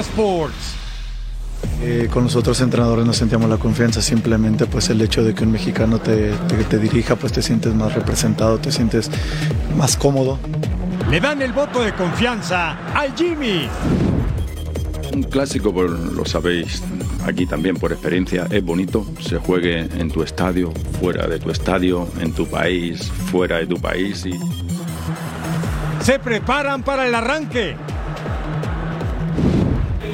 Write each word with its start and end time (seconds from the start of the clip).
Sports. 0.00 0.54
Eh, 1.82 2.08
con 2.12 2.24
los 2.24 2.36
otros 2.36 2.60
entrenadores 2.60 3.04
nos 3.06 3.16
sentíamos 3.16 3.48
la 3.48 3.56
confianza, 3.56 4.00
simplemente 4.02 4.66
pues 4.66 4.90
el 4.90 5.00
hecho 5.00 5.22
de 5.24 5.34
que 5.34 5.44
un 5.44 5.52
mexicano 5.52 5.98
te, 5.98 6.30
te- 6.48 6.64
te 6.64 6.78
dirija, 6.78 7.16
pues 7.16 7.32
te 7.32 7.42
sientes 7.42 7.74
más 7.74 7.94
representado, 7.94 8.58
te 8.58 8.70
sientes 8.70 9.10
más 9.76 9.96
cómodo. 9.96 10.38
Le 11.10 11.20
dan 11.20 11.40
el 11.42 11.52
voto 11.52 11.82
de 11.82 11.92
confianza 11.94 12.72
al 12.94 13.14
Jimmy. 13.16 13.68
Un 15.12 15.22
clásico, 15.24 15.72
por- 15.72 15.90
lo 15.90 16.24
sabéis 16.24 16.82
aquí 17.26 17.46
también 17.46 17.76
por 17.76 17.92
experiencia, 17.92 18.46
es 18.50 18.64
bonito. 18.64 19.06
Se 19.20 19.38
juegue 19.38 19.80
en 19.80 20.10
tu 20.10 20.22
estadio, 20.22 20.72
fuera 21.00 21.26
de 21.26 21.38
tu 21.38 21.50
estadio, 21.50 22.08
en 22.20 22.32
tu 22.32 22.46
país, 22.46 23.10
fuera 23.30 23.56
de 23.58 23.66
tu 23.66 23.76
país. 23.80 24.24
Y 24.26 24.32
Se 26.02 26.18
preparan 26.18 26.82
para 26.82 27.06
el 27.06 27.14
arranque. 27.14 27.76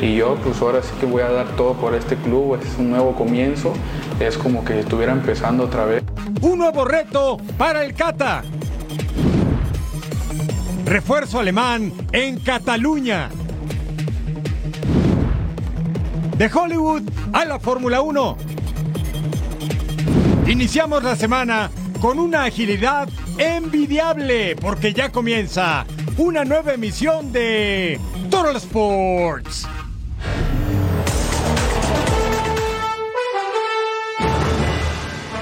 Y 0.01 0.15
yo 0.15 0.35
pues 0.37 0.61
ahora 0.63 0.83
sí 0.83 0.91
que 0.99 1.05
voy 1.05 1.23
a 1.23 1.31
dar 1.31 1.57
todo 1.57 1.75
por 1.75 1.95
este 1.95 2.17
club, 2.17 2.59
es 2.61 2.79
un 2.79 2.91
nuevo 2.91 3.15
comienzo, 3.15 3.75
es 4.19 4.39
como 4.39 4.65
que 4.65 4.81
estuviera 4.81 5.13
empezando 5.13 5.65
otra 5.65 5.85
vez. 5.85 6.03
Un 6.41 6.59
nuevo 6.59 6.87
reto 6.87 7.37
para 7.59 7.85
el 7.85 7.93
Cata. 7.95 8.43
Refuerzo 10.87 11.39
alemán 11.39 11.93
en 12.13 12.41
Cataluña. 12.41 13.29
De 16.39 16.51
Hollywood 16.51 17.03
a 17.35 17.45
la 17.45 17.61
Fórmula 17.61 18.01
1. 18.01 18.37
Iniciamos 20.47 21.05
la 21.05 21.15
semana 21.15 21.71
con 22.01 22.19
una 22.19 22.45
agilidad 22.45 23.07
envidiable 23.37 24.57
porque 24.57 24.95
ya 24.95 25.13
comienza 25.13 25.85
una 26.17 26.45
nueva 26.45 26.73
emisión 26.73 27.33
de 27.33 28.01
Total 28.31 28.57
Sports. 28.57 29.69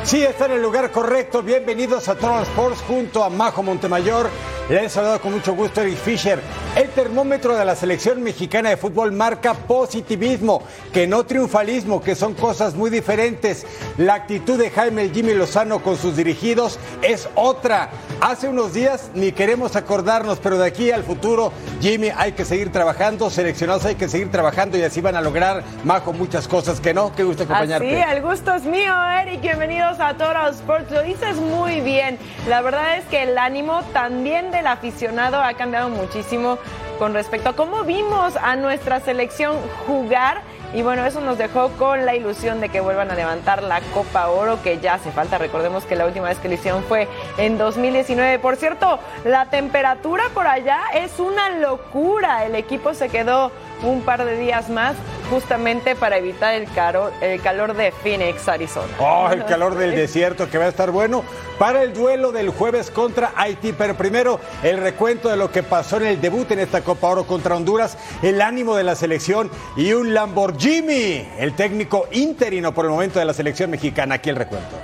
Sí, 0.09 0.23
está 0.23 0.47
en 0.47 0.53
el 0.53 0.63
lugar 0.63 0.91
correcto. 0.91 1.43
Bienvenidos 1.43 2.09
a 2.09 2.15
Total 2.15 2.43
Sports 2.45 2.81
junto 2.89 3.23
a 3.23 3.29
Majo 3.29 3.63
Montemayor. 3.63 4.31
Le 4.69 4.85
he 4.85 4.89
saludado 4.91 5.19
con 5.23 5.33
mucho 5.33 5.55
gusto 5.55 5.81
Eric 5.81 5.97
Fisher. 5.97 6.39
El 6.77 6.91
termómetro 6.91 7.57
de 7.57 7.65
la 7.65 7.75
selección 7.75 8.23
mexicana 8.23 8.69
de 8.69 8.77
fútbol 8.77 9.13
marca 9.13 9.55
positivismo, 9.55 10.63
que 10.93 11.07
no 11.07 11.25
triunfalismo, 11.25 12.03
que 12.03 12.15
son 12.15 12.35
cosas 12.35 12.75
muy 12.75 12.91
diferentes. 12.91 13.67
La 13.97 14.13
actitud 14.13 14.59
de 14.59 14.69
Jaime 14.69 15.05
el 15.05 15.13
Jimmy 15.15 15.33
Lozano 15.33 15.83
con 15.83 15.97
sus 15.97 16.17
dirigidos 16.17 16.79
es 17.01 17.31
otra. 17.35 17.89
Hace 18.21 18.49
unos 18.49 18.75
días 18.75 19.11
ni 19.15 19.33
queremos 19.33 19.75
acordarnos, 19.75 20.39
pero 20.39 20.59
de 20.59 20.67
aquí 20.67 20.91
al 20.91 21.03
futuro, 21.03 21.51
Jimmy, 21.81 22.11
hay 22.15 22.33
que 22.33 22.45
seguir 22.45 22.71
trabajando, 22.71 23.31
seleccionados 23.31 23.87
hay 23.87 23.95
que 23.95 24.09
seguir 24.09 24.31
trabajando 24.31 24.77
y 24.77 24.83
así 24.83 25.01
van 25.01 25.17
a 25.17 25.23
lograr, 25.23 25.63
Majo, 25.85 26.13
muchas 26.13 26.47
cosas 26.47 26.79
que 26.79 26.93
no. 26.93 27.15
Qué 27.17 27.25
gusto 27.25 27.45
acompañarte. 27.45 28.03
Así, 28.03 28.17
el 28.17 28.23
gusto 28.23 28.53
es 28.55 28.65
mío, 28.65 28.93
Eric. 29.23 29.41
Bienvenidos 29.41 29.99
a 29.99 30.13
Total 30.13 30.53
Sports. 30.53 30.91
Lo 30.91 31.03
dices 31.03 31.37
muy 31.37 31.81
bien. 31.81 32.19
La 32.47 32.61
verdad 32.61 32.99
es 32.99 33.07
que 33.07 33.23
el 33.23 33.39
ánimo 33.39 33.81
también 33.95 34.51
del 34.59 34.67
aficionado 34.67 35.41
ha 35.41 35.55
cambiado 35.55 35.89
muchísimo 35.89 36.59
con 36.99 37.15
respecto 37.15 37.51
a 37.51 37.53
cómo 37.57 37.85
vimos 37.85 38.37
a 38.37 38.57
nuestra 38.57 39.01
selección 39.01 39.57
jugar. 39.87 40.43
Y 40.75 40.83
bueno, 40.83 41.07
eso 41.07 41.21
nos 41.21 41.39
dejó 41.39 41.71
con 41.79 42.05
la 42.05 42.15
ilusión 42.15 42.61
de 42.61 42.69
que 42.69 42.81
vuelvan 42.81 43.11
a 43.11 43.15
levantar 43.15 43.63
la 43.63 43.81
Copa 43.95 44.29
Oro, 44.29 44.61
que 44.63 44.81
ya 44.81 44.95
hace 44.95 45.11
falta. 45.13 45.39
Recordemos 45.39 45.85
que 45.87 45.97
la 45.97 46.05
última 46.05 46.29
vez 46.29 46.39
que 46.39 46.49
lo 46.49 46.55
hicieron 46.55 46.83
fue 46.83 47.09
en 47.39 47.57
2019. 47.57 48.39
Por 48.41 48.57
cierto, 48.57 48.99
la 49.25 49.47
temperatura 49.47 50.25
por 50.35 50.47
allá 50.47 50.81
es 50.93 51.19
una 51.21 51.51
locura. 51.51 52.45
El 52.45 52.55
equipo 52.55 52.93
se 52.93 53.09
quedó 53.09 53.51
un 53.83 54.03
par 54.03 54.25
de 54.25 54.37
días 54.37 54.69
más 54.69 54.95
justamente 55.31 55.95
para 55.95 56.17
evitar 56.17 56.55
el, 56.55 56.65
caro- 56.73 57.11
el 57.21 57.41
calor 57.43 57.75
de 57.75 57.93
Phoenix, 57.93 58.49
Arizona. 58.49 58.89
Oh, 58.99 59.29
el 59.31 59.45
calor 59.47 59.75
del 59.77 59.95
desierto 59.95 60.49
que 60.49 60.57
va 60.59 60.65
a 60.65 60.69
estar 60.69 60.91
bueno 60.91 61.23
para 61.59 61.83
el 61.83 61.93
duelo 61.93 62.33
del 62.33 62.49
jueves 62.51 62.91
contra 62.91 63.33
Haití. 63.37 63.73
Pero 63.73 63.95
primero, 63.97 64.41
el 64.63 64.79
recuento 64.79 65.29
de 65.29 65.37
lo 65.37 65.51
que 65.53 65.63
pasó 65.63 65.99
en 65.99 66.07
el 66.07 66.21
debut 66.21 66.51
en 66.51 66.61
esta 66.61 66.81
Copa 66.83 67.09
Oro 67.09 67.25
contra 67.27 67.57
Honduras, 67.57 67.99
el 68.23 68.41
ánimo 68.41 68.75
de 68.75 68.85
la 68.85 68.95
selección 68.95 69.51
y 69.77 69.93
un 69.93 70.15
Lamborghini, 70.15 71.29
el 71.39 71.55
técnico 71.55 72.09
interino 72.13 72.73
por 72.73 72.87
el 72.87 72.91
momento 72.91 73.19
de 73.19 73.25
la 73.27 73.35
selección 73.35 73.71
mexicana. 73.71 74.17
Aquí 74.17 74.31
el 74.31 74.37
recuento. 74.37 74.77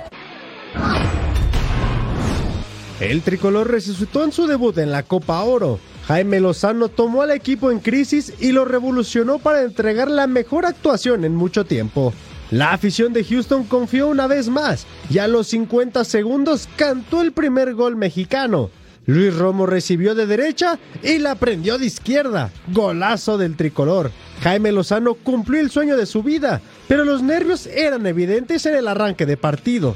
El 2.99 3.21
tricolor 3.23 3.69
resucitó 3.69 4.23
en 4.23 4.31
su 4.31 4.47
debut 4.47 4.77
en 4.77 4.91
la 4.91 5.03
Copa 5.03 5.41
Oro. 5.41 5.79
Jaime 6.07 6.39
Lozano 6.39 6.89
tomó 6.89 7.23
al 7.23 7.31
equipo 7.31 7.71
en 7.71 7.79
crisis 7.79 8.33
y 8.39 8.51
lo 8.51 8.63
revolucionó 8.63 9.39
para 9.39 9.63
entregar 9.63 10.09
la 10.09 10.27
mejor 10.27 10.65
actuación 10.65 11.25
en 11.25 11.35
mucho 11.35 11.65
tiempo. 11.65 12.13
La 12.51 12.73
afición 12.73 13.11
de 13.11 13.23
Houston 13.23 13.63
confió 13.63 14.07
una 14.07 14.27
vez 14.27 14.49
más 14.49 14.85
y 15.09 15.17
a 15.17 15.27
los 15.27 15.47
50 15.47 16.03
segundos 16.05 16.69
cantó 16.75 17.21
el 17.21 17.31
primer 17.31 17.73
gol 17.73 17.95
mexicano. 17.95 18.69
Luis 19.07 19.35
Romo 19.35 19.65
recibió 19.65 20.13
de 20.13 20.27
derecha 20.27 20.79
y 21.03 21.17
la 21.17 21.35
prendió 21.35 21.77
de 21.79 21.87
izquierda. 21.87 22.51
Golazo 22.67 23.37
del 23.37 23.55
tricolor. 23.55 24.11
Jaime 24.41 24.71
Lozano 24.71 25.15
cumplió 25.15 25.59
el 25.59 25.71
sueño 25.71 25.97
de 25.97 26.05
su 26.05 26.21
vida, 26.21 26.61
pero 26.87 27.03
los 27.03 27.23
nervios 27.23 27.65
eran 27.67 28.05
evidentes 28.05 28.65
en 28.67 28.75
el 28.75 28.87
arranque 28.87 29.25
de 29.25 29.37
partido. 29.37 29.95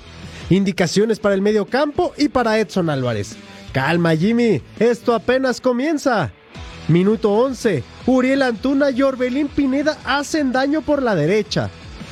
Indicaciones 0.50 1.20
para 1.20 1.36
el 1.36 1.42
medio 1.42 1.66
campo 1.66 2.14
y 2.18 2.30
para 2.30 2.60
Edson 2.60 2.90
Álvarez. 2.90 3.36
Calma 3.72 4.16
Jimmy, 4.16 4.62
esto 4.80 5.14
apenas 5.14 5.62
comienza. 5.62 6.32
Minuto 6.88 7.32
11. 7.32 7.84
Uriel 8.08 8.42
Antuna 8.42 8.90
y 8.90 9.04
Orbelín 9.04 9.48
Pineda 9.48 9.98
hacen 10.06 10.52
daño 10.52 10.82
por 10.82 11.04
la 11.04 11.14
derecha. 11.14 11.70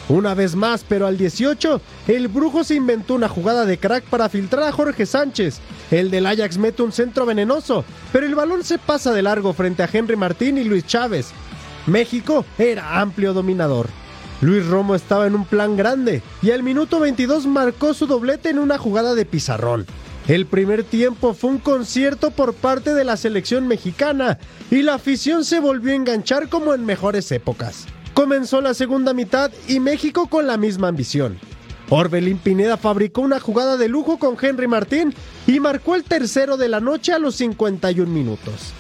Una 0.08 0.36
vez 0.36 0.56
más, 0.56 0.86
pero 0.88 1.08
al 1.08 1.18
18, 1.18 1.82
el 2.08 2.28
Brujo 2.28 2.64
se 2.64 2.76
inventó 2.76 3.16
una 3.16 3.28
jugada 3.28 3.66
de 3.66 3.78
crack 3.78 4.06
para 4.06 4.30
filtrar 4.30 4.64
a 4.64 4.72
Jorge 4.72 5.06
Sánchez. 5.06 5.60
El 5.90 6.12
del 6.12 6.28
Ajax 6.28 6.58
mete 6.58 6.84
un 6.84 6.92
centro 6.92 7.26
venenoso, 7.26 7.84
pero 8.14 8.26
el 8.26 8.36
balón 8.36 8.64
se 8.64 8.78
pasa 8.78 9.12
de 9.12 9.24
largo 9.24 9.52
frente 9.54 9.84
a 9.84 9.90
Henry 9.92 10.16
Martín 10.16 10.58
y 10.60 10.64
Luis 10.64 10.86
Chávez. 10.86 11.32
México 11.88 12.46
era 12.58 13.02
amplio 13.02 13.34
dominador. 13.34 13.88
Luis 14.42 14.66
Romo 14.68 14.94
estaba 14.94 15.26
en 15.26 15.34
un 15.34 15.46
plan 15.46 15.76
grande 15.76 16.22
y 16.44 16.52
al 16.52 16.62
minuto 16.62 17.00
22 17.00 17.48
marcó 17.48 17.96
su 17.96 18.06
doblete 18.06 18.50
en 18.50 18.60
una 18.60 18.78
jugada 18.78 19.16
de 19.16 19.26
pizarrón. 19.26 19.88
El 20.28 20.46
primer 20.46 20.84
tiempo 20.84 21.34
fue 21.34 21.52
un 21.52 21.58
concierto 21.58 22.32
por 22.32 22.54
parte 22.54 22.94
de 22.94 23.06
la 23.06 23.16
selección 23.16 23.66
mexicana 23.66 24.40
y 24.70 24.82
la 24.82 24.96
afición 24.96 25.46
se 25.46 25.62
volvió 25.62 25.94
a 25.94 25.96
enganchar 25.96 26.50
como 26.50 26.74
en 26.74 26.86
mejores 26.86 27.32
épocas. 27.32 27.86
Comenzó 28.14 28.60
la 28.60 28.74
segunda 28.74 29.14
mitad 29.14 29.52
y 29.70 29.80
México 29.80 30.28
con 30.28 30.46
la 30.46 30.58
misma 30.58 30.90
ambición. 30.90 31.40
Orbelín 31.90 32.40
Pineda 32.40 32.76
fabricó 32.76 33.22
una 33.22 33.40
jugada 33.40 33.78
de 33.78 33.88
lujo 33.88 34.20
con 34.20 34.36
Henry 34.42 34.68
Martín 34.68 35.14
y 35.46 35.62
marcó 35.62 35.96
el 35.96 36.04
tercero 36.04 36.58
de 36.58 36.68
la 36.68 36.82
noche 36.82 37.14
a 37.14 37.20
los 37.20 37.36
51 37.36 38.12
minutos. 38.12 38.74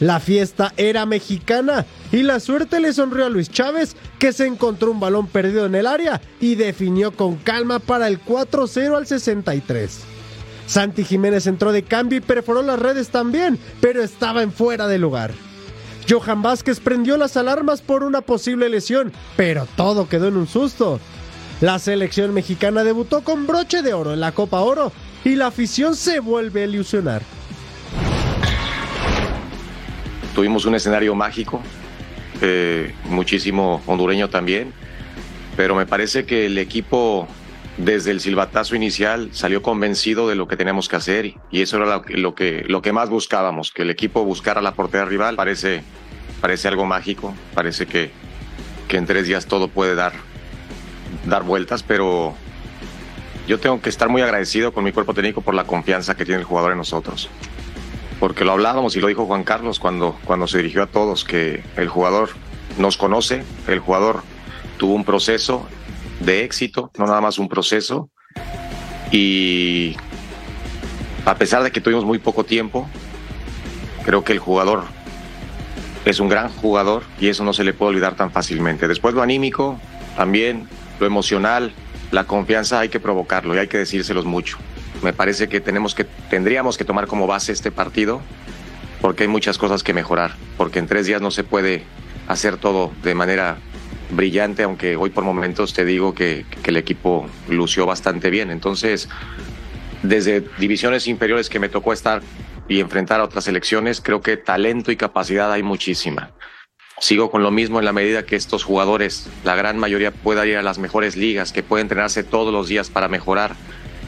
La 0.00 0.18
fiesta 0.18 0.72
era 0.76 1.06
mexicana 1.06 1.86
y 2.10 2.24
la 2.24 2.40
suerte 2.40 2.80
le 2.80 2.92
sonrió 2.92 3.26
a 3.26 3.28
Luis 3.28 3.50
Chávez, 3.50 3.94
que 4.18 4.32
se 4.32 4.46
encontró 4.46 4.90
un 4.90 4.98
balón 4.98 5.28
perdido 5.28 5.66
en 5.66 5.76
el 5.76 5.86
área 5.86 6.20
y 6.40 6.56
definió 6.56 7.12
con 7.12 7.36
calma 7.36 7.78
para 7.78 8.08
el 8.08 8.20
4-0 8.20 8.96
al 8.96 9.06
63. 9.06 10.17
Santi 10.68 11.02
Jiménez 11.02 11.46
entró 11.46 11.72
de 11.72 11.82
cambio 11.82 12.18
y 12.18 12.20
perforó 12.20 12.62
las 12.62 12.78
redes 12.78 13.08
también, 13.08 13.58
pero 13.80 14.02
estaba 14.02 14.42
en 14.42 14.52
fuera 14.52 14.86
de 14.86 14.98
lugar. 14.98 15.32
Johan 16.08 16.42
Vázquez 16.42 16.78
prendió 16.78 17.16
las 17.16 17.38
alarmas 17.38 17.80
por 17.80 18.04
una 18.04 18.20
posible 18.20 18.68
lesión, 18.68 19.12
pero 19.36 19.66
todo 19.76 20.08
quedó 20.08 20.28
en 20.28 20.36
un 20.36 20.46
susto. 20.46 21.00
La 21.62 21.78
selección 21.78 22.34
mexicana 22.34 22.84
debutó 22.84 23.24
con 23.24 23.46
broche 23.46 23.80
de 23.82 23.94
oro 23.94 24.12
en 24.12 24.20
la 24.20 24.32
Copa 24.32 24.60
Oro 24.60 24.92
y 25.24 25.36
la 25.36 25.46
afición 25.46 25.96
se 25.96 26.20
vuelve 26.20 26.62
a 26.62 26.66
ilusionar. 26.66 27.22
Tuvimos 30.34 30.66
un 30.66 30.74
escenario 30.74 31.14
mágico, 31.14 31.62
eh, 32.42 32.94
muchísimo 33.06 33.82
hondureño 33.86 34.28
también, 34.28 34.72
pero 35.56 35.74
me 35.74 35.86
parece 35.86 36.26
que 36.26 36.46
el 36.46 36.58
equipo 36.58 37.26
desde 37.78 38.10
el 38.10 38.20
silbatazo 38.20 38.74
inicial 38.74 39.30
salió 39.32 39.62
convencido 39.62 40.28
de 40.28 40.34
lo 40.34 40.48
que 40.48 40.56
teníamos 40.56 40.88
que 40.88 40.96
hacer 40.96 41.34
y 41.50 41.62
eso 41.62 41.76
era 41.76 42.02
lo 42.08 42.34
que, 42.34 42.64
lo 42.66 42.82
que 42.82 42.92
más 42.92 43.08
buscábamos, 43.08 43.70
que 43.70 43.82
el 43.82 43.90
equipo 43.90 44.24
buscara 44.24 44.60
la 44.60 44.74
portería 44.74 45.06
rival. 45.06 45.36
Parece, 45.36 45.82
parece 46.40 46.68
algo 46.68 46.84
mágico, 46.84 47.34
parece 47.54 47.86
que, 47.86 48.10
que 48.88 48.96
en 48.96 49.06
tres 49.06 49.28
días 49.28 49.46
todo 49.46 49.68
puede 49.68 49.94
dar, 49.94 50.12
dar 51.26 51.44
vueltas, 51.44 51.84
pero 51.84 52.34
yo 53.46 53.60
tengo 53.60 53.80
que 53.80 53.88
estar 53.88 54.08
muy 54.08 54.22
agradecido 54.22 54.72
con 54.72 54.82
mi 54.82 54.90
cuerpo 54.90 55.14
técnico 55.14 55.40
por 55.40 55.54
la 55.54 55.64
confianza 55.64 56.16
que 56.16 56.24
tiene 56.24 56.40
el 56.40 56.46
jugador 56.46 56.72
en 56.72 56.78
nosotros. 56.78 57.30
Porque 58.18 58.44
lo 58.44 58.52
hablábamos 58.52 58.96
y 58.96 59.00
lo 59.00 59.06
dijo 59.06 59.26
Juan 59.26 59.44
Carlos 59.44 59.78
cuando, 59.78 60.18
cuando 60.24 60.48
se 60.48 60.58
dirigió 60.58 60.82
a 60.82 60.88
todos, 60.88 61.24
que 61.24 61.62
el 61.76 61.88
jugador 61.88 62.30
nos 62.76 62.96
conoce, 62.96 63.44
el 63.68 63.78
jugador 63.78 64.22
tuvo 64.78 64.94
un 64.94 65.04
proceso 65.04 65.68
de 66.20 66.44
éxito, 66.44 66.90
no 66.98 67.06
nada 67.06 67.20
más 67.20 67.38
un 67.38 67.48
proceso. 67.48 68.10
Y 69.10 69.96
a 71.24 71.36
pesar 71.36 71.62
de 71.62 71.70
que 71.70 71.80
tuvimos 71.80 72.04
muy 72.04 72.18
poco 72.18 72.44
tiempo, 72.44 72.88
creo 74.04 74.24
que 74.24 74.32
el 74.32 74.38
jugador 74.38 74.84
es 76.04 76.20
un 76.20 76.28
gran 76.28 76.48
jugador 76.48 77.02
y 77.20 77.28
eso 77.28 77.44
no 77.44 77.52
se 77.52 77.64
le 77.64 77.72
puede 77.72 77.90
olvidar 77.90 78.16
tan 78.16 78.30
fácilmente. 78.30 78.88
Después 78.88 79.14
lo 79.14 79.22
anímico, 79.22 79.78
también 80.16 80.68
lo 81.00 81.06
emocional, 81.06 81.72
la 82.10 82.24
confianza 82.24 82.80
hay 82.80 82.88
que 82.88 83.00
provocarlo 83.00 83.54
y 83.54 83.58
hay 83.58 83.68
que 83.68 83.78
decírselos 83.78 84.24
mucho. 84.24 84.58
Me 85.02 85.12
parece 85.12 85.48
que 85.48 85.60
tenemos 85.60 85.94
que 85.94 86.04
tendríamos 86.04 86.76
que 86.76 86.84
tomar 86.84 87.06
como 87.06 87.26
base 87.26 87.52
este 87.52 87.70
partido 87.70 88.20
porque 89.00 89.24
hay 89.24 89.28
muchas 89.28 89.58
cosas 89.58 89.82
que 89.82 89.92
mejorar, 89.92 90.34
porque 90.56 90.78
en 90.78 90.86
tres 90.86 91.06
días 91.06 91.20
no 91.20 91.30
se 91.30 91.44
puede 91.44 91.84
hacer 92.26 92.56
todo 92.56 92.90
de 93.02 93.14
manera 93.14 93.58
brillante, 94.10 94.62
aunque 94.62 94.96
hoy 94.96 95.10
por 95.10 95.24
momentos 95.24 95.72
te 95.74 95.84
digo 95.84 96.14
que, 96.14 96.44
el 96.64 96.76
equipo 96.76 97.28
lució 97.48 97.86
bastante 97.86 98.30
bien. 98.30 98.50
Entonces, 98.50 99.08
desde 100.02 100.44
divisiones 100.58 101.06
inferiores 101.06 101.48
que 101.48 101.58
me 101.58 101.68
tocó 101.68 101.92
estar 101.92 102.22
y 102.68 102.80
enfrentar 102.80 103.20
a 103.20 103.24
otras 103.24 103.44
selecciones, 103.44 104.00
creo 104.00 104.20
que 104.20 104.36
talento 104.36 104.92
y 104.92 104.96
capacidad 104.96 105.50
hay 105.50 105.62
muchísima. 105.62 106.32
Sigo 107.00 107.30
con 107.30 107.42
lo 107.42 107.50
mismo 107.50 107.78
en 107.78 107.84
la 107.84 107.92
medida 107.92 108.26
que 108.26 108.36
estos 108.36 108.64
jugadores, 108.64 109.28
la 109.44 109.54
gran 109.54 109.78
mayoría, 109.78 110.10
pueda 110.10 110.46
ir 110.46 110.56
a 110.56 110.62
las 110.62 110.78
mejores 110.78 111.16
ligas, 111.16 111.52
que 111.52 111.62
pueda 111.62 111.80
entrenarse 111.80 112.24
todos 112.24 112.52
los 112.52 112.68
días 112.68 112.90
para 112.90 113.08
mejorar 113.08 113.54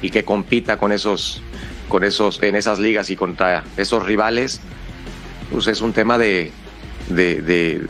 y 0.02 0.10
que 0.10 0.24
compita 0.24 0.76
con 0.76 0.92
esos, 0.92 1.40
con 1.88 2.04
esos, 2.04 2.42
en 2.42 2.56
esas 2.56 2.78
ligas 2.78 3.08
y 3.10 3.16
contra 3.16 3.64
esos 3.76 4.04
rivales, 4.04 4.60
pues 5.50 5.66
es 5.66 5.80
un 5.80 5.92
tema 5.92 6.18
de, 6.18 6.52
de, 7.08 7.86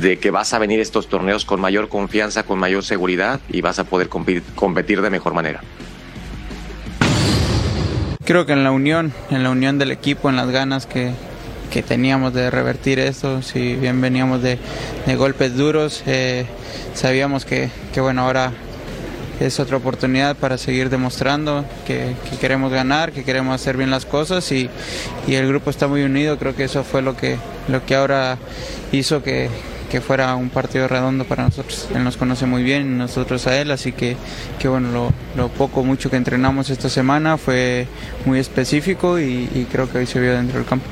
de 0.00 0.18
que 0.18 0.30
vas 0.30 0.52
a 0.52 0.58
venir 0.58 0.80
estos 0.80 1.08
torneos 1.08 1.44
con 1.44 1.60
mayor 1.60 1.88
confianza, 1.88 2.42
con 2.42 2.58
mayor 2.58 2.84
seguridad 2.84 3.40
y 3.48 3.60
vas 3.60 3.78
a 3.78 3.84
poder 3.84 4.08
competir 4.08 5.02
de 5.02 5.10
mejor 5.10 5.34
manera. 5.34 5.60
Creo 8.26 8.44
que 8.44 8.52
en 8.52 8.64
la 8.64 8.72
unión, 8.72 9.12
en 9.30 9.44
la 9.44 9.50
unión 9.50 9.78
del 9.78 9.92
equipo, 9.92 10.28
en 10.28 10.34
las 10.34 10.50
ganas 10.50 10.86
que, 10.86 11.12
que 11.70 11.84
teníamos 11.84 12.34
de 12.34 12.50
revertir 12.50 12.98
esto, 12.98 13.40
si 13.40 13.76
bien 13.76 14.00
veníamos 14.00 14.42
de, 14.42 14.58
de 15.06 15.14
golpes 15.14 15.56
duros, 15.56 16.02
eh, 16.06 16.44
sabíamos 16.94 17.44
que, 17.44 17.70
que, 17.94 18.00
bueno, 18.00 18.22
ahora 18.22 18.50
es 19.38 19.60
otra 19.60 19.76
oportunidad 19.76 20.34
para 20.34 20.58
seguir 20.58 20.90
demostrando 20.90 21.64
que, 21.86 22.16
que, 22.28 22.36
queremos 22.38 22.72
ganar, 22.72 23.12
que 23.12 23.22
queremos 23.22 23.54
hacer 23.54 23.76
bien 23.76 23.90
las 23.90 24.06
cosas 24.06 24.50
y, 24.50 24.70
y, 25.28 25.34
el 25.34 25.46
grupo 25.46 25.70
está 25.70 25.86
muy 25.86 26.02
unido, 26.02 26.36
creo 26.36 26.56
que 26.56 26.64
eso 26.64 26.82
fue 26.82 27.02
lo 27.02 27.16
que, 27.16 27.36
lo 27.68 27.86
que 27.86 27.94
ahora 27.94 28.38
hizo 28.90 29.22
que, 29.22 29.50
que 29.86 30.00
fuera 30.00 30.34
un 30.36 30.50
partido 30.50 30.88
redondo 30.88 31.24
para 31.24 31.44
nosotros. 31.44 31.88
Él 31.94 32.04
nos 32.04 32.16
conoce 32.16 32.46
muy 32.46 32.62
bien 32.62 32.98
nosotros 32.98 33.46
a 33.46 33.58
él, 33.60 33.70
así 33.70 33.92
que, 33.92 34.16
que 34.58 34.68
bueno, 34.68 34.90
lo, 34.92 35.12
lo, 35.36 35.48
poco 35.48 35.84
mucho 35.84 36.10
que 36.10 36.16
entrenamos 36.16 36.70
esta 36.70 36.88
semana 36.88 37.36
fue 37.36 37.86
muy 38.24 38.38
específico 38.38 39.18
y, 39.18 39.48
y 39.54 39.66
creo 39.70 39.90
que 39.90 39.98
hoy 39.98 40.06
se 40.06 40.20
vio 40.20 40.34
dentro 40.34 40.58
del 40.58 40.66
campo 40.66 40.86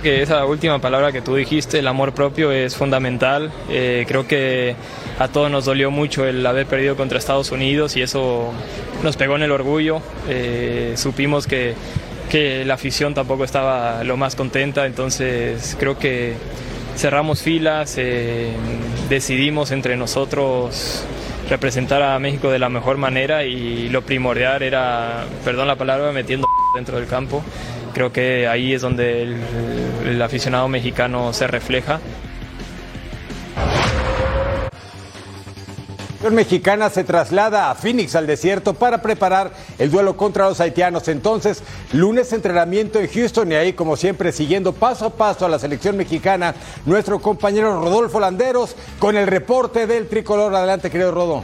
que 0.00 0.22
esa 0.22 0.44
última 0.46 0.78
palabra 0.78 1.12
que 1.12 1.20
tú 1.20 1.34
dijiste, 1.34 1.78
el 1.78 1.86
amor 1.86 2.14
propio, 2.14 2.52
es 2.52 2.74
fundamental. 2.74 3.52
Eh, 3.68 4.04
creo 4.08 4.26
que 4.26 4.74
a 5.18 5.28
todos 5.28 5.50
nos 5.50 5.64
dolió 5.66 5.90
mucho 5.90 6.26
el 6.26 6.44
haber 6.46 6.66
perdido 6.66 6.96
contra 6.96 7.18
Estados 7.18 7.52
Unidos 7.52 7.96
y 7.96 8.02
eso 8.02 8.52
nos 9.02 9.16
pegó 9.16 9.36
en 9.36 9.42
el 9.42 9.52
orgullo. 9.52 10.00
Eh, 10.28 10.94
supimos 10.96 11.46
que, 11.46 11.74
que 12.30 12.64
la 12.64 12.74
afición 12.74 13.12
tampoco 13.12 13.44
estaba 13.44 14.02
lo 14.04 14.16
más 14.16 14.36
contenta, 14.36 14.86
entonces 14.86 15.76
creo 15.78 15.98
que 15.98 16.34
cerramos 16.96 17.42
filas, 17.42 17.96
eh, 17.98 18.52
decidimos 19.08 19.72
entre 19.72 19.96
nosotros 19.96 21.04
representar 21.50 22.02
a 22.02 22.18
México 22.20 22.50
de 22.50 22.60
la 22.60 22.68
mejor 22.68 22.96
manera 22.96 23.44
y 23.44 23.88
lo 23.88 24.02
primordial 24.02 24.62
era, 24.62 25.24
perdón 25.44 25.66
la 25.66 25.76
palabra, 25.76 26.12
metiendo 26.12 26.46
dentro 26.74 26.98
del 26.98 27.08
campo. 27.08 27.42
Creo 27.92 28.12
que 28.12 28.46
ahí 28.46 28.72
es 28.72 28.82
donde 28.82 29.22
el, 29.22 29.36
el 30.06 30.22
aficionado 30.22 30.68
mexicano 30.68 31.32
se 31.32 31.48
refleja. 31.48 31.98
Mexicana 36.28 36.90
se 36.90 37.02
traslada 37.02 37.70
a 37.70 37.74
Phoenix 37.74 38.14
al 38.14 38.26
desierto 38.26 38.74
para 38.74 39.00
preparar 39.00 39.52
el 39.78 39.90
duelo 39.90 40.18
contra 40.18 40.48
los 40.48 40.60
haitianos. 40.60 41.08
Entonces, 41.08 41.62
lunes 41.92 42.34
entrenamiento 42.34 43.00
en 43.00 43.08
Houston 43.08 43.50
y 43.50 43.54
ahí, 43.54 43.72
como 43.72 43.96
siempre, 43.96 44.30
siguiendo 44.30 44.74
paso 44.74 45.06
a 45.06 45.10
paso 45.10 45.46
a 45.46 45.48
la 45.48 45.58
selección 45.58 45.96
mexicana, 45.96 46.54
nuestro 46.84 47.20
compañero 47.20 47.80
Rodolfo 47.80 48.20
Landeros 48.20 48.76
con 48.98 49.16
el 49.16 49.26
reporte 49.26 49.86
del 49.86 50.08
tricolor. 50.08 50.54
Adelante, 50.54 50.90
querido 50.90 51.10
Rodo. 51.10 51.42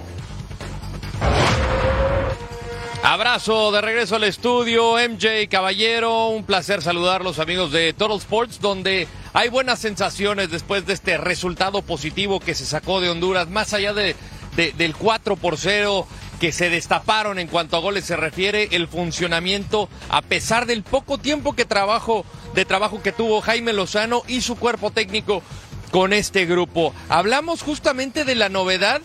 Abrazo 3.03 3.71
de 3.73 3.81
regreso 3.81 4.17
al 4.17 4.25
estudio, 4.25 4.95
MJ 4.97 5.49
Caballero, 5.49 6.29
un 6.29 6.45
placer 6.45 6.83
saludar 6.83 7.23
los 7.23 7.39
amigos 7.39 7.71
de 7.71 7.93
Total 7.93 8.17
Sports, 8.19 8.61
donde 8.61 9.07
hay 9.33 9.49
buenas 9.49 9.79
sensaciones 9.79 10.51
después 10.51 10.87
de 10.87 10.95
este 10.95 11.17
resultado 11.17 11.83
positivo 11.83 12.41
que 12.41 12.55
se 12.55 12.67
sacó 12.67 13.01
de 13.01 13.09
Honduras, 13.09 13.49
más 13.49 13.73
allá 13.75 13.95
de, 13.95 14.17
de, 14.57 14.73
del 14.73 14.97
4 14.97 15.37
por 15.37 15.59
0 15.59 16.07
que 16.41 16.53
se 16.53 16.71
destaparon 16.71 17.39
en 17.39 17.49
cuanto 17.49 17.77
a 17.77 17.81
goles 17.81 18.05
se 18.05 18.17
refiere, 18.17 18.69
el 18.73 18.89
funcionamiento, 18.89 19.89
a 20.09 20.23
pesar 20.23 20.67
del 20.67 20.83
poco 20.83 21.19
tiempo 21.19 21.55
que 21.55 21.65
trabajo, 21.65 22.27
de 22.55 22.65
trabajo 22.65 23.03
que 23.03 23.13
tuvo 23.13 23.41
Jaime 23.41 23.73
Lozano 23.73 24.23
y 24.29 24.43
su 24.43 24.57
cuerpo 24.57 24.91
técnico 24.91 25.43
con 25.91 26.13
este 26.13 26.45
grupo. 26.45 26.93
Hablamos 27.09 27.63
justamente 27.63 28.25
de 28.25 28.35
la 28.35 28.49
novedad 28.49 29.01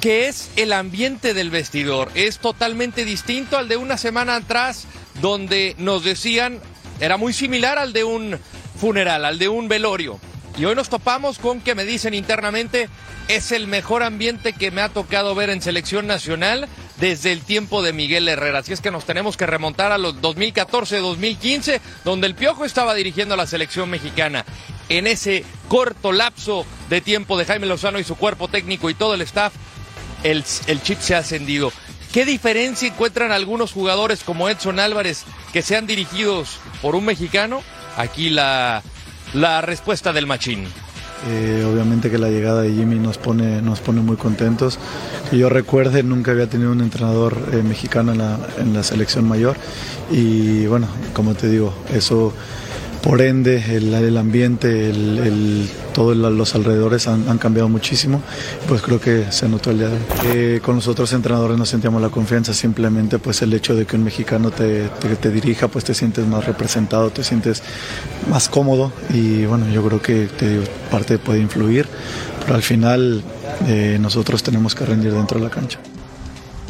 que 0.00 0.28
es 0.28 0.50
el 0.56 0.72
ambiente 0.72 1.34
del 1.34 1.50
vestidor. 1.50 2.10
Es 2.14 2.38
totalmente 2.38 3.04
distinto 3.04 3.58
al 3.58 3.68
de 3.68 3.76
una 3.76 3.98
semana 3.98 4.36
atrás, 4.36 4.86
donde 5.20 5.74
nos 5.78 6.04
decían, 6.04 6.60
era 7.00 7.16
muy 7.16 7.32
similar 7.32 7.78
al 7.78 7.92
de 7.92 8.04
un 8.04 8.38
funeral, 8.80 9.24
al 9.24 9.38
de 9.38 9.48
un 9.48 9.68
velorio. 9.68 10.18
Y 10.58 10.64
hoy 10.64 10.74
nos 10.74 10.88
topamos 10.88 11.38
con 11.38 11.60
que 11.60 11.74
me 11.74 11.84
dicen 11.84 12.14
internamente, 12.14 12.88
es 13.28 13.52
el 13.52 13.66
mejor 13.66 14.02
ambiente 14.02 14.52
que 14.52 14.70
me 14.70 14.82
ha 14.82 14.88
tocado 14.88 15.34
ver 15.34 15.50
en 15.50 15.62
selección 15.62 16.06
nacional 16.06 16.68
desde 16.98 17.32
el 17.32 17.40
tiempo 17.40 17.82
de 17.82 17.92
Miguel 17.92 18.28
Herrera. 18.28 18.58
Así 18.58 18.72
es 18.72 18.80
que 18.80 18.90
nos 18.90 19.04
tenemos 19.04 19.36
que 19.36 19.46
remontar 19.46 19.92
a 19.92 19.98
los 19.98 20.16
2014-2015, 20.16 21.80
donde 22.04 22.26
el 22.26 22.34
Piojo 22.34 22.64
estaba 22.64 22.94
dirigiendo 22.94 23.34
a 23.34 23.36
la 23.36 23.46
selección 23.46 23.88
mexicana. 23.88 24.44
En 24.88 25.06
ese 25.06 25.44
corto 25.68 26.12
lapso 26.12 26.66
de 26.88 27.00
tiempo 27.00 27.38
de 27.38 27.46
Jaime 27.46 27.66
Lozano 27.66 27.98
y 27.98 28.04
su 28.04 28.16
cuerpo 28.16 28.48
técnico 28.48 28.90
y 28.90 28.94
todo 28.94 29.14
el 29.14 29.22
staff, 29.22 29.54
el, 30.24 30.44
chip 30.82 31.00
se 31.00 31.14
ha 31.14 31.18
ascendido. 31.18 31.72
¿Qué 32.12 32.24
diferencia 32.24 32.88
encuentran 32.88 33.32
algunos 33.32 33.72
jugadores 33.72 34.24
como 34.24 34.48
Edson 34.48 34.80
Álvarez 34.80 35.24
que 35.52 35.62
sean 35.62 35.86
dirigidos 35.86 36.58
por 36.82 36.96
un 36.96 37.04
mexicano? 37.04 37.62
Aquí 37.96 38.30
la, 38.30 38.82
la 39.34 39.60
respuesta 39.60 40.12
del 40.12 40.26
machín. 40.26 40.64
Eh, 41.28 41.68
obviamente 41.70 42.10
que 42.10 42.16
la 42.16 42.30
llegada 42.30 42.62
de 42.62 42.72
Jimmy 42.72 42.98
nos 42.98 43.18
pone, 43.18 43.60
nos 43.60 43.80
pone 43.80 44.00
muy 44.00 44.16
contentos. 44.16 44.78
Yo 45.32 45.50
recuerde, 45.50 46.02
nunca 46.02 46.30
había 46.30 46.48
tenido 46.48 46.72
un 46.72 46.80
entrenador 46.80 47.36
eh, 47.52 47.62
mexicano 47.62 48.12
en 48.12 48.18
la, 48.18 48.38
en 48.58 48.72
la 48.72 48.82
selección 48.82 49.28
mayor 49.28 49.56
y 50.10 50.66
bueno, 50.66 50.88
como 51.12 51.34
te 51.34 51.48
digo, 51.48 51.74
eso 51.92 52.32
por 53.02 53.22
ende 53.22 53.76
el, 53.76 53.92
el 53.94 54.16
ambiente, 54.16 54.90
el, 54.90 55.18
el, 55.18 55.70
todos 55.94 56.16
los 56.16 56.54
alrededores 56.54 57.08
han, 57.08 57.28
han, 57.28 57.38
cambiado 57.38 57.68
muchísimo, 57.68 58.22
pues 58.68 58.82
creo 58.82 59.00
que 59.00 59.30
se 59.30 59.48
notó 59.48 59.70
el 59.70 59.78
día 59.78 59.88
de 59.88 59.94
hoy. 59.94 60.02
Eh, 60.24 60.60
con 60.62 60.76
los 60.76 60.86
otros 60.88 61.12
entrenadores 61.12 61.56
no 61.56 61.64
sentíamos 61.64 62.02
la 62.02 62.10
confianza, 62.10 62.52
simplemente 62.52 63.18
pues 63.18 63.40
el 63.42 63.52
hecho 63.54 63.74
de 63.74 63.86
que 63.86 63.96
un 63.96 64.04
mexicano 64.04 64.50
te, 64.50 64.88
te, 64.88 65.16
te, 65.16 65.30
dirija, 65.30 65.68
pues 65.68 65.84
te 65.84 65.94
sientes 65.94 66.26
más 66.26 66.44
representado, 66.44 67.10
te 67.10 67.24
sientes 67.24 67.62
más 68.28 68.48
cómodo 68.48 68.92
y 69.12 69.46
bueno, 69.46 69.68
yo 69.70 69.84
creo 69.86 70.02
que 70.02 70.26
te, 70.26 70.60
parte 70.90 71.18
puede 71.18 71.40
influir, 71.40 71.86
pero 72.40 72.54
al 72.54 72.62
final 72.62 73.22
eh, 73.66 73.98
nosotros 74.00 74.42
tenemos 74.42 74.74
que 74.74 74.84
rendir 74.84 75.12
dentro 75.12 75.38
de 75.38 75.44
la 75.44 75.50
cancha. 75.50 75.78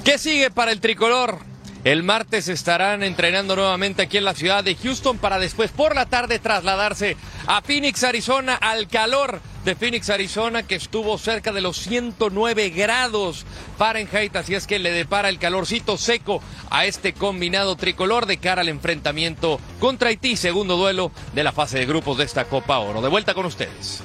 ¿Qué 0.05 0.17
sigue 0.17 0.51
para 0.51 0.73
el 0.73 0.81
tricolor? 0.81 1.39
El 1.83 2.03
martes 2.03 2.49
estarán 2.49 3.03
entrenando 3.03 3.57
nuevamente 3.57 4.03
aquí 4.03 4.19
en 4.19 4.27
la 4.27 4.35
ciudad 4.35 4.63
de 4.63 4.77
Houston 4.77 5.17
para 5.17 5.39
después 5.39 5.71
por 5.71 5.95
la 5.95 6.05
tarde 6.05 6.39
trasladarse 6.39 7.17
a 7.47 7.63
Phoenix, 7.63 8.05
Arizona, 8.05 8.55
al 8.55 8.87
calor 8.87 9.41
de 9.65 9.75
Phoenix, 9.75 10.11
Arizona, 10.11 10.63
que 10.63 10.75
estuvo 10.75 11.17
cerca 11.17 11.53
de 11.53 11.63
los 11.63 11.79
109 11.79 12.69
grados 12.71 13.47
Fahrenheit, 13.79 14.37
así 14.37 14.55
es 14.55 14.67
que 14.67 14.79
le 14.79 14.91
depara 14.91 15.31
el 15.31 15.39
calorcito 15.39 15.97
seco 15.97 16.43
a 16.69 16.85
este 16.85 17.15
combinado 17.15 17.77
tricolor 17.77 18.27
de 18.27 18.37
cara 18.37 18.61
al 18.61 18.69
enfrentamiento 18.69 19.59
contra 19.79 20.11
Haití, 20.11 20.37
segundo 20.37 20.77
duelo 20.77 21.13
de 21.35 21.45
la 21.45 21.53
fase 21.53 21.79
de 21.79 21.87
grupos 21.87 22.19
de 22.19 22.25
esta 22.25 22.45
Copa 22.45 22.79
Oro. 22.79 23.01
De 23.01 23.09
vuelta 23.09 23.33
con 23.33 23.47
ustedes. 23.47 24.03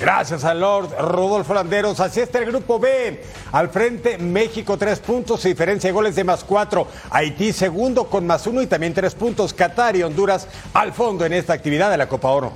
Gracias 0.00 0.44
al 0.44 0.60
Lord 0.60 0.96
Rodolfo 0.98 1.52
Landeros. 1.52 2.00
Así 2.00 2.20
está 2.20 2.38
el 2.38 2.46
grupo 2.46 2.78
B. 2.78 3.22
Al 3.52 3.68
frente, 3.68 4.16
México, 4.16 4.78
tres 4.78 4.98
puntos, 4.98 5.42
diferencia 5.42 5.88
de 5.88 5.92
goles 5.92 6.16
de 6.16 6.24
más 6.24 6.42
cuatro. 6.42 6.86
Haití, 7.10 7.52
segundo, 7.52 8.06
con 8.06 8.26
más 8.26 8.46
uno 8.46 8.62
y 8.62 8.66
también 8.66 8.94
tres 8.94 9.14
puntos. 9.14 9.52
Qatar 9.52 9.96
y 9.96 10.02
Honduras 10.02 10.48
al 10.72 10.94
fondo 10.94 11.26
en 11.26 11.34
esta 11.34 11.52
actividad 11.52 11.90
de 11.90 11.98
la 11.98 12.08
Copa 12.08 12.28
Oro. 12.28 12.52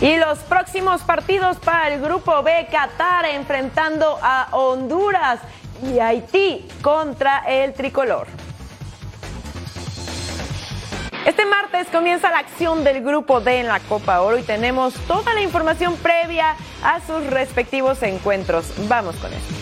Y 0.00 0.16
los 0.16 0.38
próximos 0.38 1.02
partidos 1.02 1.58
para 1.58 1.92
el 1.92 2.00
grupo 2.00 2.42
B, 2.42 2.68
Qatar 2.70 3.26
enfrentando 3.26 4.18
a 4.22 4.48
Honduras 4.52 5.40
y 5.82 5.98
Haití 5.98 6.68
contra 6.80 7.40
el 7.40 7.74
tricolor. 7.74 8.26
Este 11.26 11.44
martes 11.44 11.86
comienza 11.92 12.30
la 12.30 12.38
acción 12.38 12.82
del 12.82 13.02
Grupo 13.02 13.40
D 13.40 13.60
en 13.60 13.66
la 13.66 13.78
Copa 13.80 14.22
Oro 14.22 14.38
y 14.38 14.42
tenemos 14.42 14.94
toda 15.06 15.34
la 15.34 15.42
información 15.42 15.94
previa 15.96 16.56
a 16.82 17.00
sus 17.06 17.26
respectivos 17.26 18.02
encuentros. 18.02 18.72
Vamos 18.88 19.16
con 19.16 19.30
esto. 19.30 19.54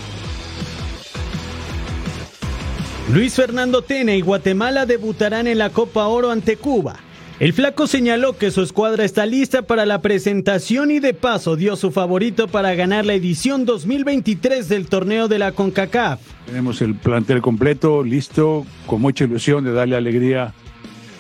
Luis 3.13 3.35
Fernando 3.35 3.83
Tena 3.83 4.15
y 4.15 4.21
Guatemala 4.21 4.87
debutarán 4.87 5.49
en 5.49 5.59
la 5.59 5.71
Copa 5.71 6.07
Oro 6.07 6.31
ante 6.31 6.57
Cuba. 6.57 7.01
El 7.41 7.53
flaco 7.53 7.87
señaló 7.87 8.37
que 8.37 8.51
su 8.51 8.63
escuadra 8.63 9.05
está 9.05 9.27
lista 9.27 9.63
para 9.63 9.85
la 9.87 10.01
presentación 10.01 10.93
y 10.93 11.01
de 11.01 11.15
paso 11.15 11.57
dio 11.57 11.75
su 11.75 11.91
favorito 11.91 12.47
para 12.49 12.75
ganar 12.75 13.05
la 13.05 13.15
edición 13.15 13.65
2023 13.65 14.69
del 14.69 14.87
torneo 14.89 15.27
de 15.27 15.39
la 15.39 15.53
CONCACAF. 15.53 16.21
Tenemos 16.47 16.83
el 16.83 16.95
plantel 16.95 17.41
completo, 17.41 18.05
listo, 18.05 18.65
con 18.87 19.01
mucha 19.01 19.25
ilusión 19.25 19.65
de 19.65 19.73
darle 19.73 19.97
alegría 19.97 20.53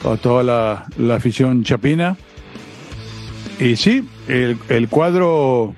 a 0.05 0.17
toda 0.17 0.43
la, 0.43 0.87
la 0.97 1.17
afición 1.17 1.65
chapina. 1.65 2.17
Y 3.59 3.77
sí, 3.77 4.09
el, 4.29 4.59
el, 4.69 4.89
cuadro 4.89 5.75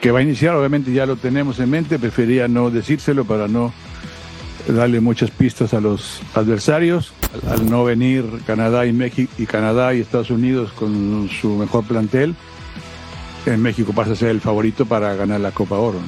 que 0.00 0.10
va 0.10 0.18
a 0.18 0.22
iniciar, 0.22 0.54
obviamente 0.54 0.92
ya 0.92 1.06
lo 1.06 1.16
tenemos 1.16 1.58
en 1.58 1.70
mente, 1.70 1.98
prefería 1.98 2.48
no 2.48 2.70
decírselo 2.70 3.24
para 3.24 3.48
no 3.48 3.72
darle 4.68 5.00
muchas 5.00 5.30
pistas 5.30 5.74
a 5.74 5.80
los 5.80 6.20
adversarios. 6.34 7.12
Al, 7.48 7.70
no 7.70 7.84
venir 7.84 8.24
Canadá 8.46 8.84
y 8.84 8.92
México 8.92 9.32
y 9.38 9.46
Canadá 9.46 9.94
y 9.94 10.00
Estados 10.00 10.30
Unidos 10.30 10.70
con 10.72 11.30
su 11.40 11.56
mejor 11.56 11.84
plantel, 11.84 12.34
en 13.46 13.62
México 13.62 13.92
pasa 13.94 14.12
a 14.12 14.16
ser 14.16 14.28
el 14.28 14.40
favorito 14.40 14.84
para 14.84 15.14
ganar 15.14 15.40
la 15.40 15.50
Copa 15.50 15.76
Oro. 15.76 15.98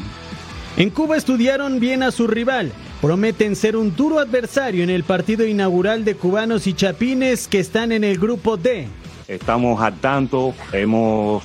En 0.76 0.90
Cuba 0.90 1.16
estudiaron 1.16 1.80
bien 1.80 2.02
a 2.02 2.10
su 2.10 2.26
rival. 2.26 2.72
Prometen 3.04 3.54
ser 3.54 3.76
un 3.76 3.94
duro 3.94 4.18
adversario 4.18 4.82
en 4.82 4.88
el 4.88 5.04
partido 5.04 5.46
inaugural 5.46 6.06
de 6.06 6.14
cubanos 6.14 6.66
y 6.66 6.72
chapines 6.72 7.48
que 7.48 7.58
están 7.58 7.92
en 7.92 8.02
el 8.02 8.16
grupo 8.18 8.56
D. 8.56 8.88
Estamos 9.28 9.78
al 9.82 10.00
tanto, 10.00 10.54
hemos 10.72 11.42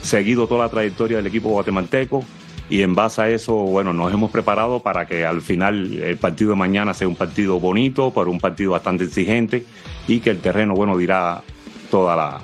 seguido 0.00 0.46
toda 0.46 0.64
la 0.64 0.70
trayectoria 0.70 1.18
del 1.18 1.26
equipo 1.26 1.50
guatemalteco 1.50 2.24
y 2.70 2.80
en 2.80 2.94
base 2.94 3.20
a 3.20 3.28
eso, 3.28 3.52
bueno, 3.52 3.92
nos 3.92 4.10
hemos 4.10 4.30
preparado 4.30 4.80
para 4.80 5.04
que 5.04 5.26
al 5.26 5.42
final 5.42 6.02
el 6.02 6.16
partido 6.16 6.52
de 6.52 6.56
mañana 6.56 6.94
sea 6.94 7.08
un 7.08 7.16
partido 7.16 7.60
bonito, 7.60 8.10
pero 8.14 8.30
un 8.30 8.40
partido 8.40 8.70
bastante 8.70 9.04
exigente 9.04 9.66
y 10.08 10.20
que 10.20 10.30
el 10.30 10.38
terreno, 10.38 10.74
bueno, 10.74 10.96
dirá 10.96 11.42
todas 11.90 12.16
la, 12.16 12.40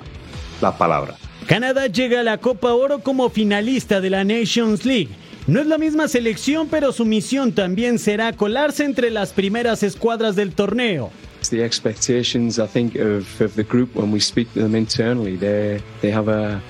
las 0.61 0.75
palabras. 0.75 1.17
Canadá 1.47 1.87
llega 1.87 2.19
a 2.19 2.23
la 2.23 2.37
Copa 2.37 2.71
Oro 2.73 2.99
como 2.99 3.31
finalista 3.31 3.99
de 3.99 4.11
la 4.11 4.23
Nations 4.23 4.85
League. 4.85 5.09
No 5.49 5.59
es 5.59 5.65
la 5.65 5.79
misma 5.79 6.07
selección, 6.07 6.67
pero 6.69 6.91
su 6.91 7.05
misión 7.05 7.53
también 7.53 7.97
será 7.97 8.33
colarse 8.33 8.83
entre 8.83 9.09
las 9.09 9.33
primeras 9.33 9.81
escuadras 9.81 10.35
del 10.35 10.53
torneo. 10.53 11.09
The 11.49 11.65
expectations, 11.65 12.59
I 12.59 12.67
think, 12.67 12.95
of, 12.97 13.41
of 13.41 13.55
the 13.55 13.63
group 13.63 13.95
when 13.95 14.11
we 14.13 14.19
speak 14.19 14.53
to 14.53 14.59
them 14.59 14.75
internally, 14.75 15.37
they 15.37 15.81
they 16.01 16.11
have 16.11 16.29
a 16.29 16.61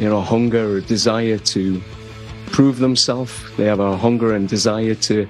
you 0.00 0.08
know 0.08 0.20
hunger, 0.20 0.78
a 0.78 0.80
desire 0.80 1.38
to 1.54 1.80
prove 2.50 2.80
themselves. 2.80 3.30
They 3.56 3.68
have 3.68 3.80
a 3.80 3.96
hunger 3.96 4.34
and 4.34 4.48
desire 4.48 4.96
to 4.96 5.28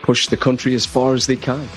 push 0.00 0.28
the 0.28 0.38
country 0.38 0.74
as 0.74 0.86
far 0.86 1.14
as 1.14 1.26
they 1.26 1.36
can. 1.36 1.68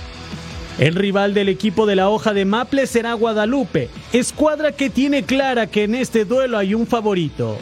El 0.79 0.96
rival 0.96 1.34
del 1.34 1.50
equipo 1.50 1.86
de 1.86 1.98
la 1.98 2.08
hoja 2.08 2.34
de 2.34 2.46
Maple 2.46 2.88
será 2.88 3.13
Guadalupe, 3.13 3.89
escuadra 4.13 4.72
que 4.72 4.89
tiene 4.89 5.24
clara 5.24 5.67
que 5.67 5.84
en 5.84 5.96
este 5.96 6.24
duelo 6.24 6.58
hay 6.58 6.75
un 6.75 6.88
favorito. 6.88 7.58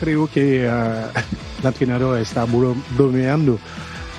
Creo 0.00 0.28
que 0.30 0.68
uh, 0.68 1.18
entrenador 1.68 2.18
está 2.18 2.44
bromeando 2.44 3.58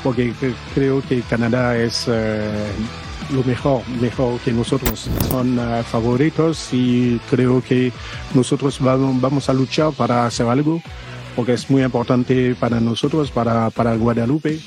porque 0.03 0.33
creo 0.73 1.01
que 1.01 1.21
Canadá 1.21 1.77
es 1.77 2.07
uh, 2.07 3.33
lo 3.33 3.43
mejor, 3.43 3.87
mejor 3.99 4.39
que 4.39 4.51
nosotros. 4.51 5.09
Son 5.29 5.59
uh, 5.59 5.83
favoritos 5.83 6.69
y 6.71 7.19
creo 7.29 7.63
que 7.63 7.91
nosotros 8.33 8.79
vamos, 8.79 9.19
vamos, 9.21 9.49
a 9.49 9.53
luchar 9.53 9.91
para 9.93 10.25
hacer 10.25 10.47
algo 10.47 10.81
porque 11.35 11.53
es 11.53 11.69
muy 11.69 11.83
importante 11.83 12.55
para 12.55 12.79
nosotros, 12.79 13.31
para, 13.31 13.69
para 13.69 13.95
Guadalupe. 13.95 14.59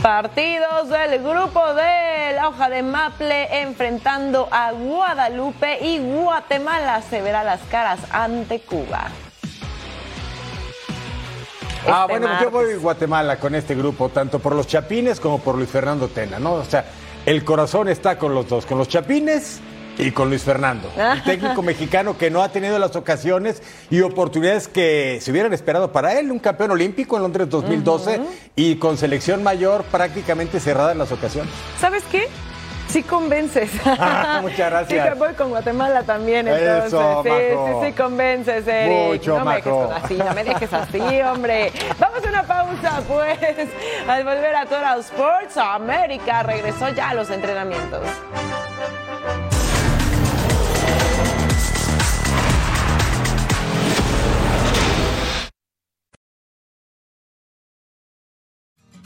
Partidos 0.00 0.88
del 0.88 1.22
grupo 1.22 1.74
de 1.74 2.32
la 2.34 2.48
hoja 2.48 2.68
de 2.68 2.82
Maple 2.82 3.62
enfrentando 3.62 4.48
a 4.50 4.72
Guadalupe 4.72 5.78
y 5.80 5.98
Guatemala 5.98 7.02
se 7.02 7.22
verá 7.22 7.44
las 7.44 7.60
caras 7.70 8.00
ante 8.10 8.60
Cuba. 8.60 9.10
Ah, 11.86 12.06
bueno, 12.08 12.26
martes. 12.28 12.44
yo 12.44 12.50
voy 12.50 12.72
a 12.72 12.76
Guatemala 12.76 13.38
con 13.38 13.54
este 13.54 13.74
grupo, 13.74 14.08
tanto 14.08 14.38
por 14.38 14.54
los 14.54 14.66
Chapines 14.66 15.20
como 15.20 15.38
por 15.40 15.56
Luis 15.56 15.68
Fernando 15.70 16.08
Tena, 16.08 16.38
¿no? 16.38 16.54
O 16.54 16.64
sea, 16.64 16.84
el 17.26 17.44
corazón 17.44 17.88
está 17.88 18.18
con 18.18 18.34
los 18.34 18.48
dos, 18.48 18.66
con 18.66 18.78
los 18.78 18.88
Chapines 18.88 19.60
y 19.98 20.10
con 20.10 20.28
Luis 20.30 20.42
Fernando, 20.42 20.90
el 20.96 21.22
técnico 21.22 21.62
mexicano 21.62 22.16
que 22.16 22.30
no 22.30 22.42
ha 22.42 22.48
tenido 22.48 22.78
las 22.78 22.96
ocasiones 22.96 23.62
y 23.90 24.00
oportunidades 24.00 24.66
que 24.66 25.18
se 25.20 25.30
hubieran 25.30 25.52
esperado 25.52 25.92
para 25.92 26.18
él, 26.18 26.30
un 26.30 26.38
campeón 26.38 26.70
olímpico 26.70 27.16
en 27.16 27.22
Londres 27.22 27.50
2012 27.50 28.18
uh 28.18 28.22
-huh. 28.22 28.26
y 28.56 28.76
con 28.76 28.96
selección 28.96 29.42
mayor 29.42 29.84
prácticamente 29.84 30.60
cerrada 30.60 30.92
en 30.92 30.98
las 30.98 31.12
ocasiones. 31.12 31.52
¿Sabes 31.78 32.02
qué? 32.10 32.28
Sí 32.92 33.02
convences. 33.02 33.70
Ah, 33.84 34.40
muchas 34.42 34.70
gracias. 34.70 35.04
Sí, 35.04 35.10
que 35.10 35.18
voy 35.18 35.32
con 35.34 35.50
Guatemala 35.50 36.02
también, 36.02 36.46
entonces. 36.48 36.86
Eso, 36.86 37.22
sí, 37.22 37.28
Majo. 37.28 37.80
sí, 37.80 37.86
sí, 37.86 37.92
convences, 37.92 38.66
Eric. 38.66 39.12
Mucho, 39.12 39.38
no 39.38 39.44
me 39.44 39.54
dejes 39.54 39.90
así, 39.92 40.14
no 40.16 40.34
me 40.34 40.44
dejes 40.44 40.72
así, 40.72 41.22
hombre. 41.22 41.72
Vamos 41.98 42.24
a 42.24 42.28
una 42.28 42.42
pausa, 42.42 43.02
pues. 43.08 43.68
Al 44.08 44.24
volver 44.24 44.54
a 44.54 44.64
Total 44.64 45.00
Sports, 45.00 45.56
América 45.56 46.42
regresó 46.42 46.90
ya 46.90 47.10
a 47.10 47.14
los 47.14 47.30
entrenamientos. 47.30 48.02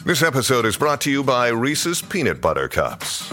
This 0.05 0.23
episode 0.23 0.65
is 0.67 0.77
brought 0.77 1.01
to 1.03 1.11
you 1.11 1.23
by 1.25 1.49
Reese's 1.49 2.01
Peanut 2.01 2.41
Butter 2.41 2.69
Cups. 2.69 3.33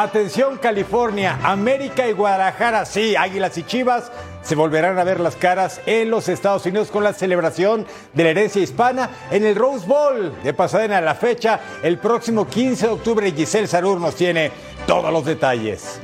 Atención 0.00 0.58
California, 0.58 1.40
América 1.42 2.06
y 2.06 2.12
Guadalajara, 2.12 2.84
sí, 2.84 3.16
Águilas 3.16 3.58
y 3.58 3.64
Chivas 3.64 4.12
se 4.42 4.54
volverán 4.54 4.96
a 4.96 5.02
ver 5.02 5.18
las 5.18 5.34
caras 5.34 5.80
en 5.86 6.08
los 6.08 6.28
Estados 6.28 6.64
Unidos 6.66 6.92
con 6.92 7.02
la 7.02 7.12
celebración 7.12 7.84
de 8.14 8.22
la 8.22 8.30
herencia 8.30 8.62
hispana 8.62 9.10
en 9.32 9.44
el 9.44 9.56
Rose 9.56 9.88
Bowl 9.88 10.40
de 10.44 10.54
Pasadena 10.54 10.98
a 10.98 11.00
la 11.00 11.16
fecha 11.16 11.58
el 11.82 11.98
próximo 11.98 12.46
15 12.46 12.86
de 12.86 12.92
octubre. 12.92 13.32
Giselle 13.32 13.66
Sarur 13.66 14.00
nos 14.00 14.14
tiene 14.14 14.52
todos 14.86 15.12
los 15.12 15.24
detalles. 15.24 16.00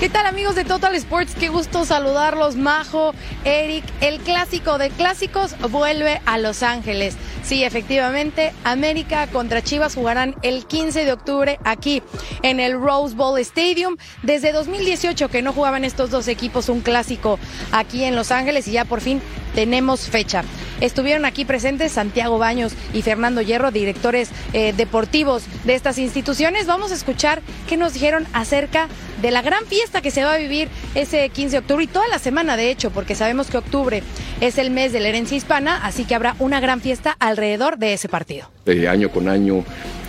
¿Qué 0.00 0.08
tal 0.08 0.26
amigos 0.26 0.54
de 0.54 0.62
Total 0.62 0.94
Sports? 0.94 1.34
Qué 1.34 1.48
gusto 1.48 1.84
saludarlos, 1.84 2.54
Majo, 2.54 3.14
Eric. 3.44 3.84
El 4.00 4.20
clásico 4.20 4.78
de 4.78 4.90
clásicos 4.90 5.56
vuelve 5.72 6.20
a 6.24 6.38
Los 6.38 6.62
Ángeles. 6.62 7.16
Sí, 7.42 7.64
efectivamente, 7.64 8.52
América 8.62 9.26
contra 9.26 9.60
Chivas 9.60 9.96
jugarán 9.96 10.36
el 10.42 10.66
15 10.66 11.04
de 11.04 11.12
octubre 11.12 11.58
aquí 11.64 12.00
en 12.42 12.60
el 12.60 12.80
Rose 12.80 13.16
Bowl 13.16 13.40
Stadium. 13.40 13.96
Desde 14.22 14.52
2018 14.52 15.30
que 15.30 15.42
no 15.42 15.52
jugaban 15.52 15.84
estos 15.84 16.10
dos 16.10 16.28
equipos 16.28 16.68
un 16.68 16.80
clásico 16.80 17.40
aquí 17.72 18.04
en 18.04 18.14
Los 18.14 18.30
Ángeles 18.30 18.68
y 18.68 18.72
ya 18.72 18.84
por 18.84 19.00
fin 19.00 19.20
tenemos 19.58 20.08
fecha. 20.08 20.44
Estuvieron 20.80 21.24
aquí 21.24 21.44
presentes 21.44 21.90
Santiago 21.90 22.38
Baños 22.38 22.74
y 22.94 23.02
Fernando 23.02 23.42
Hierro, 23.42 23.72
directores 23.72 24.30
eh, 24.52 24.72
deportivos 24.72 25.42
de 25.64 25.74
estas 25.74 25.98
instituciones. 25.98 26.68
Vamos 26.68 26.92
a 26.92 26.94
escuchar 26.94 27.42
qué 27.68 27.76
nos 27.76 27.92
dijeron 27.92 28.24
acerca 28.32 28.86
de 29.20 29.32
la 29.32 29.42
gran 29.42 29.66
fiesta 29.66 30.00
que 30.00 30.12
se 30.12 30.22
va 30.22 30.34
a 30.34 30.38
vivir 30.38 30.68
ese 30.94 31.28
15 31.30 31.50
de 31.50 31.58
octubre 31.58 31.82
y 31.82 31.88
toda 31.88 32.06
la 32.06 32.20
semana, 32.20 32.56
de 32.56 32.70
hecho, 32.70 32.92
porque 32.92 33.16
sabemos 33.16 33.50
que 33.50 33.58
octubre 33.58 34.04
es 34.40 34.58
el 34.58 34.70
mes 34.70 34.92
de 34.92 35.00
la 35.00 35.08
herencia 35.08 35.36
hispana, 35.36 35.84
así 35.84 36.04
que 36.04 36.14
habrá 36.14 36.36
una 36.38 36.60
gran 36.60 36.80
fiesta 36.80 37.16
alrededor 37.18 37.78
de 37.78 37.94
ese 37.94 38.08
partido. 38.08 38.48
Eh, 38.64 38.86
año 38.86 39.10
con 39.10 39.28
año 39.28 39.64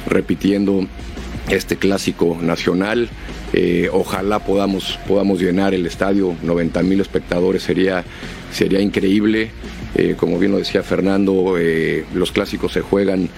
repitiendo 0.06 0.86
este 1.50 1.78
clásico 1.78 2.38
nacional. 2.42 3.10
Eh, 3.54 3.90
ojalá 3.92 4.40
podamos, 4.40 5.00
podamos 5.08 5.42
llenar 5.42 5.74
el 5.74 5.86
estadio, 5.86 6.36
90 6.44 6.84
mil 6.84 7.02
espectadores 7.02 7.64
sería, 7.64 8.04
sería 8.52 8.80
increíble. 8.80 9.52
Eh, 9.96 10.16
como 10.18 10.38
bien 10.38 10.52
lo 10.52 10.60
decía 10.60 10.84
Fernando, 10.84 11.56
eh, 11.58 12.06
los 12.14 12.32
clásicos 12.32 12.74
se 12.74 12.82
juegan 12.82 13.30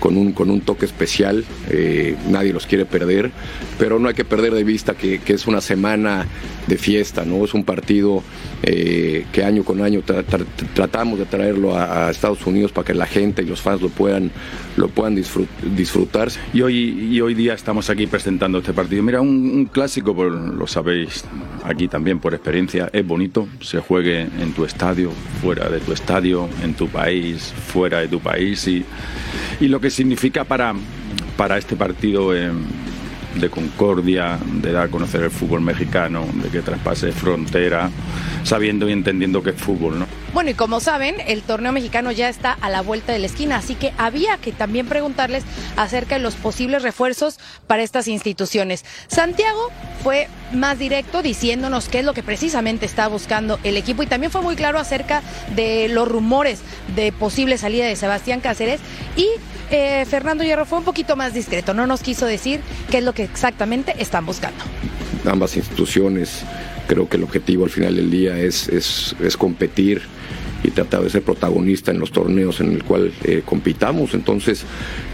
con 0.00 0.16
un, 0.16 0.32
con 0.32 0.50
un 0.50 0.62
toque 0.62 0.86
especial, 0.86 1.44
eh, 1.68 2.16
nadie 2.28 2.52
los 2.52 2.66
quiere 2.66 2.86
perder, 2.86 3.30
pero 3.78 3.98
no 3.98 4.08
hay 4.08 4.14
que 4.14 4.24
perder 4.24 4.52
de 4.54 4.64
vista 4.64 4.94
que, 4.94 5.20
que 5.20 5.34
es 5.34 5.46
una 5.46 5.60
semana 5.60 6.26
de 6.66 6.78
fiesta, 6.78 7.24
¿no? 7.24 7.44
Es 7.44 7.54
un 7.54 7.64
partido 7.64 8.22
eh, 8.62 9.26
que 9.32 9.44
año 9.44 9.64
con 9.64 9.82
año 9.82 10.02
tra 10.02 10.22
tra 10.22 10.44
tratamos 10.74 11.18
de 11.18 11.26
traerlo 11.26 11.76
a, 11.76 12.08
a, 12.08 12.10
Estados 12.10 12.46
Unidos 12.46 12.72
para 12.72 12.86
que 12.86 12.94
la 12.94 13.06
gente 13.06 13.42
y 13.42 13.46
los 13.46 13.60
fans 13.60 13.82
lo 13.82 13.88
puedan, 13.88 14.30
lo 14.76 14.88
puedan 14.88 15.14
disfrut 15.14 15.48
disfrutar. 15.76 16.28
Y 16.52 16.62
hoy, 16.62 17.08
y 17.12 17.20
hoy 17.20 17.34
día 17.34 17.54
estamos 17.54 17.90
aquí 17.90 18.06
presentando 18.06 18.58
este 18.58 18.72
partido. 18.72 19.02
Mira, 19.02 19.20
un, 19.20 19.28
un 19.28 19.64
clásico, 19.66 20.14
por, 20.14 20.32
lo 20.32 20.66
sabéis 20.66 21.24
aquí 21.64 21.88
también 21.88 22.18
por 22.18 22.34
experiencia, 22.34 22.88
es 22.92 23.06
bonito, 23.06 23.48
se 23.60 23.80
juegue 23.80 24.22
en 24.22 24.52
tu 24.54 24.64
estadio, 24.64 25.10
fuera 25.42 25.68
de 25.68 25.80
tu 25.80 25.92
estadio, 25.92 26.48
en 26.62 26.74
tu 26.74 26.88
país, 26.88 27.52
fuera 27.68 28.00
de 28.00 28.08
tu 28.08 28.20
país 28.20 28.66
y, 28.66 28.84
y 29.60 29.68
lo 29.68 29.80
que 29.80 29.89
significa 29.90 30.44
para, 30.44 30.74
para 31.36 31.58
este 31.58 31.76
partido 31.76 32.34
eh, 32.34 32.50
de 33.34 33.50
concordia, 33.50 34.38
de 34.60 34.72
dar 34.72 34.86
a 34.86 34.90
conocer 34.90 35.22
el 35.22 35.30
fútbol 35.30 35.60
mexicano, 35.60 36.26
de 36.42 36.48
que 36.48 36.62
traspase 36.62 37.12
frontera, 37.12 37.90
sabiendo 38.42 38.88
y 38.88 38.92
entendiendo 38.92 39.42
que 39.42 39.50
es 39.50 39.56
fútbol, 39.56 39.98
¿no? 39.98 40.19
Bueno, 40.32 40.50
y 40.50 40.54
como 40.54 40.78
saben, 40.78 41.16
el 41.26 41.42
torneo 41.42 41.72
mexicano 41.72 42.12
ya 42.12 42.28
está 42.28 42.52
a 42.52 42.70
la 42.70 42.82
vuelta 42.82 43.12
de 43.12 43.18
la 43.18 43.26
esquina, 43.26 43.56
así 43.56 43.74
que 43.74 43.92
había 43.98 44.36
que 44.38 44.52
también 44.52 44.86
preguntarles 44.86 45.42
acerca 45.76 46.16
de 46.16 46.22
los 46.22 46.36
posibles 46.36 46.82
refuerzos 46.82 47.38
para 47.66 47.82
estas 47.82 48.06
instituciones. 48.06 48.84
Santiago 49.08 49.70
fue 50.04 50.28
más 50.52 50.78
directo 50.78 51.22
diciéndonos 51.22 51.88
qué 51.88 52.00
es 52.00 52.04
lo 52.04 52.14
que 52.14 52.22
precisamente 52.22 52.86
está 52.86 53.08
buscando 53.08 53.58
el 53.64 53.76
equipo 53.76 54.04
y 54.04 54.06
también 54.06 54.30
fue 54.30 54.40
muy 54.40 54.54
claro 54.54 54.78
acerca 54.78 55.22
de 55.56 55.88
los 55.88 56.08
rumores 56.08 56.60
de 56.94 57.10
posible 57.10 57.58
salida 57.58 57.86
de 57.86 57.96
Sebastián 57.96 58.40
Cáceres 58.40 58.80
y 59.16 59.26
eh, 59.70 60.04
Fernando 60.08 60.44
Hierro 60.44 60.64
fue 60.64 60.78
un 60.78 60.84
poquito 60.84 61.16
más 61.16 61.34
discreto, 61.34 61.74
no 61.74 61.86
nos 61.86 62.02
quiso 62.02 62.26
decir 62.26 62.60
qué 62.90 62.98
es 62.98 63.04
lo 63.04 63.14
que 63.14 63.24
exactamente 63.24 63.94
están 63.98 64.26
buscando. 64.26 64.64
Ambas 65.26 65.56
instituciones, 65.56 66.44
creo 66.90 67.08
que 67.08 67.18
el 67.18 67.22
objetivo 67.22 67.62
al 67.62 67.70
final 67.70 67.94
del 67.94 68.10
día 68.10 68.36
es, 68.36 68.68
es, 68.68 69.36
competir 69.36 70.02
y 70.64 70.72
tratar 70.72 71.02
de 71.02 71.08
ser 71.08 71.22
protagonista 71.22 71.92
en 71.92 72.00
los 72.00 72.10
torneos 72.10 72.60
en 72.60 72.72
el 72.72 72.82
cual 72.82 73.12
eh, 73.22 73.42
compitamos. 73.44 74.12
Entonces, 74.12 74.64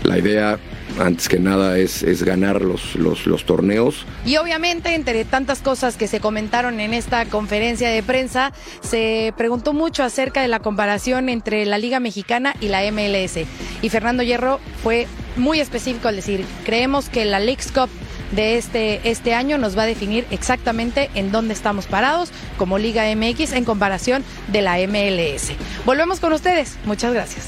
la 0.02 0.18
idea 0.18 0.58
antes 0.98 1.28
que 1.28 1.38
nada 1.38 1.76
es, 1.78 2.02
es 2.02 2.22
ganar 2.22 2.62
los, 2.62 2.94
los, 2.96 3.26
los, 3.26 3.44
torneos. 3.44 4.06
Y 4.24 4.38
obviamente, 4.38 4.94
entre 4.94 5.26
tantas 5.26 5.60
cosas 5.60 5.98
que 5.98 6.08
se 6.08 6.18
comentaron 6.18 6.80
en 6.80 6.94
esta 6.94 7.26
conferencia 7.26 7.90
de 7.90 8.02
prensa, 8.02 8.54
se 8.80 9.34
preguntó 9.36 9.74
mucho 9.74 10.02
acerca 10.02 10.40
de 10.40 10.48
la 10.48 10.60
comparación 10.60 11.28
entre 11.28 11.66
la 11.66 11.76
Liga 11.76 12.00
Mexicana 12.00 12.56
y 12.58 12.68
la 12.68 12.90
MLS. 12.90 13.36
Y 13.82 13.88
Fernando 13.90 14.22
Hierro 14.22 14.60
fue 14.82 15.06
muy 15.36 15.60
específico 15.60 16.08
al 16.08 16.16
decir, 16.16 16.42
creemos 16.64 17.10
que 17.10 17.26
la 17.26 17.38
Leagues 17.38 17.70
Cup 17.70 17.90
de 18.32 18.56
este, 18.56 19.00
este 19.08 19.34
año 19.34 19.58
nos 19.58 19.76
va 19.76 19.82
a 19.82 19.86
definir 19.86 20.26
exactamente 20.30 21.10
en 21.14 21.32
dónde 21.32 21.54
estamos 21.54 21.86
parados 21.86 22.30
como 22.56 22.78
Liga 22.78 23.04
MX 23.14 23.52
en 23.52 23.64
comparación 23.64 24.24
de 24.48 24.62
la 24.62 24.78
MLS. 24.78 25.52
Volvemos 25.84 26.20
con 26.20 26.32
ustedes. 26.32 26.76
Muchas 26.84 27.12
gracias. 27.12 27.46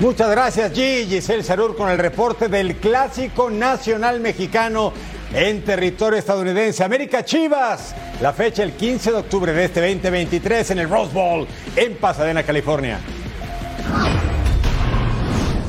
Muchas 0.00 0.30
gracias, 0.30 0.72
G. 0.72 1.06
Giselle 1.06 1.44
Sarur 1.44 1.76
con 1.76 1.88
el 1.88 1.98
reporte 1.98 2.48
del 2.48 2.76
Clásico 2.76 3.48
Nacional 3.48 4.20
Mexicano 4.20 4.92
en 5.32 5.62
territorio 5.62 6.18
estadounidense. 6.18 6.82
América 6.82 7.24
Chivas, 7.24 7.94
la 8.20 8.32
fecha 8.32 8.64
el 8.64 8.72
15 8.72 9.12
de 9.12 9.16
octubre 9.16 9.52
de 9.52 9.64
este 9.64 9.80
2023 9.80 10.72
en 10.72 10.78
el 10.80 10.90
Rose 10.90 11.12
Bowl 11.12 11.46
en 11.76 11.96
Pasadena, 11.96 12.42
California. 12.42 12.98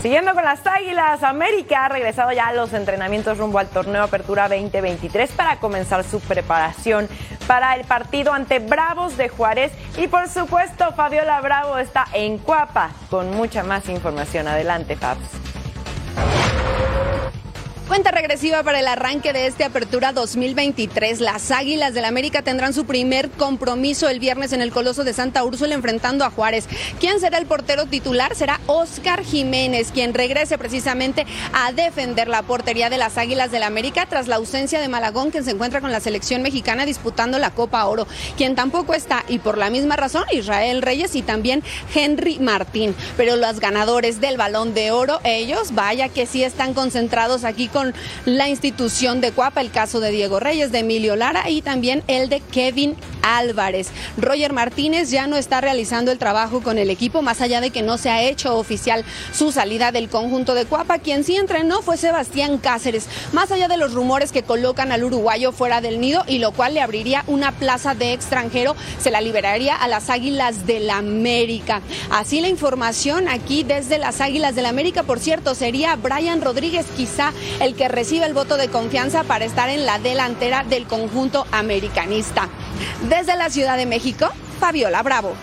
Siguiendo 0.05 0.35
con 0.35 0.43
las 0.43 0.67
Águilas, 0.67 1.23
América 1.23 1.85
ha 1.85 1.89
regresado 1.89 2.31
ya 2.31 2.49
a 2.49 2.53
los 2.53 2.73
entrenamientos 2.73 3.39
rumbo 3.39 3.57
al 3.57 3.69
torneo 3.69 4.03
Apertura 4.03 4.47
2023 4.47 5.31
para 5.31 5.59
comenzar 5.59 6.03
su 6.03 6.19
preparación 6.19 7.09
para 7.47 7.75
el 7.75 7.85
partido 7.85 8.31
ante 8.31 8.59
Bravos 8.59 9.17
de 9.17 9.29
Juárez. 9.29 9.71
Y 9.97 10.05
por 10.05 10.29
supuesto, 10.29 10.91
Fabiola 10.91 11.41
Bravo 11.41 11.79
está 11.79 12.05
en 12.13 12.37
Cuapa 12.37 12.91
con 13.09 13.31
mucha 13.31 13.63
más 13.63 13.89
información. 13.89 14.47
Adelante, 14.47 14.95
Fabs. 14.95 15.27
Cuenta 17.87 18.09
regresiva 18.09 18.63
para 18.63 18.79
el 18.79 18.87
arranque 18.87 19.31
de 19.31 19.45
este 19.45 19.63
Apertura 19.63 20.11
2023. 20.11 21.19
Las 21.21 21.51
Águilas 21.51 21.93
del 21.93 22.05
América 22.05 22.41
tendrán 22.41 22.73
su 22.73 22.85
primer 22.85 23.29
compromiso 23.29 24.09
el 24.09 24.19
viernes 24.19 24.53
en 24.53 24.61
el 24.61 24.71
Coloso 24.71 25.03
de 25.03 25.13
Santa 25.13 25.43
Úrsula 25.43 25.75
enfrentando 25.75 26.25
a 26.25 26.31
Juárez. 26.31 26.67
¿Quién 26.99 27.19
será 27.19 27.37
el 27.37 27.45
portero 27.45 27.85
titular? 27.85 28.33
Será 28.33 28.59
Oscar 28.65 29.23
Jiménez, 29.23 29.91
quien 29.93 30.15
regrese 30.15 30.57
precisamente 30.57 31.27
a 31.53 31.73
defender 31.73 32.27
la 32.27 32.41
portería 32.41 32.89
de 32.89 32.97
las 32.97 33.19
Águilas 33.19 33.51
del 33.51 33.61
América 33.61 34.07
tras 34.09 34.27
la 34.27 34.37
ausencia 34.37 34.81
de 34.81 34.87
Malagón, 34.87 35.29
quien 35.29 35.43
se 35.43 35.51
encuentra 35.51 35.79
con 35.79 35.91
la 35.91 35.99
selección 35.99 36.41
mexicana 36.41 36.87
disputando 36.87 37.37
la 37.37 37.51
Copa 37.51 37.85
Oro. 37.85 38.07
Quien 38.35 38.55
tampoco 38.55 38.95
está, 38.95 39.23
y 39.27 39.37
por 39.37 39.59
la 39.59 39.69
misma 39.69 39.95
razón, 39.95 40.25
Israel 40.31 40.81
Reyes 40.81 41.13
y 41.15 41.21
también 41.21 41.61
Henry 41.93 42.39
Martín. 42.39 42.95
Pero 43.15 43.35
los 43.35 43.59
ganadores 43.59 44.19
del 44.21 44.37
Balón 44.37 44.73
de 44.73 44.89
Oro, 44.89 45.19
ellos, 45.23 45.75
vaya 45.75 46.09
que 46.09 46.25
sí 46.25 46.43
están 46.43 46.73
concentrados 46.73 47.43
aquí 47.43 47.69
con 47.75 47.93
la 48.23 48.47
institución 48.47 49.19
de 49.19 49.33
Cuapa, 49.33 49.59
el 49.59 49.69
caso 49.69 49.99
de 49.99 50.09
Diego 50.09 50.39
Reyes, 50.39 50.71
de 50.71 50.79
Emilio 50.79 51.17
Lara 51.17 51.49
y 51.49 51.61
también 51.61 52.03
el 52.07 52.29
de 52.29 52.39
Kevin 52.39 52.95
Álvarez. 53.21 53.89
Roger 54.15 54.53
Martínez 54.53 55.09
ya 55.09 55.27
no 55.27 55.35
está 55.35 55.59
realizando 55.59 56.13
el 56.13 56.17
trabajo 56.17 56.61
con 56.61 56.77
el 56.77 56.89
equipo, 56.89 57.21
más 57.21 57.41
allá 57.41 57.59
de 57.59 57.71
que 57.71 57.81
no 57.81 57.97
se 57.97 58.09
ha 58.09 58.21
hecho 58.21 58.55
oficial 58.55 59.03
su 59.33 59.51
salida 59.51 59.91
del 59.91 60.07
conjunto 60.07 60.53
de 60.53 60.63
Cuapa. 60.63 60.99
Quien 60.99 61.25
sí 61.25 61.35
entrenó 61.35 61.81
fue 61.81 61.97
Sebastián 61.97 62.59
Cáceres, 62.59 63.07
más 63.33 63.51
allá 63.51 63.67
de 63.67 63.75
los 63.75 63.93
rumores 63.93 64.31
que 64.31 64.43
colocan 64.43 64.93
al 64.93 65.03
uruguayo 65.03 65.51
fuera 65.51 65.81
del 65.81 65.99
nido 65.99 66.23
y 66.27 66.38
lo 66.38 66.53
cual 66.53 66.75
le 66.75 66.81
abriría 66.81 67.25
una 67.27 67.51
plaza 67.51 67.93
de 67.93 68.13
extranjero, 68.13 68.77
se 69.01 69.11
la 69.11 69.19
liberaría 69.19 69.75
a 69.75 69.89
las 69.89 70.09
Águilas 70.09 70.65
del 70.65 70.89
América. 70.91 71.81
Así 72.09 72.39
la 72.39 72.47
información 72.47 73.27
aquí 73.27 73.63
desde 73.63 73.97
las 73.97 74.21
Águilas 74.21 74.55
del 74.55 74.65
América, 74.65 75.03
por 75.03 75.19
cierto, 75.19 75.55
sería 75.55 75.97
Brian 75.97 76.41
Rodríguez 76.41 76.85
quizá 76.95 77.33
que 77.73 77.88
recibe 77.88 78.25
el 78.25 78.34
voto 78.34 78.58
de 78.58 78.69
confianza 78.69 79.23
para 79.23 79.45
estar 79.45 79.69
en 79.69 79.86
la 79.86 79.97
delantera 79.97 80.63
del 80.63 80.86
conjunto 80.86 81.47
americanista. 81.51 82.49
Desde 83.10 83.36
la 83.36 83.49
Ciudad 83.49 83.78
de 83.78 83.88
México, 83.88 84.30
Fabiola 84.60 85.01
Bravo. 85.01 85.34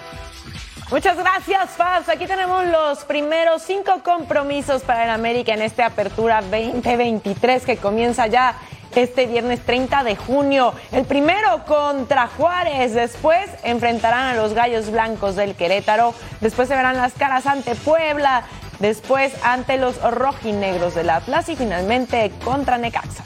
Muchas 0.91 1.17
gracias, 1.17 1.71
Fabs. 1.71 2.09
Aquí 2.09 2.27
tenemos 2.27 2.67
los 2.67 3.05
primeros 3.05 3.63
cinco 3.63 4.03
compromisos 4.05 4.83
para 4.83 5.05
el 5.05 5.11
América 5.11 5.55
en 5.55 5.63
esta 5.63 5.87
apertura 5.87 6.43
2023 6.43 7.65
que 7.65 7.79
comienza 7.79 8.27
ya 8.27 8.57
este 8.95 9.27
viernes 9.27 9.61
30 9.65 10.05
de 10.05 10.17
junio. 10.17 10.75
El 10.93 11.05
primero 11.05 11.65
contra 11.65 12.27
Juárez. 12.27 12.93
Después 12.93 13.51
enfrentarán 13.63 14.27
a 14.27 14.35
los 14.35 14.53
Gallos 14.53 14.91
Blancos 14.91 15.35
del 15.35 15.55
Querétaro. 15.55 16.15
Después 16.41 16.69
se 16.69 16.77
verán 16.77 16.97
las 16.99 17.15
caras 17.15 17.47
ante 17.47 17.75
Puebla 17.75 18.45
después 18.83 19.33
ante 19.43 19.79
los 19.79 20.03
rojinegros 20.03 20.95
del 20.95 21.09
Atlas 21.09 21.49
y 21.49 21.57
finalmente 21.57 22.31
contra 22.45 22.77
Necaxa. 22.77 23.23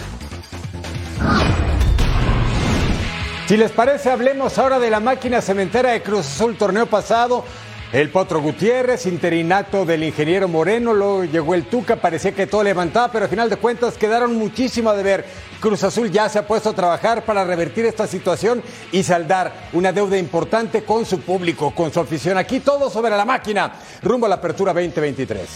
Si 3.48 3.56
les 3.56 3.72
parece, 3.72 4.10
hablemos 4.10 4.58
ahora 4.58 4.78
de 4.78 4.90
la 4.90 5.00
máquina 5.00 5.40
cementera 5.40 5.92
de 5.92 6.02
Cruz 6.02 6.26
Azul, 6.26 6.58
torneo 6.58 6.86
pasado. 6.86 7.44
El 7.92 8.10
Potro 8.10 8.40
Gutiérrez, 8.42 9.06
interinato 9.06 9.84
del 9.84 10.02
ingeniero 10.02 10.48
Moreno, 10.48 10.92
luego 10.92 11.24
llegó 11.24 11.54
el 11.54 11.66
Tuca, 11.66 11.96
parecía 11.96 12.32
que 12.32 12.46
todo 12.46 12.64
levantaba, 12.64 13.12
pero 13.12 13.24
al 13.24 13.30
final 13.30 13.48
de 13.48 13.56
cuentas 13.56 13.96
quedaron 13.96 14.34
muchísimo 14.36 14.92
de 14.92 15.02
ver. 15.02 15.24
Cruz 15.60 15.84
Azul 15.84 16.10
ya 16.10 16.28
se 16.28 16.40
ha 16.40 16.46
puesto 16.46 16.70
a 16.70 16.74
trabajar 16.74 17.24
para 17.24 17.44
revertir 17.44 17.86
esta 17.86 18.06
situación 18.06 18.62
y 18.90 19.02
saldar 19.02 19.68
una 19.72 19.92
deuda 19.92 20.18
importante 20.18 20.84
con 20.84 21.06
su 21.06 21.20
público, 21.20 21.74
con 21.74 21.92
su 21.92 22.00
afición. 22.00 22.36
Aquí 22.36 22.60
todo 22.60 22.90
sobre 22.90 23.16
la 23.16 23.24
máquina, 23.24 23.72
rumbo 24.02 24.26
a 24.26 24.30
la 24.30 24.34
apertura 24.36 24.72
2023. 24.72 25.48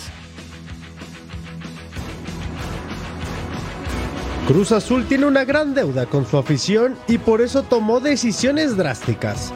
Cruz 4.46 4.72
Azul 4.72 5.06
tiene 5.06 5.26
una 5.26 5.44
gran 5.44 5.74
deuda 5.74 6.06
con 6.06 6.26
su 6.26 6.38
afición 6.38 6.96
y 7.06 7.18
por 7.18 7.40
eso 7.40 7.62
tomó 7.62 8.00
decisiones 8.00 8.76
drásticas. 8.76 9.52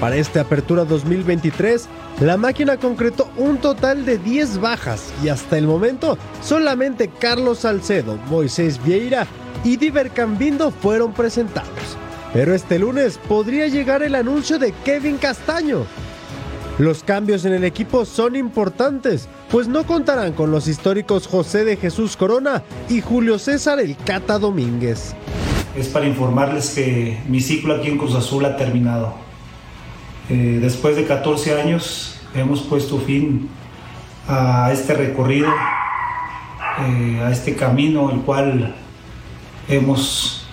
Para 0.00 0.16
esta 0.16 0.42
apertura 0.42 0.84
2023, 0.84 1.88
la 2.20 2.36
máquina 2.36 2.76
concretó 2.76 3.28
un 3.36 3.58
total 3.58 4.04
de 4.04 4.18
10 4.18 4.60
bajas 4.60 5.12
y 5.22 5.28
hasta 5.28 5.58
el 5.58 5.66
momento 5.66 6.16
solamente 6.42 7.08
Carlos 7.08 7.58
Salcedo, 7.60 8.18
Moisés 8.30 8.80
Vieira 8.84 9.26
y 9.64 9.76
Diver 9.76 10.10
Cambindo 10.10 10.70
fueron 10.70 11.12
presentados. 11.12 11.68
Pero 12.32 12.54
este 12.54 12.78
lunes 12.78 13.18
podría 13.28 13.66
llegar 13.66 14.02
el 14.02 14.14
anuncio 14.14 14.58
de 14.60 14.72
Kevin 14.84 15.18
Castaño. 15.18 15.86
Los 16.78 17.02
cambios 17.02 17.44
en 17.44 17.52
el 17.52 17.64
equipo 17.64 18.04
son 18.04 18.36
importantes, 18.36 19.28
pues 19.50 19.66
no 19.66 19.84
contarán 19.84 20.32
con 20.32 20.50
los 20.52 20.68
históricos 20.68 21.26
José 21.26 21.64
de 21.64 21.76
Jesús 21.76 22.16
Corona 22.16 22.62
y 22.88 23.00
Julio 23.00 23.38
César 23.40 23.80
El 23.80 23.96
Cata 23.96 24.38
Domínguez. 24.38 25.14
Es 25.76 25.88
para 25.88 26.06
informarles 26.06 26.70
que 26.70 27.20
mi 27.28 27.40
ciclo 27.40 27.74
aquí 27.74 27.88
en 27.88 27.98
Cruz 27.98 28.14
Azul 28.14 28.44
ha 28.44 28.56
terminado. 28.56 29.23
Eh, 30.30 30.58
después 30.60 30.96
de 30.96 31.04
14 31.04 31.60
años 31.60 32.20
hemos 32.34 32.62
puesto 32.62 32.98
fin 32.98 33.48
a 34.26 34.70
este 34.72 34.94
recorrido, 34.94 35.48
eh, 36.78 37.20
a 37.22 37.30
este 37.30 37.54
camino, 37.54 38.10
el 38.10 38.20
cual 38.20 38.74
hemos 39.68 40.46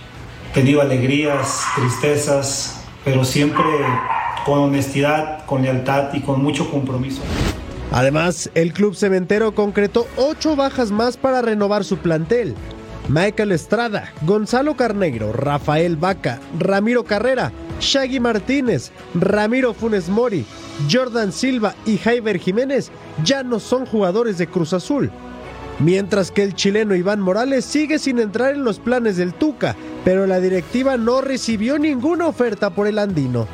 tenido 0.53 0.81
alegrías, 0.81 1.63
tristezas, 1.75 2.83
pero 3.05 3.23
siempre 3.23 3.63
con 4.45 4.59
honestidad, 4.59 5.45
con 5.45 5.61
lealtad 5.61 6.13
y 6.13 6.21
con 6.21 6.43
mucho 6.43 6.69
compromiso. 6.69 7.21
Además, 7.91 8.49
el 8.55 8.73
club 8.73 8.95
cementero 8.95 9.53
concretó 9.53 10.07
ocho 10.15 10.55
bajas 10.55 10.91
más 10.91 11.17
para 11.17 11.41
renovar 11.41 11.83
su 11.83 11.97
plantel. 11.97 12.55
Michael 13.09 13.51
Estrada, 13.51 14.13
Gonzalo 14.21 14.75
Carneiro, 14.75 15.33
Rafael 15.33 15.97
Vaca, 15.97 16.39
Ramiro 16.57 17.03
Carrera, 17.03 17.51
Shaggy 17.79 18.19
Martínez, 18.19 18.91
Ramiro 19.15 19.73
Funes 19.73 20.07
Mori, 20.07 20.45
Jordan 20.89 21.31
Silva 21.31 21.75
y 21.85 21.97
Jaiber 21.97 22.37
Jiménez 22.37 22.91
ya 23.23 23.43
no 23.43 23.59
son 23.59 23.85
jugadores 23.85 24.37
de 24.37 24.47
Cruz 24.47 24.73
Azul. 24.73 25.11
Mientras 25.79 26.31
que 26.31 26.43
el 26.43 26.53
chileno 26.53 26.95
Iván 26.95 27.21
Morales 27.21 27.65
sigue 27.65 27.97
sin 27.97 28.19
entrar 28.19 28.53
en 28.53 28.63
los 28.63 28.79
planes 28.79 29.17
del 29.17 29.33
Tuca, 29.33 29.75
pero 30.05 30.27
la 30.27 30.39
directiva 30.39 30.95
no 30.95 31.21
recibió 31.21 31.79
ninguna 31.79 32.27
oferta 32.27 32.69
por 32.69 32.87
el 32.87 32.99
andino. 32.99 33.47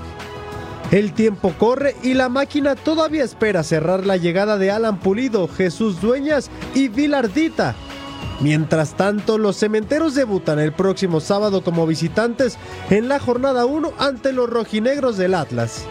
El 0.91 1.13
tiempo 1.13 1.53
corre 1.57 1.95
y 2.01 2.13
la 2.13 2.29
máquina 2.29 2.75
todavía 2.75 3.23
espera 3.23 3.63
cerrar 3.63 4.05
la 4.05 4.17
llegada 4.17 4.57
de 4.57 4.71
Alan 4.71 4.99
Pulido, 4.99 5.47
Jesús 5.47 5.99
Dueñas 5.99 6.49
y 6.75 6.88
Vilardita. 6.88 7.75
Mientras 8.39 8.93
tanto, 8.93 9.38
los 9.38 9.58
cementeros 9.58 10.13
debutan 10.13 10.60
el 10.60 10.71
próximo 10.71 11.19
sábado 11.19 11.63
como 11.63 11.88
visitantes 11.88 12.58
en 12.89 13.08
la 13.08 13.19
jornada 13.19 13.65
1 13.65 13.93
ante 13.97 14.32
los 14.32 14.50
rojinegros 14.50 15.17
del 15.17 15.34
Atlas. 15.34 15.86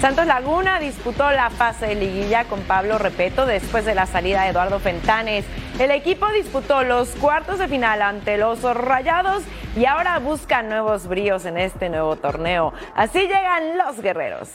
Santos 0.00 0.26
Laguna 0.26 0.80
disputó 0.80 1.30
la 1.30 1.50
fase 1.50 1.88
de 1.88 1.94
liguilla 1.96 2.44
con 2.44 2.60
Pablo 2.60 2.96
Repeto 2.96 3.44
después 3.44 3.84
de 3.84 3.94
la 3.94 4.06
salida 4.06 4.44
de 4.44 4.48
Eduardo 4.48 4.78
Fentanes. 4.78 5.44
El 5.78 5.90
equipo 5.90 6.26
disputó 6.28 6.84
los 6.84 7.10
cuartos 7.16 7.58
de 7.58 7.68
final 7.68 8.00
ante 8.00 8.38
los 8.38 8.62
Rayados 8.62 9.42
y 9.76 9.84
ahora 9.84 10.18
busca 10.18 10.62
nuevos 10.62 11.06
bríos 11.06 11.44
en 11.44 11.58
este 11.58 11.90
nuevo 11.90 12.16
torneo. 12.16 12.72
Así 12.94 13.18
llegan 13.20 13.76
los 13.76 14.00
guerreros. 14.00 14.48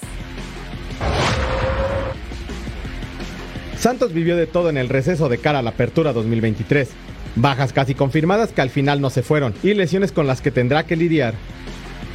Santos 3.86 4.14
vivió 4.14 4.36
de 4.36 4.48
todo 4.48 4.72
en 4.72 4.78
el 4.78 4.90
receso 4.90 5.30
de 5.30 5.38
cara 5.38 5.60
a 5.60 5.62
la 5.62 5.70
apertura 5.70 6.12
2023. 6.12 6.90
Bajas 7.36 7.72
casi 7.72 7.94
confirmadas 7.94 8.52
que 8.52 8.62
al 8.62 8.72
final 8.72 9.00
no 9.00 9.12
se 9.12 9.22
fueron 9.22 9.54
y 9.62 9.76
lesiones 9.76 10.12
con 10.12 10.26
las 10.26 10.42
que 10.42 10.50
tendrá 10.50 10.88
que 10.88 10.96
lidiar. 10.96 11.36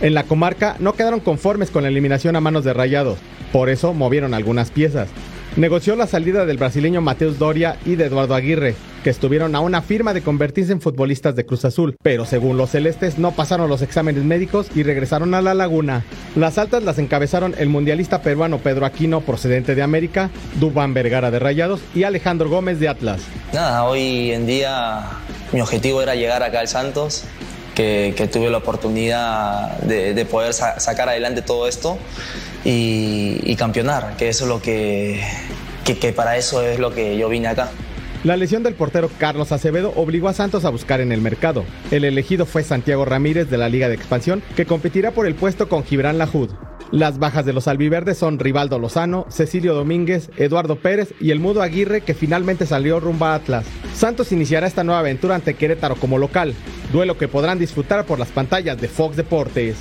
En 0.00 0.14
la 0.14 0.24
comarca 0.24 0.74
no 0.80 0.94
quedaron 0.94 1.20
conformes 1.20 1.70
con 1.70 1.84
la 1.84 1.88
eliminación 1.88 2.34
a 2.34 2.40
manos 2.40 2.64
de 2.64 2.72
Rayados, 2.72 3.20
por 3.52 3.68
eso 3.68 3.94
movieron 3.94 4.34
algunas 4.34 4.72
piezas. 4.72 5.10
Negoció 5.56 5.96
la 5.96 6.06
salida 6.06 6.46
del 6.46 6.58
brasileño 6.58 7.00
Mateus 7.00 7.38
Doria 7.38 7.76
y 7.84 7.96
de 7.96 8.04
Eduardo 8.04 8.36
Aguirre, 8.36 8.76
que 9.02 9.10
estuvieron 9.10 9.56
a 9.56 9.60
una 9.60 9.82
firma 9.82 10.14
de 10.14 10.22
convertirse 10.22 10.70
en 10.70 10.80
futbolistas 10.80 11.34
de 11.34 11.44
Cruz 11.44 11.64
Azul, 11.64 11.96
pero 12.04 12.24
según 12.24 12.56
los 12.56 12.70
celestes 12.70 13.18
no 13.18 13.32
pasaron 13.32 13.68
los 13.68 13.82
exámenes 13.82 14.22
médicos 14.22 14.68
y 14.76 14.84
regresaron 14.84 15.34
a 15.34 15.42
la 15.42 15.54
laguna. 15.54 16.04
Las 16.36 16.56
altas 16.56 16.84
las 16.84 17.00
encabezaron 17.00 17.56
el 17.58 17.68
mundialista 17.68 18.22
peruano 18.22 18.58
Pedro 18.58 18.86
Aquino, 18.86 19.22
procedente 19.22 19.74
de 19.74 19.82
América, 19.82 20.30
Dubán 20.60 20.94
Vergara 20.94 21.32
de 21.32 21.40
Rayados 21.40 21.80
y 21.96 22.04
Alejandro 22.04 22.48
Gómez 22.48 22.78
de 22.78 22.88
Atlas. 22.88 23.20
Nada, 23.52 23.84
hoy 23.84 24.30
en 24.30 24.46
día 24.46 25.04
mi 25.52 25.60
objetivo 25.60 26.00
era 26.00 26.14
llegar 26.14 26.44
acá 26.44 26.60
al 26.60 26.68
Santos, 26.68 27.24
que, 28.14 28.28
tuve 28.32 28.50
la 28.50 28.58
oportunidad 28.58 29.78
de, 29.78 30.24
poder 30.24 30.52
sacar 30.52 31.08
adelante 31.08 31.42
todo 31.42 31.66
esto 31.66 31.98
y, 32.64 33.54
campeonar, 33.56 34.16
que 34.16 34.28
eso 34.28 34.44
es 34.44 34.48
lo 34.48 34.62
que, 34.62 35.22
que 35.84 36.12
para 36.12 36.36
eso 36.36 36.62
es 36.62 36.78
lo 36.78 36.92
que 36.92 37.16
yo 37.16 37.28
vine 37.28 37.48
acá. 37.48 37.70
La 38.22 38.36
lesión 38.36 38.62
del 38.62 38.74
portero 38.74 39.10
Carlos 39.18 39.50
Acevedo 39.50 39.94
obligó 39.96 40.28
a 40.28 40.34
Santos 40.34 40.66
a 40.66 40.70
buscar 40.70 41.00
en 41.00 41.10
el 41.10 41.22
mercado. 41.22 41.64
El 41.90 42.04
elegido 42.04 42.44
fue 42.44 42.62
Santiago 42.62 43.06
Ramírez 43.06 43.48
de 43.48 43.56
la 43.56 43.70
Liga 43.70 43.88
de 43.88 43.94
Expansión, 43.94 44.42
que 44.56 44.66
competirá 44.66 45.12
por 45.12 45.26
el 45.26 45.34
puesto 45.34 45.70
con 45.70 45.84
Gibran 45.84 46.18
Lajud. 46.18 46.50
Las 46.92 47.20
bajas 47.20 47.46
de 47.46 47.52
los 47.52 47.68
albiverdes 47.68 48.18
son 48.18 48.40
Rivaldo 48.40 48.80
Lozano, 48.80 49.24
Cecilio 49.30 49.74
Domínguez, 49.74 50.28
Eduardo 50.36 50.74
Pérez 50.74 51.14
y 51.20 51.30
el 51.30 51.38
Mudo 51.38 51.62
Aguirre 51.62 52.00
que 52.00 52.14
finalmente 52.14 52.66
salió 52.66 52.98
rumbo 52.98 53.26
a 53.26 53.36
Atlas. 53.36 53.64
Santos 53.94 54.32
iniciará 54.32 54.66
esta 54.66 54.82
nueva 54.82 54.98
aventura 54.98 55.36
ante 55.36 55.54
Querétaro 55.54 55.94
como 55.94 56.18
local, 56.18 56.52
duelo 56.92 57.16
que 57.16 57.28
podrán 57.28 57.60
disfrutar 57.60 58.04
por 58.06 58.18
las 58.18 58.30
pantallas 58.30 58.80
de 58.80 58.88
Fox 58.88 59.16
Deportes. 59.16 59.76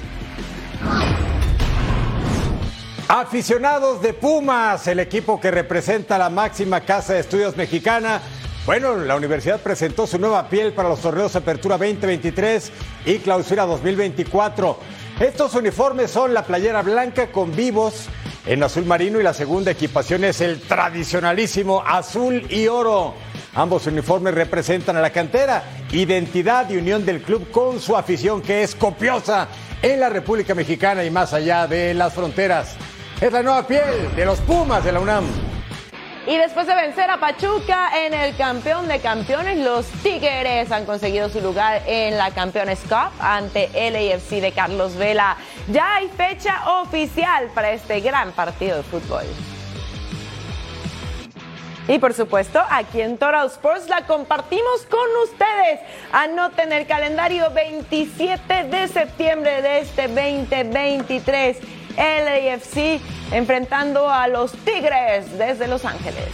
Aficionados 3.08 4.04
de 4.04 4.14
Pumas, 4.14 4.86
el 4.86 5.00
equipo 5.00 5.42
que 5.42 5.50
representa 5.50 6.20
la 6.20 6.30
máxima 6.30 6.82
casa 6.82 7.14
de 7.14 7.22
estudios 7.22 7.58
mexicana. 7.58 8.22
Bueno, 8.68 8.96
la 8.98 9.16
universidad 9.16 9.60
presentó 9.60 10.06
su 10.06 10.20
nueva 10.20 10.48
piel 10.48 10.74
para 10.74 10.90
los 10.90 11.00
torneos 11.00 11.36
Apertura 11.36 11.76
2023 11.80 12.72
y 13.08 13.18
Clausura 13.18 13.66
2024. 13.66 14.99
Estos 15.20 15.54
uniformes 15.54 16.12
son 16.12 16.34
la 16.34 16.44
playera 16.44 16.82
blanca 16.82 17.28
con 17.28 17.54
vivos 17.54 18.08
en 18.46 18.64
azul 18.64 18.86
marino 18.86 19.20
y 19.20 19.24
la 19.24 19.34
segunda 19.34 19.72
equipación 19.72 20.24
es 20.24 20.40
el 20.40 20.62
tradicionalísimo 20.62 21.84
azul 21.86 22.48
y 22.50 22.68
oro. 22.70 23.16
Ambos 23.54 23.86
uniformes 23.88 24.34
representan 24.34 24.96
a 24.96 25.02
la 25.02 25.10
cantera, 25.10 25.62
identidad 25.92 26.70
y 26.70 26.78
unión 26.78 27.06
del 27.06 27.22
club 27.22 27.52
con 27.52 27.82
su 27.82 27.98
afición 27.98 28.42
que 28.42 28.64
es 28.64 28.76
copiosa 28.76 29.50
en 29.82 30.00
la 30.00 30.08
República 30.08 30.56
Mexicana 30.56 31.04
y 31.04 31.12
más 31.12 31.34
allá 31.34 31.68
de 31.68 31.94
las 31.94 32.14
fronteras. 32.14 32.78
Es 33.20 33.34
la 33.34 33.44
nueva 33.44 33.68
piel 33.68 34.16
de 34.16 34.26
los 34.26 34.40
Pumas 34.40 34.86
de 34.86 34.94
la 34.94 35.02
UNAM. 35.02 35.49
Y 36.30 36.38
después 36.38 36.68
de 36.68 36.76
vencer 36.76 37.10
a 37.10 37.18
Pachuca 37.18 38.06
en 38.06 38.14
el 38.14 38.38
campeón 38.38 38.88
de 38.88 39.00
campeones, 39.00 39.58
los 39.58 39.88
Tigres 40.04 40.72
han 40.72 40.86
conseguido 40.86 41.28
su 41.28 41.42
lugar 41.42 41.82
en 41.88 42.20
la 42.20 42.30
Campeones 42.30 42.82
Cup 42.82 43.12
ante 43.20 43.68
el 43.74 43.96
AFC 43.96 44.40
de 44.40 44.52
Carlos 44.52 44.96
Vela. 44.96 45.38
Ya 45.70 45.96
hay 45.96 46.08
fecha 46.10 46.82
oficial 46.82 47.50
para 47.56 47.72
este 47.72 48.00
gran 48.02 48.32
partido 48.34 48.78
de 48.78 48.84
fútbol. 48.84 49.24
Y 51.88 51.98
por 51.98 52.14
supuesto, 52.14 52.62
aquí 52.70 53.02
en 53.02 53.18
Total 53.18 53.48
Sports 53.48 53.90
la 53.90 54.06
compartimos 54.06 54.86
con 54.88 55.10
ustedes. 55.24 55.80
Anoten 56.12 56.72
el 56.72 56.86
calendario 56.86 57.50
27 57.50 58.66
de 58.66 58.88
septiembre 58.88 59.64
de 59.64 59.80
este 59.80 60.04
2023 60.08 61.79
LAFC 62.00 63.00
enfrentando 63.32 64.10
a 64.10 64.28
los 64.28 64.54
Tigres 64.54 65.38
desde 65.38 65.68
Los 65.68 65.86
Ángeles. 65.86 66.26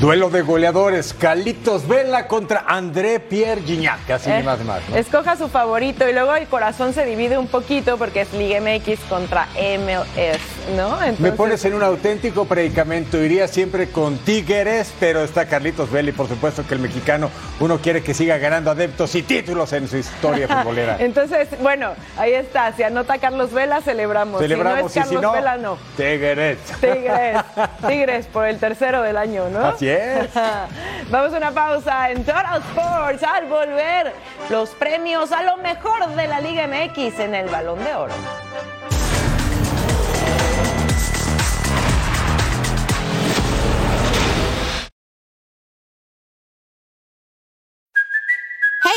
Duelo 0.00 0.30
de 0.30 0.40
goleadores, 0.40 1.12
Calitos 1.12 1.86
Vela 1.86 2.26
contra 2.26 2.64
André 2.66 3.20
Pierre 3.20 3.60
Gignac, 3.60 4.08
así 4.10 4.30
Eh, 4.30 4.42
más 4.42 4.64
más. 4.64 4.80
¿no? 4.88 4.96
Escoja 4.96 5.36
su 5.36 5.48
favorito 5.48 6.08
y 6.08 6.14
luego 6.14 6.34
el 6.36 6.46
corazón 6.46 6.94
se 6.94 7.04
divide 7.04 7.36
un 7.36 7.48
poquito 7.48 7.98
porque 7.98 8.22
es 8.22 8.32
Liga 8.32 8.60
MX 8.62 8.98
contra 9.10 9.46
MLS. 9.56 10.40
¿No? 10.76 10.98
Me 11.18 11.32
pones 11.32 11.64
en 11.64 11.74
un 11.74 11.82
auténtico 11.82 12.44
predicamento. 12.44 13.18
Iría 13.18 13.48
siempre 13.48 13.90
con 13.90 14.18
Tigres, 14.18 14.92
pero 15.00 15.22
está 15.22 15.46
Carlitos 15.46 15.90
Vela 15.90 16.10
y 16.10 16.12
por 16.12 16.28
supuesto 16.28 16.66
que 16.66 16.74
el 16.74 16.80
mexicano 16.80 17.30
uno 17.60 17.78
quiere 17.78 18.02
que 18.02 18.14
siga 18.14 18.38
ganando 18.38 18.70
adeptos 18.70 19.14
y 19.14 19.22
títulos 19.22 19.72
en 19.72 19.88
su 19.88 19.96
historia 19.96 20.48
futbolera. 20.62 20.96
Entonces, 20.98 21.48
bueno, 21.60 21.92
ahí 22.16 22.32
está. 22.32 22.72
Si 22.72 22.82
anota 22.82 23.18
Carlos 23.18 23.52
Vela, 23.52 23.80
celebramos. 23.80 24.40
Celebramos 24.40 24.92
si 24.92 24.98
no 24.98 25.04
es 25.04 25.08
Carlos 25.08 25.22
si 25.22 25.26
no, 25.26 25.32
Vela, 25.32 25.56
no. 25.58 25.78
Tigres. 25.96 26.58
Tigres. 26.80 27.38
Tigres 27.86 28.26
por 28.26 28.46
el 28.46 28.58
tercero 28.58 29.02
del 29.02 29.16
año, 29.16 29.48
¿no? 29.50 29.66
Así 29.66 29.88
es. 29.88 30.28
Vamos 31.10 31.32
a 31.34 31.36
una 31.36 31.50
pausa 31.52 32.10
en 32.10 32.24
Total 32.24 32.62
Sports. 32.68 33.22
Al 33.22 33.46
volver, 33.46 34.12
los 34.48 34.70
premios 34.70 35.32
a 35.32 35.42
lo 35.42 35.56
mejor 35.58 36.06
de 36.14 36.26
la 36.26 36.40
Liga 36.40 36.66
MX 36.66 37.20
en 37.20 37.34
el 37.34 37.48
Balón 37.48 37.82
de 37.84 37.94
Oro. 37.94 38.14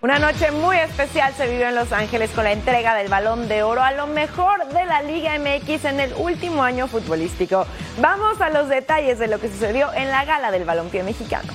Una 0.00 0.20
noche 0.20 0.52
muy 0.52 0.76
especial 0.76 1.34
se 1.34 1.48
vivió 1.48 1.68
en 1.68 1.74
Los 1.74 1.90
Ángeles 1.90 2.30
con 2.30 2.44
la 2.44 2.52
entrega 2.52 2.94
del 2.94 3.08
Balón 3.08 3.48
de 3.48 3.64
Oro 3.64 3.82
a 3.82 3.90
lo 3.90 4.06
mejor 4.06 4.68
de 4.68 4.84
la 4.84 5.02
Liga 5.02 5.36
MX 5.40 5.86
en 5.86 5.98
el 5.98 6.14
último 6.14 6.62
año 6.62 6.86
futbolístico. 6.86 7.66
Vamos 8.00 8.40
a 8.40 8.48
los 8.48 8.68
detalles 8.68 9.18
de 9.18 9.26
lo 9.26 9.40
que 9.40 9.48
sucedió 9.48 9.92
en 9.92 10.08
la 10.08 10.24
gala 10.24 10.52
del 10.52 10.64
balompié 10.64 11.02
mexicano. 11.02 11.52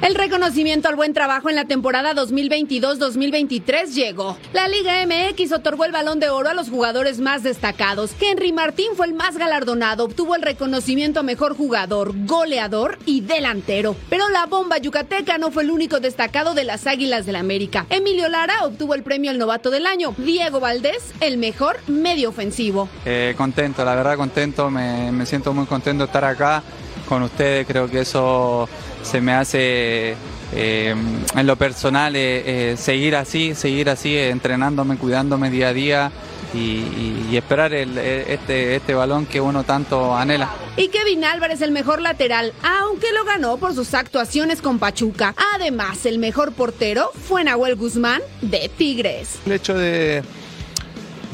El 0.00 0.14
reconocimiento 0.14 0.88
al 0.88 0.94
buen 0.94 1.12
trabajo 1.12 1.50
en 1.50 1.56
la 1.56 1.64
temporada 1.64 2.14
2022-2023 2.14 3.86
llegó. 3.94 4.38
La 4.52 4.68
Liga 4.68 5.04
MX 5.04 5.50
otorgó 5.50 5.84
el 5.84 5.90
balón 5.90 6.20
de 6.20 6.30
oro 6.30 6.48
a 6.48 6.54
los 6.54 6.70
jugadores 6.70 7.18
más 7.18 7.42
destacados. 7.42 8.12
Henry 8.20 8.52
Martín 8.52 8.90
fue 8.96 9.06
el 9.06 9.14
más 9.14 9.36
galardonado, 9.36 10.04
obtuvo 10.04 10.36
el 10.36 10.42
reconocimiento 10.42 11.18
a 11.18 11.24
mejor 11.24 11.56
jugador, 11.56 12.12
goleador 12.26 12.96
y 13.06 13.22
delantero. 13.22 13.96
Pero 14.08 14.28
la 14.28 14.46
bomba 14.46 14.78
yucateca 14.78 15.36
no 15.36 15.50
fue 15.50 15.64
el 15.64 15.72
único 15.72 15.98
destacado 15.98 16.54
de 16.54 16.62
las 16.62 16.86
Águilas 16.86 17.26
del 17.26 17.34
América. 17.34 17.84
Emilio 17.90 18.28
Lara 18.28 18.66
obtuvo 18.66 18.94
el 18.94 19.02
premio 19.02 19.32
al 19.32 19.38
novato 19.38 19.68
del 19.68 19.84
año. 19.84 20.14
Diego 20.16 20.60
Valdés, 20.60 21.12
el 21.20 21.38
mejor 21.38 21.76
medio 21.88 22.28
ofensivo. 22.28 22.88
Eh, 23.04 23.34
contento, 23.36 23.84
la 23.84 23.96
verdad 23.96 24.16
contento, 24.16 24.70
me, 24.70 25.10
me 25.10 25.26
siento 25.26 25.52
muy 25.52 25.66
contento 25.66 26.04
de 26.04 26.06
estar 26.06 26.24
acá 26.24 26.62
con 27.08 27.22
ustedes, 27.22 27.66
creo 27.66 27.88
que 27.88 28.00
eso 28.00 28.68
se 29.02 29.20
me 29.20 29.32
hace 29.32 30.14
eh, 30.52 30.94
en 31.34 31.46
lo 31.46 31.56
personal 31.56 32.16
eh, 32.16 32.72
eh, 32.72 32.76
seguir 32.76 33.16
así, 33.16 33.54
seguir 33.54 33.90
así, 33.90 34.16
eh, 34.16 34.30
entrenándome, 34.30 34.96
cuidándome 34.96 35.50
día 35.50 35.68
a 35.68 35.72
día 35.72 36.12
y, 36.54 36.58
y- 36.58 37.28
y 37.30 37.36
esperar 37.36 37.74
el- 37.74 37.98
este, 37.98 38.76
este 38.76 38.94
balón 38.94 39.26
que 39.26 39.40
uno 39.40 39.64
tanto 39.64 40.16
anhela. 40.16 40.50
Y 40.78 40.88
Kevin 40.88 41.24
Álvarez 41.24 41.60
el 41.60 41.72
mejor 41.72 42.00
lateral, 42.00 42.52
aunque 42.62 43.12
lo 43.12 43.24
ganó 43.24 43.58
por 43.58 43.74
sus 43.74 43.92
actuaciones 43.94 44.62
con 44.62 44.78
Pachuca. 44.78 45.34
Además, 45.54 46.06
el 46.06 46.18
mejor 46.18 46.52
portero 46.52 47.10
fue 47.28 47.44
Nahuel 47.44 47.74
Guzmán 47.76 48.22
de 48.40 48.70
Tigres. 48.76 49.38
El 49.44 49.52
hecho 49.52 49.74
de, 49.76 50.22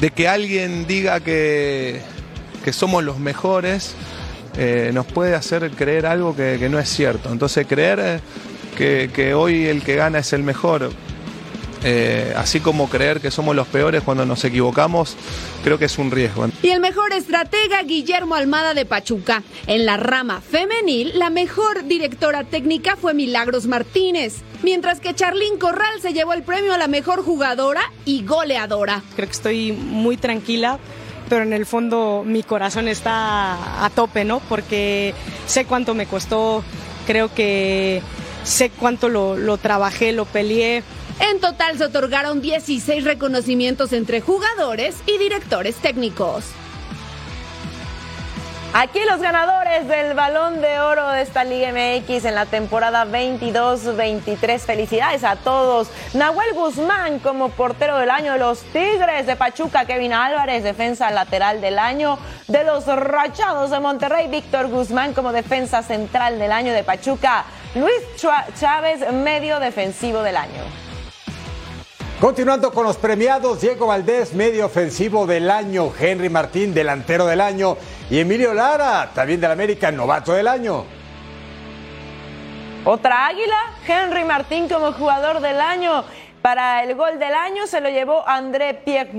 de 0.01 0.11
que 0.11 0.27
alguien 0.27 0.85
diga 0.87 1.19
que, 1.21 2.01
que 2.65 2.73
somos 2.73 3.03
los 3.03 3.17
mejores 3.19 3.95
eh, 4.57 4.91
nos 4.93 5.05
puede 5.05 5.35
hacer 5.35 5.69
creer 5.71 6.05
algo 6.05 6.35
que, 6.35 6.57
que 6.59 6.69
no 6.69 6.79
es 6.79 6.89
cierto. 6.89 7.31
Entonces 7.31 7.65
creer 7.67 7.99
eh, 7.99 8.19
que, 8.77 9.09
que 9.13 9.33
hoy 9.33 9.65
el 9.65 9.83
que 9.83 9.95
gana 9.95 10.19
es 10.19 10.33
el 10.33 10.43
mejor, 10.43 10.91
eh, 11.83 12.33
así 12.35 12.61
como 12.61 12.89
creer 12.89 13.21
que 13.21 13.29
somos 13.29 13.55
los 13.55 13.67
peores 13.67 14.01
cuando 14.01 14.25
nos 14.25 14.43
equivocamos, 14.43 15.15
creo 15.63 15.77
que 15.77 15.85
es 15.85 15.97
un 15.97 16.09
riesgo. 16.09 16.47
Y 16.63 16.69
el 16.69 16.79
mejor 16.79 17.13
estratega, 17.13 17.83
Guillermo 17.83 18.35
Almada 18.35 18.73
de 18.73 18.85
Pachuca. 18.85 19.43
En 19.67 19.85
la 19.85 19.97
rama 19.97 20.41
femenil, 20.41 21.11
la 21.19 21.29
mejor 21.29 21.85
directora 21.85 22.43
técnica 22.43 22.95
fue 22.95 23.13
Milagros 23.13 23.67
Martínez, 23.67 24.41
mientras 24.63 24.99
que 24.99 25.13
Charlín 25.13 25.57
Corral 25.59 26.01
se 26.01 26.13
llevó 26.13 26.33
el 26.33 26.41
premio 26.43 26.73
a 26.73 26.77
la 26.77 26.87
mejor 26.87 27.23
jugadora 27.23 27.91
y 28.03 28.25
goleadora. 28.25 29.03
Creo 29.15 29.27
que 29.27 29.33
estoy 29.33 29.71
muy 29.71 30.17
tranquila, 30.17 30.79
pero 31.29 31.43
en 31.43 31.53
el 31.53 31.65
fondo 31.65 32.23
mi 32.25 32.43
corazón 32.43 32.87
está 32.87 33.85
a 33.85 33.89
tope, 33.89 34.25
¿no? 34.25 34.39
Porque 34.41 35.13
sé 35.47 35.65
cuánto 35.65 35.93
me 35.93 36.05
costó, 36.05 36.63
creo 37.05 37.33
que 37.33 38.01
sé 38.43 38.69
cuánto 38.69 39.09
lo, 39.09 39.37
lo 39.37 39.57
trabajé, 39.57 40.11
lo 40.11 40.25
peleé. 40.25 40.83
En 41.19 41.39
total 41.39 41.77
se 41.77 41.85
otorgaron 41.85 42.41
16 42.41 43.03
reconocimientos 43.03 43.93
entre 43.93 44.21
jugadores 44.21 44.95
y 45.05 45.17
directores 45.17 45.75
técnicos. 45.75 46.45
Aquí 48.77 48.99
los 49.09 49.21
ganadores 49.21 49.87
del 49.87 50.15
Balón 50.15 50.59
de 50.59 50.81
Oro 50.81 51.07
de 51.11 51.21
esta 51.21 51.45
Liga 51.45 51.71
MX 51.71 52.25
en 52.25 52.35
la 52.35 52.45
temporada 52.45 53.05
22-23. 53.05 54.59
Felicidades 54.59 55.23
a 55.23 55.37
todos. 55.37 55.87
Nahuel 56.13 56.53
Guzmán 56.53 57.19
como 57.19 57.47
portero 57.47 57.97
del 57.97 58.09
año 58.09 58.37
los 58.37 58.63
Tigres 58.73 59.27
de 59.27 59.37
Pachuca. 59.37 59.85
Kevin 59.85 60.11
Álvarez, 60.11 60.61
defensa 60.65 61.09
lateral 61.09 61.61
del 61.61 61.79
año 61.79 62.19
de 62.49 62.65
los 62.65 62.85
Rachados 62.85 63.71
de 63.71 63.79
Monterrey. 63.79 64.27
Víctor 64.27 64.67
Guzmán 64.67 65.13
como 65.13 65.31
defensa 65.31 65.81
central 65.81 66.37
del 66.37 66.51
año 66.51 66.73
de 66.73 66.83
Pachuca. 66.83 67.45
Luis 67.75 68.01
Chávez, 68.59 69.09
medio 69.13 69.61
defensivo 69.61 70.21
del 70.21 70.35
año. 70.35 70.84
Continuando 72.19 72.71
con 72.71 72.85
los 72.85 72.95
premiados, 72.95 73.59
Diego 73.59 73.87
Valdés, 73.87 74.33
medio 74.33 74.67
ofensivo 74.67 75.27
del 75.27 75.51
año, 75.51 75.91
Henry 75.99 76.29
Martín, 76.29 76.73
delantero 76.73 77.25
del 77.25 77.41
año, 77.41 77.75
y 78.09 78.19
Emilio 78.19 78.53
Lara, 78.53 79.11
también 79.13 79.41
del 79.41 79.51
América, 79.51 79.91
novato 79.91 80.31
del 80.31 80.47
año. 80.47 80.85
Otra 82.85 83.27
águila, 83.27 83.57
Henry 83.85 84.23
Martín 84.23 84.69
como 84.69 84.93
jugador 84.93 85.41
del 85.41 85.59
año. 85.59 86.05
Para 86.41 86.83
el 86.83 86.95
gol 86.95 87.19
del 87.19 87.33
año 87.33 87.67
se 87.67 87.81
lo 87.81 87.89
llevó 87.89 88.25
André 88.27 88.75
Pierre 88.75 89.11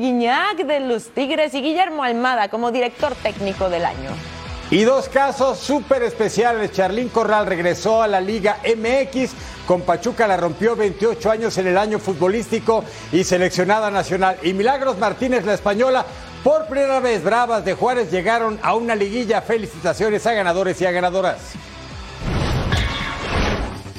de 0.64 0.80
los 0.80 1.10
Tigres 1.10 1.52
y 1.52 1.60
Guillermo 1.60 2.02
Almada 2.02 2.48
como 2.48 2.70
director 2.70 3.14
técnico 3.16 3.68
del 3.68 3.84
año. 3.84 4.35
Y 4.70 4.82
dos 4.82 5.08
casos 5.08 5.58
súper 5.58 6.02
especiales. 6.02 6.72
Charlín 6.72 7.08
Corral 7.08 7.46
regresó 7.46 8.02
a 8.02 8.08
la 8.08 8.20
Liga 8.20 8.58
MX. 8.64 9.30
Con 9.64 9.82
Pachuca 9.82 10.26
la 10.26 10.36
rompió 10.36 10.74
28 10.74 11.30
años 11.30 11.56
en 11.58 11.68
el 11.68 11.78
año 11.78 12.00
futbolístico 12.00 12.82
y 13.12 13.22
seleccionada 13.22 13.92
nacional. 13.92 14.38
Y 14.42 14.54
Milagros 14.54 14.98
Martínez, 14.98 15.44
la 15.44 15.54
española, 15.54 16.04
por 16.42 16.66
primera 16.66 16.98
vez 16.98 17.22
Bravas 17.22 17.64
de 17.64 17.74
Juárez 17.74 18.10
llegaron 18.10 18.58
a 18.60 18.74
una 18.74 18.96
liguilla. 18.96 19.40
Felicitaciones 19.40 20.26
a 20.26 20.32
ganadores 20.32 20.80
y 20.80 20.86
a 20.86 20.90
ganadoras. 20.90 21.38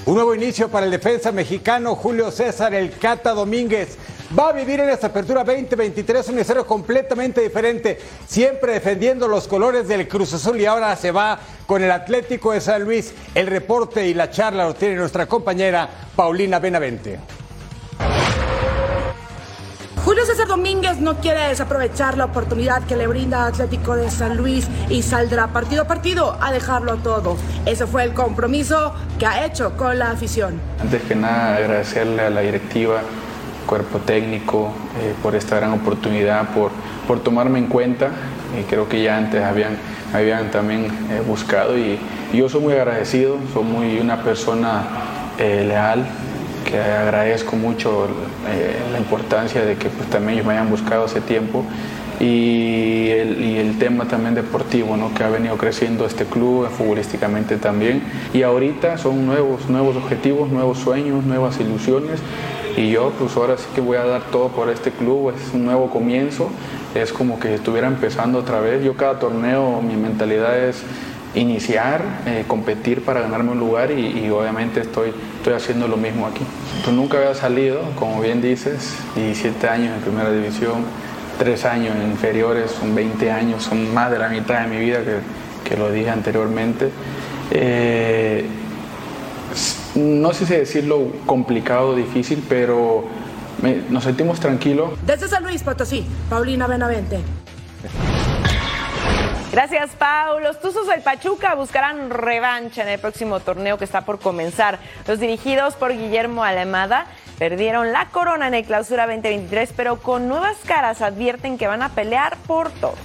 Un 0.06 0.16
nuevo 0.16 0.36
inicio 0.36 0.70
para 0.70 0.86
el 0.86 0.92
defensa 0.92 1.32
mexicano 1.32 1.96
Julio 1.96 2.30
César 2.32 2.74
El 2.74 2.92
Cata 2.92 3.34
Domínguez. 3.34 3.98
Va 4.36 4.50
a 4.50 4.52
vivir 4.52 4.82
en 4.82 4.90
esta 4.90 5.08
apertura 5.08 5.42
2023 5.46 6.28
un 6.30 6.40
escenario 6.40 6.68
completamente 6.68 7.40
diferente, 7.40 7.98
siempre 8.28 8.74
defendiendo 8.74 9.26
los 9.26 9.48
colores 9.48 9.88
del 9.88 10.06
Cruz 10.06 10.34
Azul 10.34 10.60
y 10.60 10.66
ahora 10.66 10.94
se 10.98 11.12
va 11.12 11.40
con 11.66 11.82
el 11.82 11.92
Atlético 11.92 12.52
de 12.52 12.60
San 12.60 12.84
Luis. 12.84 13.14
El 13.34 13.48
reporte 13.48 14.06
y 14.06 14.14
la 14.14 14.30
charla 14.30 14.66
lo 14.66 14.76
tiene 14.76 14.96
nuestra 14.96 15.28
compañera 15.28 15.90
Paulina 16.14 16.60
Benavente. 16.60 17.20
Julio 20.04 20.26
César 20.26 20.48
Domínguez 20.48 21.00
no 21.00 21.18
quiere 21.18 21.48
desaprovechar 21.48 22.18
la 22.18 22.26
oportunidad 22.26 22.84
que 22.86 22.98
le 22.98 23.08
brinda 23.08 23.46
Atlético 23.46 23.96
de 23.96 24.10
San 24.10 24.36
Luis 24.36 24.68
y 24.90 25.04
saldrá 25.04 25.48
partido 25.48 25.84
a 25.84 25.88
partido 25.88 26.38
a 26.42 26.52
dejarlo 26.52 26.98
todo. 26.98 27.38
Ese 27.66 27.88
fue 27.88 28.04
el 28.04 28.14
compromiso 28.14 28.94
que 29.20 29.26
ha 29.26 29.46
hecho 29.46 29.76
con 29.78 30.00
la 30.00 30.12
afición. 30.12 30.60
Antes 30.80 31.02
que 31.04 31.16
nada, 31.16 31.58
agradecerle 31.58 32.22
a 32.22 32.30
la 32.30 32.42
directiva, 32.42 33.02
cuerpo 33.68 34.00
técnico, 34.00 34.72
eh, 35.00 35.14
por 35.22 35.36
esta 35.36 35.58
gran 35.58 35.74
oportunidad, 35.74 36.50
por, 36.50 36.72
por 37.08 37.20
tomarme 37.20 37.60
en 37.60 37.68
cuenta. 37.68 38.10
Y 38.60 38.64
creo 38.64 38.90
que 38.90 39.04
ya 39.04 39.18
antes 39.18 39.44
habían, 39.44 39.78
habían 40.14 40.50
también 40.50 40.86
eh, 40.86 41.22
buscado 41.28 41.78
y, 41.78 42.00
yo 42.34 42.50
soy 42.50 42.60
muy 42.60 42.74
agradecido, 42.74 43.38
soy 43.54 43.64
muy 43.64 44.00
una 44.00 44.22
persona 44.22 44.84
eh, 45.40 45.64
leal 45.66 46.06
que 46.70 46.78
agradezco 46.78 47.56
mucho 47.56 48.08
eh, 48.50 48.76
la 48.92 48.98
importancia 48.98 49.64
de 49.64 49.76
que 49.76 49.88
pues, 49.90 50.10
también 50.10 50.34
ellos 50.34 50.46
me 50.46 50.54
hayan 50.54 50.70
buscado 50.70 51.06
hace 51.06 51.22
tiempo 51.22 51.64
y 52.20 53.08
el, 53.12 53.42
y 53.42 53.58
el, 53.60 53.78
tema 53.80 54.06
también 54.06 54.36
deportivo, 54.36 54.98
¿no? 54.98 55.14
que 55.14 55.24
ha 55.24 55.30
venido 55.30 55.56
creciendo 55.56 56.06
este 56.06 56.26
club 56.26 56.68
futbolísticamente 56.70 57.58
también. 57.58 58.02
Y 58.34 58.42
ahorita 58.42 58.98
son 58.98 59.26
nuevos, 59.26 59.70
nuevos 59.70 59.96
objetivos, 59.96 60.50
nuevos 60.50 60.80
sueños, 60.80 61.24
nuevas 61.24 61.60
ilusiones. 61.60 62.20
Y 62.78 62.92
yo 62.92 63.12
pues 63.18 63.36
ahora 63.36 63.58
sí 63.58 63.66
que 63.74 63.82
voy 63.82 63.98
a 63.98 64.06
dar 64.06 64.22
todo 64.32 64.50
por 64.50 64.70
este 64.70 64.92
club, 64.92 65.34
es 65.36 65.52
un 65.52 65.66
nuevo 65.66 65.90
comienzo, 65.90 66.52
es 66.94 67.12
como 67.12 67.40
que 67.40 67.56
estuviera 67.56 67.88
empezando 67.88 68.38
otra 68.38 68.60
vez. 68.60 68.84
Yo 68.84 68.96
cada 68.96 69.18
torneo, 69.18 69.82
mi 69.82 69.96
mentalidad 69.96 70.56
es 70.60 70.84
iniciar, 71.34 72.02
eh, 72.28 72.46
competir 72.48 73.04
para 73.04 73.22
ganarme 73.22 73.52
un 73.52 73.60
lugar 73.60 73.90
y, 73.90 74.30
obviamente 74.30 74.82
estoy, 74.82 75.12
estoy 75.38 75.54
haciendo 75.54 75.88
lo 75.88 75.98
mismo 75.98 76.28
aquí. 76.28 76.44
Pues 76.84 76.96
nunca 76.96 77.18
había 77.18 77.34
salido, 77.34 77.82
como 77.96 78.22
bien 78.22 78.44
dices, 78.44 78.96
17 79.16 79.68
años 79.68 79.98
en 79.98 80.02
primera 80.04 80.32
división, 80.32 80.86
tres 81.40 81.66
años 81.66 81.96
en 81.96 82.12
inferiores, 82.12 82.72
son 82.72 82.94
20 82.94 83.32
años, 83.32 83.64
son 83.64 83.92
más 83.92 84.12
de 84.12 84.20
la 84.20 84.30
mitad 84.30 84.62
de 84.62 84.68
mi 84.68 84.78
vida 84.78 85.00
que, 85.00 85.68
que 85.68 85.78
lo 85.78 85.92
dije 85.92 86.12
anteriormente. 86.12 86.90
Eh, 87.50 88.46
no 89.98 90.34
sé 90.34 90.46
si 90.46 90.54
decirlo 90.56 91.12
complicado 91.26 91.90
o 91.90 91.96
difícil, 91.96 92.44
pero 92.48 93.06
me, 93.62 93.82
nos 93.90 94.04
sentimos 94.04 94.40
tranquilos. 94.40 94.92
Desde 95.06 95.28
San 95.28 95.44
Luis 95.44 95.64
Potosí, 95.64 96.06
Paulina 96.30 96.68
Benavente. 96.68 97.20
Gracias, 99.52 99.92
Pau. 99.98 100.40
Los 100.40 100.60
Tuzos 100.60 100.88
del 100.88 101.02
Pachuca 101.02 101.56
buscarán 101.56 102.12
revancha 102.12 102.84
en 102.84 102.90
el 102.90 103.00
próximo 103.00 103.40
torneo 103.40 103.78
que 103.78 103.86
está 103.86 104.02
por 104.02 104.20
comenzar. 104.20 104.78
Los 105.08 105.20
dirigidos 105.20 105.76
por 105.76 105.94
Guillermo 105.94 106.44
Alemada 106.44 107.08
perdieron 107.40 107.92
la 107.92 108.06
corona 108.10 108.48
en 108.48 108.54
el 108.54 108.66
Clausura 108.66 109.08
2023, 109.08 109.74
pero 109.76 110.00
con 110.00 110.28
nuevas 110.28 110.58
caras 110.66 111.02
advierten 111.02 111.58
que 111.58 111.66
van 111.66 111.82
a 111.82 111.90
pelear 111.90 112.38
por 112.46 112.70
todo. 112.72 112.96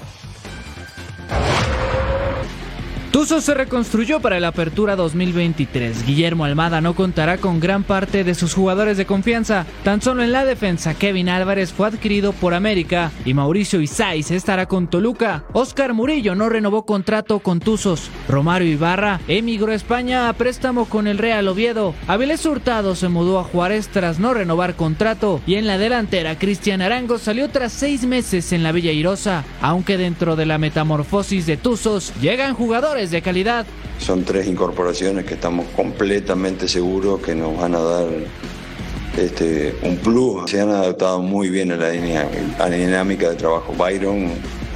Tuzos 3.13 3.45
se 3.45 3.53
reconstruyó 3.53 4.21
para 4.21 4.41
la 4.41 4.49
apertura 4.49 4.97
2023. 4.97 6.07
Guillermo 6.07 6.47
Almada 6.47 6.81
no 6.81 6.95
contará 6.95 7.37
con 7.37 7.61
gran 7.61 7.85
parte 7.85 8.25
de 8.25 8.35
sus 8.35 8.55
jugadores 8.55 8.97
de 8.97 9.05
confianza. 9.05 9.67
Tan 9.85 10.01
solo 10.01 10.23
en 10.23 10.33
la 10.33 10.47
defensa, 10.47 10.95
Kevin 10.95 11.29
Álvarez 11.29 11.75
fue 11.75 11.89
adquirido 11.89 12.33
por 12.33 12.55
América 12.55 13.13
y 13.27 13.35
Mauricio 13.35 13.83
Isais 13.83 14.31
estará 14.31 14.65
con 14.65 14.89
Toluca. 14.89 15.45
Oscar 15.53 15.93
Murillo 15.93 16.35
no 16.35 16.49
renovó 16.49 16.87
contrato 16.87 17.41
con 17.41 17.61
Tuzos. 17.61 18.09
Romario 18.31 18.73
Ibarra 18.73 19.21
emigró 19.29 19.73
a 19.73 19.77
España 19.77 20.31
a 20.31 20.33
préstamo 20.33 20.87
con 20.87 21.07
el 21.07 21.19
Real 21.19 21.47
Oviedo. 21.49 21.95
Avilés 22.09 22.47
Hurtado 22.47 22.95
se 22.95 23.09
mudó 23.09 23.39
a 23.39 23.45
Juárez 23.45 23.89
tras 23.89 24.21
no 24.21 24.33
renovar 24.33 24.75
contrato. 24.75 25.43
Y 25.47 25.57
en 25.57 25.67
la 25.67 25.77
delantera, 25.77 26.39
Cristian 26.39 26.81
Arango 26.81 27.19
salió 27.19 27.51
tras 27.51 27.73
seis 27.73 28.07
meses 28.07 28.55
en 28.55 28.63
la 28.63 28.73
Villa 28.73 28.93
Irosa. 28.93 29.45
Aunque 29.61 29.99
dentro 29.99 30.35
de 30.35 30.47
la 30.47 30.57
metamorfosis 30.57 31.45
de 31.45 31.59
Tuzos 31.59 32.15
llegan 32.19 32.55
jugadores 32.55 33.02
de 33.11 33.23
calidad. 33.23 33.67
Son 33.99 34.25
tres 34.25 34.47
incorporaciones 34.47 35.25
que 35.25 35.35
estamos 35.35 35.67
completamente 35.77 36.69
seguros 36.69 37.21
que 37.21 37.35
nos 37.35 37.57
van 37.57 37.75
a 37.75 37.81
dar 37.81 38.09
este, 39.17 39.77
un 39.83 39.97
plus. 39.97 40.51
Se 40.51 40.61
han 40.61 40.71
adaptado 40.71 41.21
muy 41.21 41.51
bien 41.51 41.73
a 41.73 41.77
la, 41.77 41.91
dinámica 41.91 43.31
de 43.31 43.37
trabajo. 43.37 43.75
Byron 43.77 44.31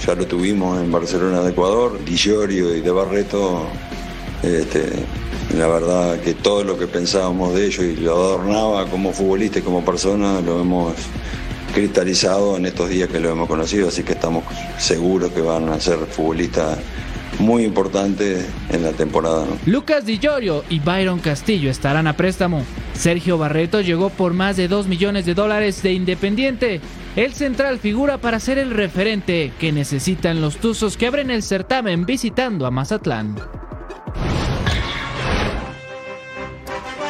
ya 0.05 0.15
lo 0.15 0.27
tuvimos 0.27 0.81
en 0.81 0.93
Barcelona 0.93 1.43
de 1.43 1.51
Ecuador, 1.51 1.99
Guillorio 2.05 2.75
y 2.75 2.81
de 2.81 2.91
Barreto. 2.91 3.67
Este, 4.43 4.85
la 5.57 5.67
verdad 5.69 6.21
que 6.21 6.35
todo 6.35 6.65
lo 6.65 6.79
que 6.79 6.87
pensábamos 6.87 7.55
de 7.55 7.67
ellos 7.67 7.85
y 7.85 7.97
lo 7.97 8.15
adornaba 8.15 8.87
como 8.87 9.13
futbolista 9.13 9.61
y 9.61 9.63
como 9.63 9.85
persona 9.85 10.41
lo 10.41 10.61
hemos 10.61 10.95
cristalizado 11.73 12.57
en 12.57 12.67
estos 12.67 12.89
días 12.89 13.09
que 13.09 13.21
lo 13.21 13.31
hemos 13.31 13.49
conocido, 13.49 13.89
así 13.89 14.03
que 14.03 14.13
estamos 14.13 14.45
seguros 14.79 15.33
que 15.33 15.41
van 15.41 15.69
a 15.69 15.81
ser 15.81 15.99
futbolistas 15.99 16.79
muy 17.39 17.65
importante 17.65 18.45
en 18.71 18.83
la 18.83 18.93
temporada. 18.93 19.47
¿no? 19.47 19.59
Lucas 19.67 20.05
Di 20.07 20.19
Llorio 20.19 20.65
y 20.69 20.81
Byron 20.81 21.21
Castillo 21.21 21.71
estarán 21.71 22.07
a 22.07 22.17
préstamo. 22.17 22.65
Sergio 22.95 23.39
Barreto 23.39 23.81
llegó 23.81 24.11
por 24.11 24.33
más 24.33 24.57
de 24.57 24.69
2 24.69 24.87
millones 24.87 25.27
de 25.27 25.35
dólares 25.35 25.83
de 25.83 25.93
Independiente. 25.93 26.81
El 27.17 27.35
central 27.35 27.79
figura 27.79 28.19
para 28.19 28.41
ser 28.41 28.59
el 28.59 28.71
referente 28.71 29.53
que 29.59 29.73
necesitan 29.73 30.41
los 30.41 30.57
Tuzos 30.57 30.97
que 30.97 31.07
abren 31.07 31.31
el 31.31 31.43
certamen 31.43 32.07
visitando 32.07 32.67
a 32.67 32.71
Mazatlán. 32.71 33.37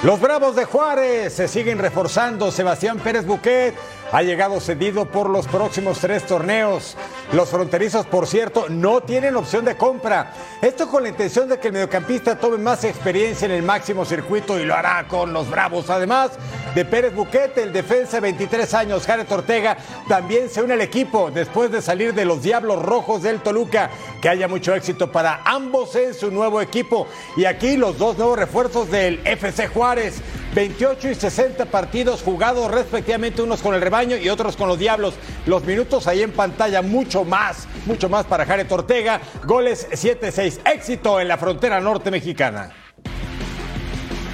Los 0.03 0.21
Bravos 0.21 0.55
de 0.55 0.65
Juárez 0.65 1.33
se 1.33 1.49
siguen 1.49 1.79
reforzando. 1.79 2.53
Sebastián 2.53 2.99
Pérez 2.99 3.27
Buquet 3.27 3.75
ha 4.13 4.23
llegado 4.23 4.61
cedido 4.61 5.07
por 5.07 5.29
los 5.29 5.47
próximos 5.47 5.99
tres 5.99 6.25
torneos. 6.25 6.97
Los 7.33 7.51
fronterizos, 7.51 8.07
por 8.07 8.27
cierto, 8.27 8.67
no 8.69 9.01
tienen 9.01 9.37
opción 9.37 9.65
de 9.65 9.77
compra. 9.77 10.33
Esto 10.63 10.89
con 10.89 11.03
la 11.03 11.09
intención 11.09 11.49
de 11.49 11.59
que 11.59 11.69
el 11.69 11.75
mediocampista 11.75 12.39
tome 12.39 12.59
más 12.59 12.85
experiencia 12.85 13.47
en 13.47 13.53
el 13.53 13.63
máximo 13.63 14.05
circuito 14.05 14.59
y 14.59 14.65
lo 14.65 14.75
hará 14.75 15.07
con 15.09 15.33
los 15.33 15.51
Bravos. 15.51 15.91
Además 15.91 16.33
de 16.75 16.85
Pérez 16.85 17.15
Buquete, 17.15 17.63
el 17.63 17.73
defensa 17.73 18.19
de 18.19 18.23
23 18.23 18.75
años, 18.75 19.07
Jared 19.07 19.31
Ortega, 19.31 19.77
también 20.09 20.49
se 20.49 20.63
une 20.63 20.75
al 20.75 20.81
equipo 20.81 21.31
después 21.31 21.71
de 21.71 21.83
salir 21.83 22.15
de 22.15 22.25
los 22.25 22.43
Diablos 22.43 22.83
Rojos 22.83 23.23
del 23.23 23.41
Toluca. 23.41 23.91
Que 24.23 24.29
haya 24.29 24.49
mucho 24.49 24.75
éxito 24.75 25.11
para 25.11 25.43
ambos 25.45 25.95
en 25.97 26.15
su 26.15 26.31
nuevo 26.31 26.61
equipo. 26.61 27.07
Y 27.37 27.45
aquí 27.45 27.77
los 27.77 27.99
dos 27.99 28.17
nuevos 28.19 28.39
refuerzos 28.39 28.91
del 28.91 29.21
FC 29.25 29.69
Juárez. 29.69 30.23
28 30.57 31.11
y 31.11 31.15
60 31.15 31.67
partidos 31.67 32.23
jugados 32.23 32.71
respectivamente, 32.71 33.43
unos 33.43 33.61
con 33.61 33.75
el 33.75 33.83
rebaño 33.83 34.17
y 34.17 34.31
otros 34.31 34.57
con 34.57 34.69
los 34.69 34.79
Diablos. 34.79 35.13
Los 35.45 35.63
minutos 35.65 36.07
ahí 36.07 36.23
en 36.23 36.33
pantalla, 36.33 36.81
mucho 36.81 37.25
más, 37.25 37.69
mucho 37.85 38.09
más 38.09 38.25
para 38.25 38.47
Jared 38.47 38.73
Ortega. 38.73 39.21
Goles 39.45 39.87
7-6, 39.91 40.61
éxito 40.65 41.21
en 41.21 41.29
la 41.29 41.37
frontera 41.37 41.79
norte 41.79 42.11
mexicana. 42.11 42.73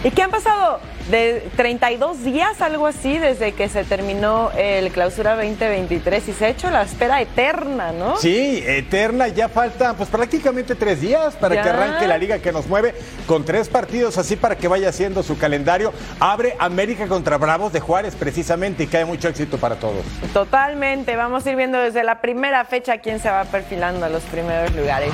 ¿Y 0.05 0.13
qué 0.13 0.23
han 0.23 0.31
pasado? 0.31 0.79
De 1.11 1.49
32 1.57 2.23
días, 2.23 2.61
algo 2.63 2.87
así, 2.87 3.19
desde 3.19 3.53
que 3.53 3.69
se 3.69 3.83
terminó 3.85 4.51
el 4.57 4.91
clausura 4.93 5.35
2023 5.35 6.29
y 6.29 6.33
se 6.33 6.45
ha 6.47 6.49
hecho 6.49 6.71
la 6.71 6.83
espera 6.83 7.21
eterna, 7.21 7.91
¿no? 7.93 8.17
Sí, 8.19 8.63
eterna, 8.65 9.27
ya 9.29 9.49
falta 9.49 9.95
pues 9.95 10.09
prácticamente 10.09 10.75
tres 10.77 11.01
días 11.01 11.35
para 11.35 11.57
Ya. 11.57 11.63
que 11.63 11.69
arranque 11.71 12.07
la 12.07 12.19
liga 12.19 12.39
que 12.39 12.53
nos 12.53 12.67
mueve 12.69 12.95
con 13.27 13.45
tres 13.45 13.69
partidos 13.69 14.17
así 14.17 14.37
para 14.37 14.57
que 14.57 14.69
vaya 14.69 14.91
haciendo 14.91 15.23
su 15.25 15.37
calendario. 15.37 15.93
Abre 16.21 16.55
América 16.61 17.09
contra 17.09 17.37
Bravos 17.37 17.73
de 17.73 17.81
Juárez 17.81 18.15
precisamente 18.15 18.85
y 18.85 18.87
cae 18.87 19.05
mucho 19.05 19.29
éxito 19.29 19.59
para 19.59 19.75
todos. 19.77 20.05
Totalmente, 20.33 21.17
vamos 21.17 21.45
a 21.45 21.51
ir 21.51 21.57
viendo 21.57 21.79
desde 21.79 22.05
la 22.05 22.21
primera 22.21 22.65
fecha 22.65 22.99
quién 22.99 23.19
se 23.19 23.29
va 23.29 23.45
perfilando 23.45 24.07
a 24.07 24.09
los 24.09 24.23
primeros 24.25 24.73
lugares. 24.77 25.11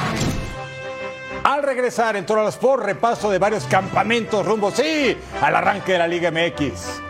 Al 1.44 1.62
regresar 1.62 2.16
en 2.16 2.26
Total 2.26 2.48
Sport, 2.48 2.84
repaso 2.84 3.30
de 3.30 3.38
varios 3.38 3.64
campamentos 3.64 4.44
rumbo, 4.44 4.70
sí, 4.70 5.16
al 5.40 5.56
arranque 5.56 5.92
de 5.92 5.98
la 5.98 6.08
Liga 6.08 6.30
MX. 6.30 7.00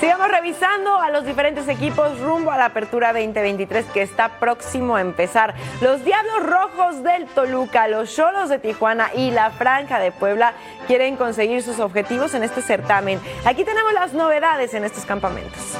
Sigamos 0.00 0.28
revisando 0.28 1.00
a 1.00 1.10
los 1.10 1.24
diferentes 1.24 1.66
equipos 1.68 2.20
rumbo 2.20 2.50
a 2.50 2.56
la 2.56 2.66
apertura 2.66 3.12
2023 3.12 3.86
que 3.86 4.02
está 4.02 4.38
próximo 4.38 4.96
a 4.96 5.00
empezar. 5.00 5.54
Los 5.80 6.04
Diablos 6.04 6.46
Rojos 6.46 7.02
del 7.02 7.26
Toluca, 7.26 7.88
los 7.88 8.14
Cholos 8.14 8.48
de 8.48 8.58
Tijuana 8.58 9.10
y 9.14 9.30
la 9.30 9.50
Franja 9.50 9.98
de 9.98 10.12
Puebla 10.12 10.54
quieren 10.86 11.16
conseguir 11.16 11.62
sus 11.62 11.80
objetivos 11.80 12.34
en 12.34 12.42
este 12.42 12.62
certamen. 12.62 13.20
Aquí 13.44 13.64
tenemos 13.64 13.92
las 13.92 14.12
novedades 14.12 14.74
en 14.74 14.84
estos 14.84 15.04
campamentos. 15.04 15.78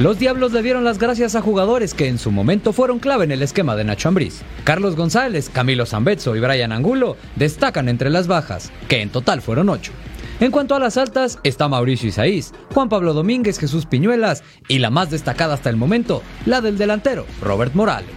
Los 0.00 0.18
Diablos 0.18 0.50
le 0.52 0.62
dieron 0.62 0.82
las 0.82 0.98
gracias 0.98 1.36
a 1.36 1.40
jugadores 1.40 1.94
que 1.94 2.08
en 2.08 2.18
su 2.18 2.32
momento 2.32 2.72
fueron 2.72 2.98
clave 2.98 3.24
en 3.24 3.30
el 3.30 3.42
esquema 3.42 3.76
de 3.76 3.84
Nacho 3.84 4.08
Ambriz. 4.08 4.42
Carlos 4.64 4.96
González, 4.96 5.48
Camilo 5.48 5.86
Zambetso 5.86 6.34
y 6.34 6.40
Brian 6.40 6.72
Angulo 6.72 7.16
destacan 7.36 7.88
entre 7.88 8.10
las 8.10 8.26
bajas, 8.26 8.72
que 8.88 9.02
en 9.02 9.10
total 9.10 9.40
fueron 9.40 9.68
ocho. 9.68 9.92
En 10.40 10.50
cuanto 10.50 10.74
a 10.74 10.80
las 10.80 10.96
altas, 10.96 11.38
está 11.44 11.68
Mauricio 11.68 12.08
Isaís, 12.08 12.52
Juan 12.74 12.88
Pablo 12.88 13.14
Domínguez, 13.14 13.56
Jesús 13.56 13.86
Piñuelas 13.86 14.42
y 14.66 14.80
la 14.80 14.90
más 14.90 15.12
destacada 15.12 15.54
hasta 15.54 15.70
el 15.70 15.76
momento, 15.76 16.22
la 16.44 16.60
del 16.60 16.76
delantero, 16.76 17.24
Robert 17.40 17.74
Morales. 17.74 18.10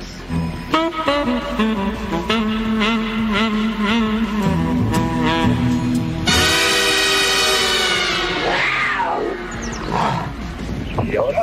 y 11.11 11.15
ahora 11.15 11.39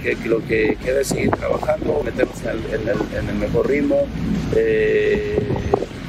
que, 0.00 0.16
lo 0.28 0.38
que 0.46 0.76
queda 0.84 1.00
es 1.00 1.08
seguir 1.08 1.30
trabajando, 1.30 2.00
meternos 2.04 2.36
en 2.42 2.88
el, 2.88 3.18
en 3.18 3.28
el- 3.28 3.34
mejor 3.36 3.68
ritmo. 3.68 4.06
Eh, 4.56 5.38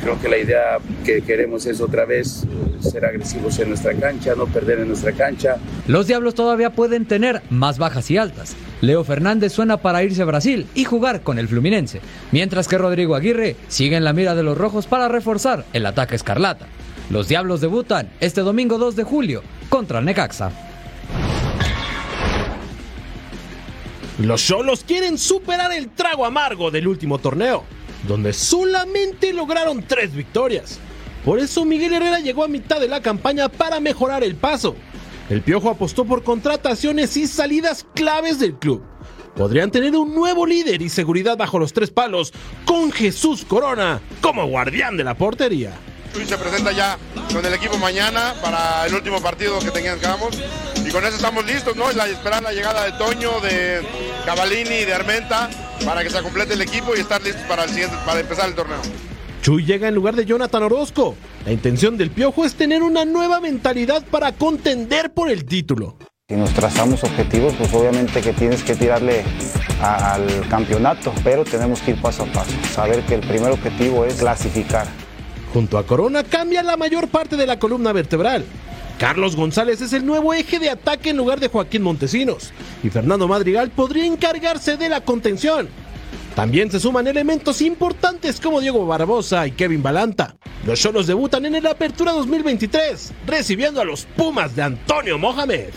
creo 0.01 0.19
que 0.19 0.29
la 0.29 0.37
idea 0.37 0.77
que 1.05 1.21
queremos 1.21 1.65
es 1.65 1.81
otra 1.81 2.05
vez 2.05 2.43
eh, 2.43 2.47
ser 2.89 3.05
agresivos 3.05 3.59
en 3.59 3.69
nuestra 3.69 3.93
cancha, 3.93 4.33
no 4.35 4.45
perder 4.47 4.79
en 4.79 4.87
nuestra 4.87 5.11
cancha. 5.11 5.57
Los 5.87 6.07
Diablos 6.07 6.35
todavía 6.35 6.71
pueden 6.71 7.05
tener 7.05 7.41
más 7.49 7.77
bajas 7.77 8.09
y 8.11 8.17
altas. 8.17 8.55
Leo 8.81 9.03
Fernández 9.03 9.51
suena 9.53 9.77
para 9.77 10.03
irse 10.03 10.21
a 10.21 10.25
Brasil 10.25 10.65
y 10.73 10.85
jugar 10.85 11.21
con 11.21 11.37
el 11.37 11.47
Fluminense, 11.47 11.99
mientras 12.31 12.67
que 12.67 12.77
Rodrigo 12.77 13.15
Aguirre 13.15 13.55
sigue 13.67 13.97
en 13.97 14.03
la 14.05 14.13
mira 14.13 14.35
de 14.35 14.43
los 14.43 14.57
rojos 14.57 14.87
para 14.87 15.09
reforzar 15.09 15.65
el 15.73 15.85
ataque 15.85 16.15
escarlata. 16.15 16.65
Los 17.09 17.27
Diablos 17.27 17.59
debutan 17.59 18.09
este 18.21 18.41
domingo 18.41 18.77
2 18.77 18.95
de 18.95 19.03
julio 19.03 19.43
contra 19.67 19.99
Necaxa. 20.01 20.51
Los 24.19 24.45
Cholos 24.45 24.83
quieren 24.85 25.17
superar 25.17 25.71
el 25.71 25.89
trago 25.91 26.25
amargo 26.25 26.71
del 26.71 26.89
último 26.89 27.19
torneo, 27.19 27.63
donde 28.05 28.33
solamente 28.33 29.31
lograron 29.31 29.81
tres 29.81 30.13
victorias. 30.13 30.77
Por 31.23 31.39
eso 31.39 31.63
Miguel 31.63 31.93
Herrera 31.93 32.19
llegó 32.19 32.43
a 32.43 32.49
mitad 32.49 32.81
de 32.81 32.89
la 32.89 33.01
campaña 33.01 33.47
para 33.47 33.79
mejorar 33.79 34.25
el 34.25 34.35
paso. 34.35 34.75
El 35.29 35.41
Piojo 35.41 35.69
apostó 35.69 36.03
por 36.03 36.23
contrataciones 36.23 37.15
y 37.15 37.27
salidas 37.27 37.85
claves 37.95 38.39
del 38.39 38.55
club. 38.55 38.83
Podrían 39.37 39.71
tener 39.71 39.95
un 39.95 40.13
nuevo 40.13 40.45
líder 40.45 40.81
y 40.81 40.89
seguridad 40.89 41.37
bajo 41.37 41.57
los 41.57 41.71
tres 41.71 41.89
palos, 41.89 42.33
con 42.65 42.91
Jesús 42.91 43.45
Corona 43.45 44.01
como 44.21 44.45
guardián 44.47 44.97
de 44.97 45.05
la 45.05 45.15
portería. 45.15 45.71
Se 46.13 46.37
presenta 46.37 46.73
ya 46.73 46.97
con 47.31 47.45
el 47.45 47.53
equipo 47.53 47.77
mañana 47.77 48.33
para 48.41 48.85
el 48.85 48.93
último 48.95 49.21
partido 49.21 49.59
que 49.59 49.71
tengamos 49.71 50.37
y 50.89 50.91
con 50.91 51.05
eso 51.05 51.15
estamos 51.15 51.45
listos, 51.45 51.75
¿no? 51.75 51.91
La, 51.91 52.07
esperar 52.07 52.41
la 52.41 52.51
llegada 52.51 52.85
de 52.85 52.91
Toño, 52.93 53.39
de 53.41 53.81
Cavalini 54.25 54.75
y 54.81 54.85
de 54.85 54.93
Armenta 54.93 55.49
para 55.85 56.03
que 56.03 56.09
se 56.09 56.21
complete 56.21 56.53
el 56.53 56.61
equipo 56.61 56.95
y 56.95 56.99
estar 56.99 57.21
listos 57.21 57.43
para, 57.43 57.63
el 57.65 57.69
siguiente, 57.69 57.95
para 58.05 58.19
empezar 58.19 58.49
el 58.49 58.55
torneo. 58.55 58.81
Chuy 59.41 59.65
llega 59.65 59.87
en 59.87 59.95
lugar 59.95 60.15
de 60.15 60.25
Jonathan 60.25 60.63
Orozco. 60.63 61.15
La 61.45 61.51
intención 61.51 61.97
del 61.97 62.09
Piojo 62.09 62.43
es 62.43 62.55
tener 62.55 62.81
una 62.81 63.05
nueva 63.05 63.39
mentalidad 63.39 64.03
para 64.03 64.31
contender 64.33 65.13
por 65.13 65.29
el 65.29 65.45
título. 65.45 65.95
Si 66.27 66.35
nos 66.35 66.51
trazamos 66.53 67.03
objetivos, 67.03 67.53
pues 67.57 67.73
obviamente 67.73 68.21
que 68.21 68.33
tienes 68.33 68.63
que 68.63 68.75
tirarle 68.75 69.23
a, 69.81 70.15
al 70.15 70.47
campeonato, 70.49 71.13
pero 71.23 71.45
tenemos 71.45 71.81
que 71.81 71.91
ir 71.91 72.01
paso 72.01 72.23
a 72.23 72.25
paso, 72.27 72.51
saber 72.73 73.03
que 73.03 73.15
el 73.15 73.21
primer 73.21 73.51
objetivo 73.51 74.05
es 74.05 74.15
clasificar. 74.15 74.87
Junto 75.53 75.77
a 75.77 75.85
Corona 75.85 76.23
cambia 76.23 76.61
la 76.61 76.77
mayor 76.77 77.07
parte 77.07 77.35
de 77.35 77.47
la 77.47 77.57
columna 77.57 77.91
vertebral. 77.93 78.45
Carlos 78.99 79.37
González 79.37 79.79
es 79.79 79.93
el 79.93 80.05
nuevo 80.05 80.33
eje 80.33 80.59
de 80.59 80.69
ataque 80.69 81.11
en 81.11 81.17
lugar 81.17 81.39
de 81.39 81.47
Joaquín 81.47 81.81
Montesinos. 81.83 82.51
Y 82.83 82.89
Fernando 82.89 83.29
Madrigal 83.29 83.69
podría 83.69 84.05
encargarse 84.05 84.75
de 84.75 84.89
la 84.89 84.99
contención. 84.99 85.69
También 86.35 86.69
se 86.69 86.81
suman 86.81 87.07
elementos 87.07 87.61
importantes 87.61 88.41
como 88.41 88.59
Diego 88.59 88.85
Barbosa 88.85 89.47
y 89.47 89.51
Kevin 89.51 89.81
Balanta. 89.81 90.35
Los 90.65 90.81
Cholos 90.81 91.07
debutan 91.07 91.45
en 91.45 91.55
el 91.55 91.65
Apertura 91.67 92.11
2023, 92.11 93.13
recibiendo 93.25 93.79
a 93.79 93.85
los 93.85 94.05
Pumas 94.17 94.53
de 94.57 94.63
Antonio 94.63 95.17
Mohamed. 95.17 95.69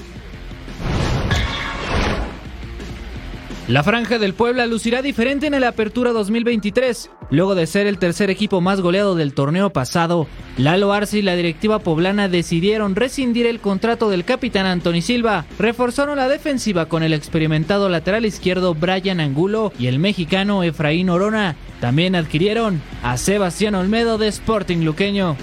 La 3.68 3.84
franja 3.84 4.18
del 4.18 4.34
Puebla 4.34 4.66
lucirá 4.66 5.02
diferente 5.02 5.46
en 5.46 5.54
el 5.54 5.62
Apertura 5.62 6.10
2023. 6.10 7.10
Luego 7.30 7.54
de 7.54 7.68
ser 7.68 7.86
el 7.86 7.98
tercer 7.98 8.28
equipo 8.28 8.60
más 8.60 8.80
goleado 8.80 9.14
del 9.14 9.34
torneo 9.34 9.70
pasado, 9.70 10.26
Lalo 10.56 10.92
Arce 10.92 11.20
y 11.20 11.22
la 11.22 11.36
directiva 11.36 11.78
poblana 11.78 12.28
decidieron 12.28 12.96
rescindir 12.96 13.46
el 13.46 13.60
contrato 13.60 14.10
del 14.10 14.24
capitán 14.24 14.66
Anthony 14.66 15.00
Silva. 15.00 15.44
Reforzaron 15.60 16.16
la 16.16 16.28
defensiva 16.28 16.86
con 16.86 17.04
el 17.04 17.12
experimentado 17.12 17.88
lateral 17.88 18.26
izquierdo 18.26 18.74
Brian 18.74 19.20
Angulo 19.20 19.72
y 19.78 19.86
el 19.86 20.00
mexicano 20.00 20.64
Efraín 20.64 21.08
Orona. 21.08 21.54
También 21.80 22.16
adquirieron 22.16 22.82
a 23.04 23.16
Sebastián 23.16 23.76
Olmedo 23.76 24.18
de 24.18 24.26
Sporting 24.26 24.78
Luqueño. 24.78 25.36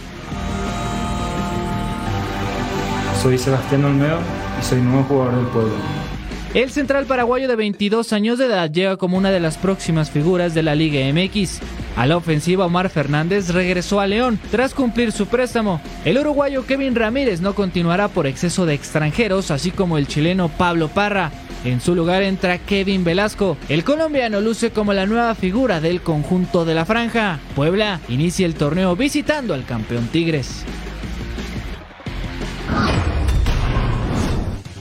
Soy 3.24 3.38
Sebastián 3.38 3.86
Olmedo 3.86 4.20
y 4.60 4.64
soy 4.64 4.82
nuevo 4.82 5.04
jugador 5.04 5.36
del 5.38 5.46
pueblo. 5.48 6.09
El 6.56 6.72
central 6.72 7.06
paraguayo 7.06 7.48
de 7.48 7.56
22 7.56 8.12
años 8.12 8.40
de 8.40 8.48
edad 8.48 8.72
llega 8.72 8.98
como 8.98 9.20
una 9.20 9.30
de 9.30 9.40
las 9.40 9.58
próximas 9.58 10.10
figuras 10.10 10.56
de 10.56 10.64
la 10.64 10.74
Liga 10.74 11.00
MX. 11.14 11.60
A 11.96 12.08
la 12.08 12.18
ofensiva, 12.18 12.66
Omar 12.66 12.90
Fernández 12.90 13.50
regresó 13.50 14.00
a 14.00 14.08
León 14.08 14.40
tras 14.50 14.74
cumplir 14.74 15.12
su 15.12 15.28
préstamo. 15.28 15.80
El 16.06 16.18
uruguayo 16.18 16.66
Kevin 16.66 16.96
Ramírez 16.96 17.40
no 17.40 17.54
continuará 17.54 18.08
por 18.08 18.26
exceso 18.26 18.66
de 18.66 18.74
extranjeros, 18.74 19.52
así 19.52 19.70
como 19.70 20.00
el 20.00 20.08
chileno 20.08 20.50
Pablo 20.50 20.88
Parra. 20.88 21.32
En 21.66 21.82
su 21.82 21.94
lugar 21.94 22.24
entra 22.24 22.58
Kevin 22.58 23.04
Velasco. 23.04 23.56
El 23.68 23.84
colombiano 23.84 24.42
luce 24.42 24.72
como 24.72 24.94
la 24.94 25.06
nueva 25.06 25.36
figura 25.36 25.80
del 25.80 26.02
conjunto 26.02 26.66
de 26.66 26.74
la 26.74 26.86
franja. 26.86 27.40
Puebla 27.56 28.00
inicia 28.10 28.48
el 28.48 28.56
torneo 28.56 28.96
visitando 28.96 29.54
al 29.54 29.66
campeón 29.66 30.08
Tigres. 30.08 30.66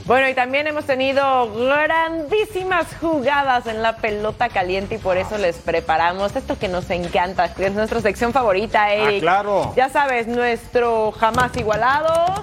Bueno, 0.09 0.27
y 0.27 0.33
también 0.33 0.65
hemos 0.65 0.85
tenido 0.85 1.53
grandísimas 1.53 2.87
jugadas 2.99 3.67
en 3.67 3.83
la 3.83 3.97
pelota 3.97 4.49
caliente 4.49 4.95
y 4.95 4.97
por 4.97 5.17
eso 5.17 5.37
les 5.37 5.57
preparamos 5.57 6.35
esto 6.35 6.57
que 6.57 6.67
nos 6.67 6.89
encanta, 6.89 7.53
que 7.53 7.67
es 7.67 7.73
nuestra 7.73 8.01
sección 8.01 8.33
favorita, 8.33 8.91
Eric. 8.91 9.17
Ah, 9.17 9.21
claro. 9.21 9.73
Ya 9.75 9.87
sabes, 9.89 10.25
nuestro 10.25 11.11
jamás 11.11 11.55
igualado. 11.57 12.41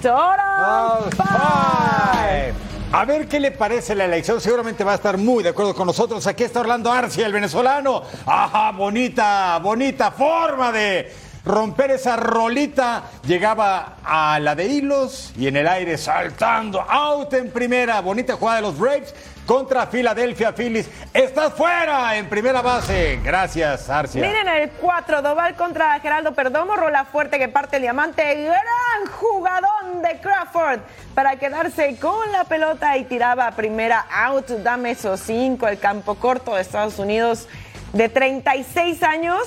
Total 0.00 1.10
Five. 1.10 2.54
A 2.90 3.04
ver 3.04 3.28
qué 3.28 3.38
le 3.38 3.50
parece 3.50 3.94
la 3.94 4.06
elección. 4.06 4.40
Seguramente 4.40 4.82
va 4.82 4.92
a 4.92 4.94
estar 4.94 5.18
muy 5.18 5.42
de 5.42 5.50
acuerdo 5.50 5.74
con 5.74 5.86
nosotros. 5.86 6.26
Aquí 6.26 6.42
está 6.42 6.60
Orlando 6.60 6.90
Arcia, 6.90 7.26
el 7.26 7.34
venezolano. 7.34 8.02
Ajá, 8.24 8.70
bonita, 8.72 9.58
bonita 9.58 10.10
forma 10.10 10.72
de 10.72 11.12
romper 11.48 11.90
esa 11.90 12.16
rolita. 12.16 13.04
Llegaba 13.26 13.96
a 14.04 14.38
la 14.38 14.54
de 14.54 14.66
hilos 14.66 15.32
y 15.36 15.48
en 15.48 15.56
el 15.56 15.66
aire 15.66 15.98
saltando. 15.98 16.80
Out 16.80 17.32
en 17.34 17.50
primera. 17.50 18.00
Bonita 18.00 18.34
jugada 18.34 18.56
de 18.56 18.62
los 18.62 18.78
Braves 18.78 19.14
contra 19.48 19.86
Philadelphia 19.86 20.52
Phillies. 20.52 20.90
Estás 21.14 21.54
fuera 21.54 22.16
en 22.18 22.28
primera 22.28 22.60
base. 22.60 23.18
Gracias, 23.24 23.88
Arcia. 23.88 24.20
Miren 24.20 24.46
el 24.46 24.70
4, 24.72 25.22
Doval 25.22 25.56
contra 25.56 25.98
Geraldo 26.00 26.34
Perdomo, 26.34 26.76
rola 26.76 27.06
fuerte 27.06 27.38
que 27.38 27.48
parte 27.48 27.76
el 27.76 27.82
diamante, 27.82 28.22
gran 28.44 29.12
jugadón 29.18 30.02
de 30.02 30.20
Crawford 30.20 30.80
para 31.14 31.36
quedarse 31.36 31.96
con 31.96 32.30
la 32.30 32.44
pelota 32.44 32.98
y 32.98 33.04
tiraba 33.04 33.46
a 33.46 33.52
primera 33.52 34.04
out, 34.10 34.48
dame 34.48 34.90
esos 34.90 35.18
5, 35.20 35.66
el 35.66 35.78
campo 35.78 36.16
corto 36.16 36.54
de 36.54 36.60
Estados 36.60 36.98
Unidos 36.98 37.48
de 37.94 38.10
36 38.10 39.02
años, 39.02 39.42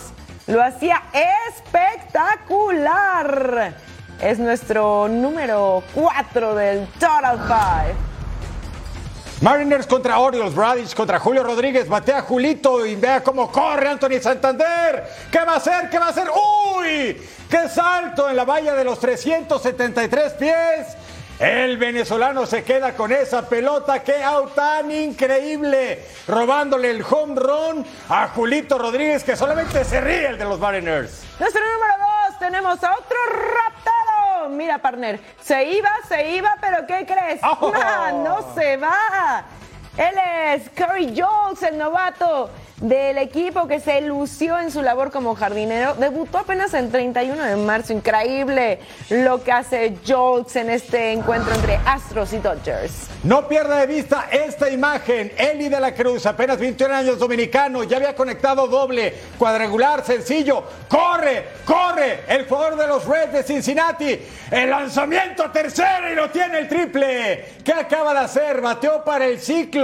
lo 0.48 0.64
hacía 0.64 1.04
espectacular. 1.48 3.76
Es 4.22 4.40
nuestro 4.40 5.08
número 5.08 5.84
4 5.94 6.56
del 6.56 6.88
Total 7.00 7.38
Five. 7.48 7.96
Mariners 9.42 9.88
contra 9.88 10.20
Orioles, 10.20 10.54
Bradish 10.54 10.94
contra 10.94 11.20
Julio 11.20 11.44
Rodríguez, 11.44 11.90
batea 11.90 12.22
Julito 12.22 12.86
y 12.86 12.96
vea 12.96 13.24
cómo 13.24 13.52
corre 13.52 13.90
Anthony 13.90 14.22
Santander. 14.22 15.04
¿Qué 15.32 15.40
va 15.40 15.54
a 15.54 15.56
hacer? 15.56 15.90
¿Qué 15.90 15.98
va 15.98 16.06
a 16.06 16.10
hacer? 16.10 16.28
¡Uy! 16.30 17.20
¡Qué 17.50 17.68
salto 17.68 18.30
en 18.30 18.36
la 18.36 18.46
valla 18.46 18.76
de 18.76 18.84
los 18.84 19.00
373 19.00 20.34
pies! 20.34 20.88
El 21.42 21.78
venezolano 21.78 22.46
se 22.46 22.64
queda 22.64 22.94
con 22.94 23.12
esa 23.12 23.50
pelota, 23.50 24.04
qué 24.04 24.24
out 24.24 24.54
tan 24.54 24.92
increíble, 24.92 26.06
robándole 26.28 26.92
el 26.92 27.04
home 27.04 27.34
run 27.34 27.84
a 28.10 28.28
Julito 28.28 28.78
Rodríguez, 28.78 29.24
que 29.24 29.36
solamente 29.36 29.84
se 29.84 30.00
ríe 30.02 30.28
el 30.28 30.38
de 30.38 30.46
los 30.46 30.60
Mariners. 30.60 31.24
Nuestro 31.40 31.62
número 31.62 31.94
2, 32.30 32.38
tenemos 32.38 32.84
a 32.84 32.94
otro 32.94 33.18
raptado. 33.56 34.50
Mira, 34.50 34.78
partner, 34.78 35.20
se 35.42 35.64
iba, 35.64 35.90
se 36.08 36.30
iba, 36.30 36.54
pero 36.62 36.86
¿qué 36.86 37.08
crees? 37.08 37.42
Oh. 37.44 37.74
Ah, 37.76 38.12
no 38.14 38.54
se 38.54 38.78
va. 38.78 39.44
Él 39.98 40.16
es 40.56 40.70
Curry 40.70 41.14
Jones, 41.16 41.62
el 41.64 41.78
novato 41.78 42.50
del 42.82 43.20
equipo 43.20 43.68
que 43.68 43.80
se 43.80 44.02
lució 44.02 44.60
en 44.60 44.72
su 44.72 44.82
labor 44.82 45.12
como 45.12 45.36
jardinero. 45.36 45.94
Debutó 45.96 46.40
apenas 46.40 46.74
el 46.74 46.90
31 46.90 47.44
de 47.44 47.56
marzo. 47.56 47.94
Increíble 47.94 48.80
lo 49.10 49.44
que 49.44 49.52
hace 49.52 49.98
Jones 50.06 50.56
en 50.56 50.70
este 50.70 51.12
encuentro 51.12 51.54
entre 51.54 51.76
Astros 51.86 52.34
y 52.34 52.40
Dodgers. 52.40 53.08
No 53.24 53.48
pierda 53.48 53.80
de 53.82 53.88
vista 53.88 54.30
esta 54.32 54.70
imagen. 54.70 55.32
Eli 55.38 55.70
de 55.70 55.80
la 55.80 55.94
Cruz, 55.94 56.26
apenas 56.26 56.58
21 56.58 56.94
años 56.94 57.20
dominicano, 57.20 57.84
ya 57.84 57.98
había 57.98 58.16
conectado 58.16 58.68
doble, 58.68 59.14
cuadrangular, 59.38 60.04
sencillo. 60.04 60.64
¡Corre! 60.88 61.46
¡Corre! 61.66 62.22
El 62.28 62.48
jugador 62.48 62.78
de 62.78 62.88
los 62.88 63.06
Reds 63.06 63.34
de 63.34 63.44
Cincinnati. 63.44 64.20
El 64.50 64.70
lanzamiento 64.70 65.44
a 65.44 65.52
tercera 65.52 66.12
y 66.12 66.16
lo 66.16 66.30
tiene 66.32 66.60
el 66.60 66.68
triple. 66.68 67.46
¿Qué 67.64 67.74
acaba 67.74 68.14
de 68.14 68.20
hacer? 68.22 68.60
Bateó 68.60 69.04
para 69.04 69.28
el 69.28 69.40
ciclo. 69.40 69.81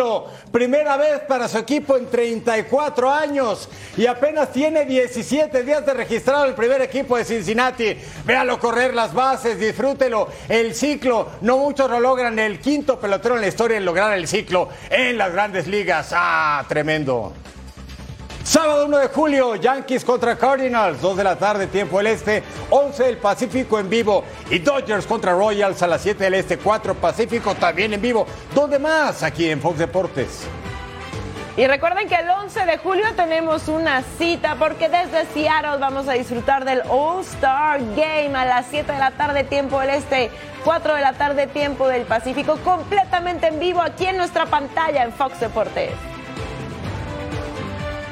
Primera 0.51 0.95
vez 0.97 1.21
para 1.27 1.47
su 1.47 1.57
equipo 1.57 1.97
en 1.97 2.07
34 2.07 3.11
años 3.11 3.67
y 3.95 4.05
apenas 4.05 4.51
tiene 4.51 4.85
17 4.85 5.63
días 5.63 5.85
de 5.85 5.93
registrado 5.93 6.45
el 6.45 6.53
primer 6.53 6.81
equipo 6.81 7.17
de 7.17 7.25
Cincinnati. 7.25 7.97
Véalo 8.25 8.59
correr 8.59 8.93
las 8.93 9.13
bases, 9.13 9.59
disfrútelo. 9.59 10.27
El 10.47 10.75
ciclo, 10.75 11.29
no 11.41 11.57
muchos 11.57 11.89
lo 11.89 11.99
logran. 11.99 12.37
El 12.37 12.59
quinto 12.59 12.99
pelotero 12.99 13.35
en 13.35 13.41
la 13.41 13.47
historia 13.47 13.77
en 13.77 13.85
lograr 13.85 14.17
el 14.17 14.27
ciclo 14.27 14.69
en 14.89 15.17
las 15.17 15.33
grandes 15.33 15.67
ligas. 15.67 16.09
¡Ah, 16.11 16.63
tremendo! 16.67 17.33
Sábado 18.47 18.85
1 18.85 18.99
de 18.99 19.07
julio, 19.09 19.55
Yankees 19.55 20.05
contra 20.05 20.37
Cardinals, 20.37 21.01
2 21.01 21.17
de 21.17 21.23
la 21.25 21.35
tarde, 21.35 21.67
tiempo 21.67 21.97
del 21.97 22.07
este, 22.07 22.43
11 22.69 23.03
del 23.03 23.17
Pacífico 23.17 23.77
en 23.77 23.89
vivo. 23.89 24.23
Y 24.49 24.59
Dodgers 24.59 25.05
contra 25.05 25.33
Royals 25.33 25.83
a 25.83 25.87
las 25.87 26.01
7 26.01 26.23
del 26.23 26.35
este, 26.35 26.57
4 26.57 26.95
Pacífico 26.95 27.55
también 27.55 27.93
en 27.93 28.01
vivo. 28.01 28.25
¿Dónde 28.55 28.79
más? 28.79 29.21
Aquí 29.21 29.49
en 29.49 29.59
Fox 29.59 29.79
Deportes. 29.79 30.47
Y 31.57 31.67
recuerden 31.67 32.07
que 32.07 32.15
el 32.15 32.29
11 32.29 32.65
de 32.65 32.77
julio 32.77 33.03
tenemos 33.17 33.67
una 33.67 34.01
cita 34.17 34.55
porque 34.55 34.87
desde 34.87 35.25
Seattle 35.33 35.77
vamos 35.81 36.07
a 36.07 36.13
disfrutar 36.13 36.63
del 36.63 36.83
All-Star 36.89 37.81
Game 37.97 38.31
a 38.33 38.45
las 38.45 38.67
7 38.69 38.89
de 38.93 38.97
la 38.97 39.11
tarde 39.11 39.43
tiempo 39.43 39.81
del 39.81 39.89
Este, 39.89 40.31
4 40.63 40.95
de 40.95 41.01
la 41.01 41.11
tarde 41.11 41.47
tiempo 41.47 41.89
del 41.89 42.03
Pacífico, 42.03 42.57
completamente 42.63 43.47
en 43.47 43.59
vivo 43.59 43.81
aquí 43.81 44.05
en 44.05 44.15
nuestra 44.15 44.45
pantalla 44.45 45.03
en 45.03 45.11
Fox 45.11 45.37
Deportes. 45.41 45.91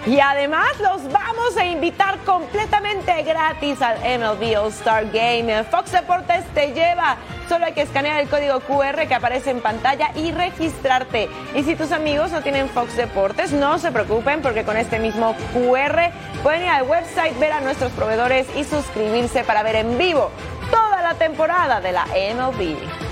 Y 0.05 0.19
además 0.19 0.67
los 0.79 1.11
vamos 1.11 1.57
a 1.57 1.65
invitar 1.65 2.19
completamente 2.19 3.23
gratis 3.23 3.81
al 3.81 3.97
MLB 3.97 4.55
All 4.55 4.69
Star 4.69 5.09
Game. 5.11 5.63
Fox 5.63 5.91
Deportes 5.91 6.45
te 6.53 6.73
lleva. 6.73 7.17
Solo 7.49 7.65
hay 7.65 7.73
que 7.73 7.81
escanear 7.81 8.19
el 8.19 8.29
código 8.29 8.59
QR 8.59 9.07
que 9.07 9.15
aparece 9.15 9.49
en 9.49 9.61
pantalla 9.61 10.11
y 10.15 10.31
registrarte. 10.31 11.27
Y 11.55 11.63
si 11.63 11.75
tus 11.75 11.91
amigos 11.91 12.31
no 12.31 12.41
tienen 12.41 12.69
Fox 12.69 12.95
Deportes, 12.95 13.51
no 13.51 13.79
se 13.79 13.91
preocupen 13.91 14.43
porque 14.43 14.63
con 14.63 14.77
este 14.77 14.99
mismo 14.99 15.35
QR 15.53 16.11
pueden 16.43 16.63
ir 16.63 16.69
al 16.69 16.83
website, 16.83 17.37
ver 17.39 17.53
a 17.53 17.61
nuestros 17.61 17.91
proveedores 17.93 18.47
y 18.55 18.63
suscribirse 18.63 19.43
para 19.43 19.63
ver 19.63 19.75
en 19.75 19.97
vivo 19.97 20.29
toda 20.69 21.01
la 21.01 21.15
temporada 21.15 21.81
de 21.81 21.91
la 21.91 22.05
MLB. 22.05 23.04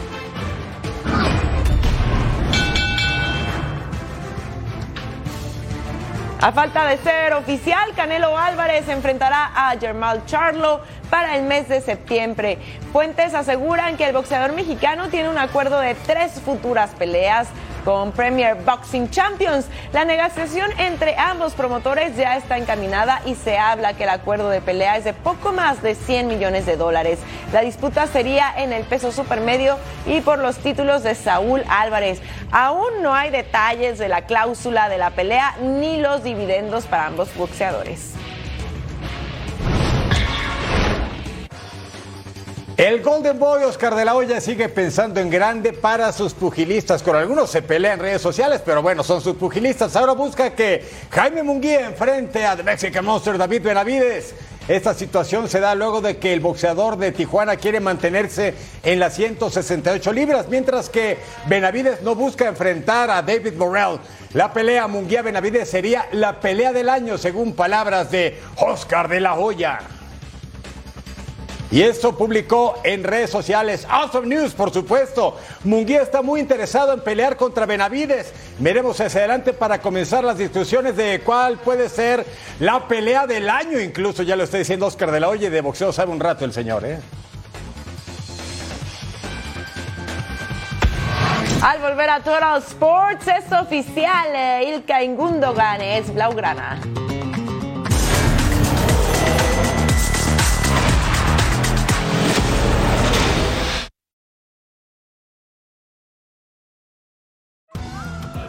A 6.44 6.52
falta 6.52 6.84
de 6.84 6.98
ser 6.98 7.32
oficial, 7.32 7.94
Canelo 7.96 8.38
Álvarez 8.38 8.89
enfrentará 8.89 9.50
a 9.56 9.80
Germán 9.80 10.26
Charlo 10.26 10.82
para 11.10 11.38
el 11.38 11.44
mes 11.44 11.70
de 11.70 11.80
septiembre. 11.80 12.58
Fuentes 12.91 13.34
aseguran 13.34 13.96
que 13.96 14.06
el 14.06 14.12
boxeador 14.12 14.52
mexicano 14.52 15.08
tiene 15.08 15.30
un 15.30 15.38
acuerdo 15.38 15.80
de 15.80 15.96
tres 15.96 16.41
futuras 16.41 16.89
peleas 17.00 17.48
con 17.84 18.12
Premier 18.12 18.56
Boxing 18.56 19.10
Champions. 19.10 19.66
La 19.92 20.06
negociación 20.06 20.70
entre 20.78 21.16
ambos 21.18 21.54
promotores 21.54 22.16
ya 22.16 22.38
está 22.38 22.58
encaminada 22.58 23.22
y 23.26 23.36
se 23.36 23.58
habla 23.58 23.94
que 23.94 24.04
el 24.04 24.10
acuerdo 24.10 24.50
de 24.50 24.62
pelea 24.62 24.98
es 24.98 25.04
de 25.04 25.14
poco 25.14 25.52
más 25.52 25.82
de 25.82 25.96
100 25.96 26.28
millones 26.28 26.66
de 26.66 26.78
dólares. 26.78 27.20
La 27.52 27.62
disputa 27.62 28.08
sería 28.08 28.54
en 28.58 28.74
el 28.74 28.84
peso 28.84 29.12
supermedio 29.12 29.78
y 30.06 30.22
por 30.22 30.40
los 30.40 30.58
títulos 30.58 31.04
de 31.04 31.16
Saúl 31.16 31.64
Álvarez. 31.70 32.22
Aún 32.52 33.02
no 33.02 33.14
hay 33.14 33.30
detalles 33.30 33.98
de 34.00 34.10
la 34.10 34.24
cláusula 34.24 34.90
de 34.90 34.98
la 34.98 35.12
pelea 35.12 35.56
ni 35.62 35.98
los 35.98 36.24
dividendos 36.24 36.86
para 36.86 37.08
ambos 37.08 37.36
boxeadores. 37.36 38.12
El 42.84 43.02
Golden 43.02 43.40
Boy 43.40 43.64
Oscar 43.64 43.96
de 43.96 44.04
la 44.04 44.14
Hoya 44.14 44.42
sigue 44.42 44.68
pensando 44.68 45.22
en 45.22 45.30
grande 45.30 45.72
para 45.72 46.12
sus 46.12 46.34
pugilistas. 46.34 47.02
Con 47.02 47.16
algunos 47.16 47.50
se 47.50 47.62
pelea 47.62 47.94
en 47.94 48.00
redes 48.02 48.22
sociales, 48.22 48.62
pero 48.66 48.82
bueno, 48.82 49.06
son 49.06 49.22
sus 49.22 49.38
pugilistas. 49.38 49.96
Ahora 49.96 50.12
busca 50.12 50.54
que 50.54 50.84
Jaime 51.10 51.44
Munguía 51.44 51.86
enfrente 51.86 52.46
a 52.46 52.58
The 52.58 52.64
Mexican 52.64 53.06
Monster 53.06 53.38
David 53.38 53.62
Benavides. 53.64 54.36
Esta 54.68 54.94
situación 54.94 55.48
se 55.48 55.62
da 55.62 55.76
luego 55.76 56.02
de 56.02 56.18
que 56.18 56.34
el 56.34 56.42
boxeador 56.42 56.98
de 56.98 57.14
Tijuana 57.14 57.56
quiere 57.56 57.80
mantenerse 57.80 58.54
en 58.84 59.00
las 59.00 59.16
168 59.16 60.12
libras, 60.12 60.50
mientras 60.50 60.90
que 60.90 61.20
Benavides 61.48 62.02
no 62.02 62.16
busca 62.16 62.50
enfrentar 62.50 63.10
a 63.10 63.22
David 63.22 63.54
Morrell. 63.54 63.98
La 64.34 64.52
pelea 64.52 64.90
Munguía-Benavides 64.90 65.70
sería 65.70 66.10
la 66.12 66.42
pelea 66.42 66.74
del 66.74 66.90
año, 66.90 67.18
según 67.18 67.54
palabras 67.54 68.12
de 68.12 68.42
Oscar 68.58 69.08
de 69.08 69.22
la 69.22 69.36
Hoya. 69.36 69.80
Y 71.74 71.82
esto 71.82 72.16
publicó 72.16 72.80
en 72.84 73.04
redes 73.04 73.32
sociales. 73.32 73.88
Awesome 73.90 74.28
News, 74.28 74.54
por 74.54 74.72
supuesto. 74.72 75.40
Munguía 75.64 76.04
está 76.04 76.22
muy 76.22 76.40
interesado 76.40 76.94
en 76.94 77.02
pelear 77.02 77.36
contra 77.36 77.66
Benavides. 77.66 78.32
Veremos 78.60 79.02
hacia 79.02 79.22
adelante 79.22 79.54
para 79.54 79.82
comenzar 79.82 80.24
las 80.24 80.38
discusiones 80.38 80.96
de 80.96 81.22
cuál 81.22 81.58
puede 81.58 81.90
ser 81.90 82.28
la 82.60 82.88
pelea 82.88 83.26
del 83.26 83.50
año. 83.50 83.80
Incluso 83.80 84.22
ya 84.22 84.36
lo 84.36 84.44
está 84.44 84.60
diciendo 84.60 84.86
Oscar 84.86 85.10
de 85.10 85.20
la 85.20 85.30
Oye, 85.30 85.50
de 85.50 85.62
boxeo 85.62 85.92
sabe 85.92 86.12
un 86.12 86.20
rato 86.20 86.46
el 86.46 86.54
señor, 86.54 86.86
¿eh? 86.86 87.00
Al 91.64 91.80
volver 91.82 92.10
a 92.12 92.20
Total 92.20 92.62
Sports 92.62 93.28
es 93.28 93.52
oficial, 93.52 94.28
eh, 94.36 94.76
Ilka 94.76 95.02
Ingundogan 95.02 95.82
es 95.82 96.14
Blaugrana. 96.14 96.80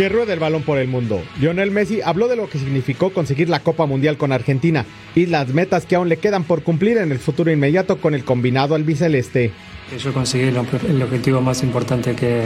Que 0.00 0.08
rueda 0.08 0.32
el 0.32 0.40
balón 0.40 0.62
por 0.62 0.78
el 0.78 0.88
mundo. 0.88 1.20
Lionel 1.38 1.70
Messi 1.70 2.00
habló 2.00 2.26
de 2.26 2.34
lo 2.34 2.48
que 2.48 2.58
significó 2.58 3.12
conseguir 3.12 3.50
la 3.50 3.60
Copa 3.60 3.84
Mundial 3.84 4.16
con 4.16 4.32
Argentina 4.32 4.86
y 5.14 5.26
las 5.26 5.48
metas 5.48 5.84
que 5.84 5.94
aún 5.94 6.08
le 6.08 6.16
quedan 6.16 6.44
por 6.44 6.62
cumplir 6.62 6.96
en 6.96 7.12
el 7.12 7.18
futuro 7.18 7.52
inmediato 7.52 7.98
con 7.98 8.14
el 8.14 8.24
combinado 8.24 8.74
albiceleste. 8.74 9.52
Yo 9.98 10.14
conseguí 10.14 10.44
el, 10.44 10.56
objetivo 11.02 11.42
más 11.42 11.62
importante 11.62 12.14
que, 12.14 12.44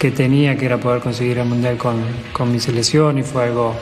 que, 0.00 0.10
tenía, 0.10 0.56
que 0.56 0.66
era 0.66 0.78
poder 0.78 1.00
conseguir 1.00 1.38
el 1.38 1.46
Mundial 1.46 1.76
con, 1.76 2.02
con 2.32 2.50
mi 2.50 2.58
selección 2.58 3.18
y 3.18 3.22
fue 3.22 3.44
algo 3.44 3.72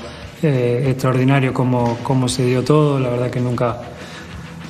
eh, 0.42 0.88
extraordinario 0.90 1.54
como, 1.54 1.96
como 2.02 2.28
se 2.28 2.44
dio 2.44 2.62
todo. 2.62 3.00
La 3.00 3.08
verdad 3.08 3.30
que 3.30 3.40
nunca, 3.40 3.80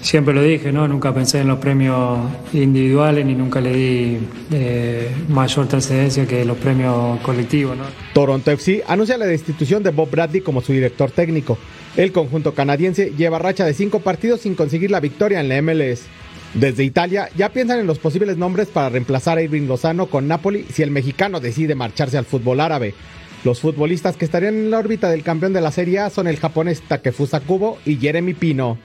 siempre 0.00 0.34
lo 0.34 0.42
dije, 0.42 0.72
¿no? 0.72 0.86
nunca 0.88 1.12
pensé 1.12 1.40
en 1.40 1.48
los 1.48 1.58
premios 1.58 2.18
individuales 2.52 3.24
ni 3.24 3.34
nunca 3.34 3.60
le 3.60 3.72
di 3.72 4.18
eh, 4.52 5.10
mayor 5.28 5.66
trascendencia 5.66 6.26
que 6.26 6.44
los 6.44 6.56
premios 6.56 7.20
colectivos. 7.20 7.76
¿no? 7.76 7.84
Toronto 8.12 8.50
FC 8.50 8.84
anuncia 8.86 9.16
la 9.16 9.26
destitución 9.26 9.82
de 9.82 9.90
Bob 9.90 10.10
Bradley 10.10 10.40
como 10.40 10.60
su 10.60 10.72
director 10.72 11.10
técnico. 11.10 11.58
El 11.96 12.12
conjunto 12.12 12.54
canadiense 12.54 13.12
lleva 13.16 13.38
racha 13.38 13.64
de 13.64 13.74
cinco 13.74 14.00
partidos 14.00 14.40
sin 14.40 14.54
conseguir 14.54 14.90
la 14.90 15.00
victoria 15.00 15.40
en 15.40 15.48
la 15.48 15.60
MLS. 15.62 16.02
Desde 16.54 16.84
Italia 16.84 17.28
ya 17.36 17.50
piensan 17.50 17.80
en 17.80 17.86
los 17.86 17.98
posibles 17.98 18.36
nombres 18.36 18.68
para 18.68 18.88
reemplazar 18.88 19.36
a 19.36 19.42
Irving 19.42 19.66
Lozano 19.66 20.06
con 20.06 20.28
Napoli 20.28 20.64
si 20.72 20.82
el 20.82 20.90
mexicano 20.90 21.40
decide 21.40 21.74
marcharse 21.74 22.16
al 22.16 22.24
fútbol 22.24 22.60
árabe. 22.60 22.94
Los 23.44 23.60
futbolistas 23.60 24.16
que 24.16 24.24
estarían 24.24 24.54
en 24.54 24.70
la 24.70 24.78
órbita 24.78 25.10
del 25.10 25.22
campeón 25.22 25.52
de 25.52 25.60
la 25.60 25.70
Serie 25.70 26.00
A 26.00 26.10
son 26.10 26.26
el 26.26 26.38
japonés 26.38 26.82
Takefusa 26.82 27.40
Kubo 27.40 27.78
y 27.84 27.96
Jeremy 27.96 28.34
Pino. 28.34 28.78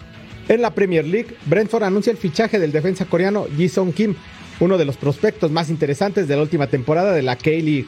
En 0.47 0.61
la 0.61 0.71
Premier 0.71 1.05
League, 1.05 1.35
Brentford 1.45 1.83
anuncia 1.83 2.11
el 2.11 2.17
fichaje 2.17 2.59
del 2.59 2.71
defensa 2.71 3.05
coreano 3.05 3.45
Ji-Sung 3.55 3.93
Kim, 3.93 4.15
uno 4.59 4.77
de 4.77 4.85
los 4.85 4.97
prospectos 4.97 5.51
más 5.51 5.69
interesantes 5.69 6.27
de 6.27 6.35
la 6.35 6.41
última 6.41 6.67
temporada 6.67 7.13
de 7.13 7.21
la 7.21 7.37
K-League. 7.37 7.87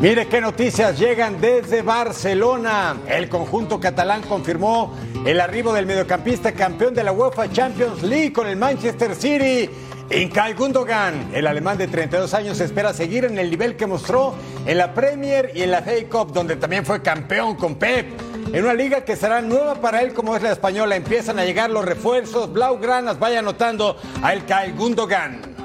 Mire 0.00 0.28
qué 0.28 0.40
noticias 0.42 0.98
llegan 0.98 1.40
desde 1.40 1.80
Barcelona. 1.80 2.96
El 3.08 3.28
conjunto 3.30 3.80
catalán 3.80 4.22
confirmó 4.22 4.94
el 5.24 5.40
arribo 5.40 5.72
del 5.72 5.86
mediocampista 5.86 6.52
campeón 6.52 6.94
de 6.94 7.02
la 7.02 7.12
UEFA 7.12 7.50
Champions 7.50 8.02
League 8.02 8.32
con 8.32 8.46
el 8.46 8.56
Manchester 8.56 9.14
City. 9.14 9.70
Inkay 10.10 10.54
Gundogan, 10.54 11.30
el 11.34 11.48
alemán 11.48 11.78
de 11.78 11.88
32 11.88 12.32
años, 12.34 12.60
espera 12.60 12.94
seguir 12.94 13.24
en 13.24 13.38
el 13.38 13.50
nivel 13.50 13.76
que 13.76 13.86
mostró 13.86 14.34
en 14.64 14.78
la 14.78 14.94
Premier 14.94 15.50
y 15.52 15.62
en 15.62 15.72
la 15.72 15.82
FA 15.82 16.08
Cup, 16.08 16.32
donde 16.32 16.54
también 16.54 16.86
fue 16.86 17.02
campeón 17.02 17.56
con 17.56 17.74
Pep. 17.74 18.06
En 18.52 18.62
una 18.62 18.74
liga 18.74 19.04
que 19.04 19.16
será 19.16 19.42
nueva 19.42 19.74
para 19.74 20.02
él 20.02 20.14
como 20.14 20.36
es 20.36 20.42
la 20.42 20.52
española, 20.52 20.94
empiezan 20.94 21.40
a 21.40 21.44
llegar 21.44 21.70
los 21.70 21.84
refuerzos. 21.84 22.52
Blaugranas, 22.52 23.18
vaya 23.18 23.40
anotando 23.40 23.96
a 24.22 24.34
Ilkay 24.34 24.72
Gundogan. 24.72 25.56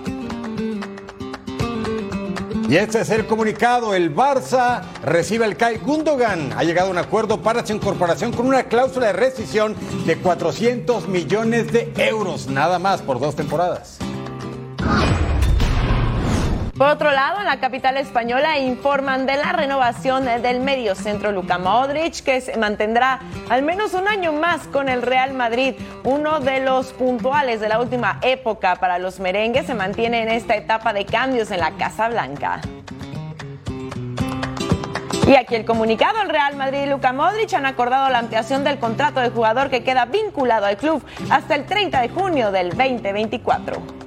Y 2.67 2.77
este 2.77 3.01
es 3.01 3.09
el 3.11 3.27
comunicado. 3.27 3.93
El 3.93 4.15
Barça 4.15 4.81
recibe 5.03 5.45
al 5.45 5.57
Kai 5.57 5.77
Gundogan. 5.77 6.53
Ha 6.57 6.63
llegado 6.63 6.87
a 6.87 6.91
un 6.91 6.97
acuerdo 6.97 7.41
para 7.41 7.65
su 7.67 7.73
incorporación 7.73 8.31
con 8.31 8.47
una 8.47 8.63
cláusula 8.63 9.07
de 9.07 9.13
rescisión 9.13 9.75
de 10.05 10.17
400 10.17 11.09
millones 11.09 11.71
de 11.73 11.91
euros, 11.97 12.47
nada 12.47 12.79
más 12.79 13.01
por 13.01 13.19
dos 13.19 13.35
temporadas. 13.35 13.99
Por 16.81 16.89
otro 16.89 17.11
lado, 17.11 17.39
en 17.39 17.45
la 17.45 17.59
capital 17.59 17.95
española 17.97 18.57
informan 18.57 19.27
de 19.27 19.37
la 19.37 19.51
renovación 19.51 20.25
del 20.25 20.61
mediocentro 20.61 21.31
Luka 21.31 21.59
Modric, 21.59 22.23
que 22.23 22.41
se 22.41 22.57
mantendrá 22.57 23.19
al 23.49 23.61
menos 23.61 23.93
un 23.93 24.07
año 24.07 24.33
más 24.33 24.65
con 24.65 24.89
el 24.89 25.03
Real 25.03 25.35
Madrid. 25.35 25.75
Uno 26.03 26.39
de 26.39 26.59
los 26.59 26.91
puntuales 26.93 27.59
de 27.59 27.69
la 27.69 27.79
última 27.79 28.17
época 28.23 28.77
para 28.77 28.97
los 28.97 29.19
merengues 29.19 29.67
se 29.67 29.75
mantiene 29.75 30.23
en 30.23 30.29
esta 30.29 30.55
etapa 30.55 30.91
de 30.91 31.05
cambios 31.05 31.51
en 31.51 31.59
la 31.59 31.69
Casa 31.73 32.09
Blanca. 32.09 32.61
Y 35.27 35.35
aquí 35.35 35.53
el 35.53 35.65
comunicado, 35.65 36.19
el 36.23 36.29
Real 36.29 36.55
Madrid 36.55 36.79
y 36.85 36.89
Luka 36.89 37.13
Modric 37.13 37.53
han 37.53 37.67
acordado 37.67 38.09
la 38.09 38.17
ampliación 38.17 38.63
del 38.63 38.79
contrato 38.79 39.19
del 39.19 39.29
jugador 39.29 39.69
que 39.69 39.83
queda 39.83 40.05
vinculado 40.05 40.65
al 40.65 40.77
club 40.77 41.05
hasta 41.29 41.53
el 41.53 41.67
30 41.67 42.01
de 42.01 42.09
junio 42.09 42.51
del 42.51 42.69
2024. 42.69 44.00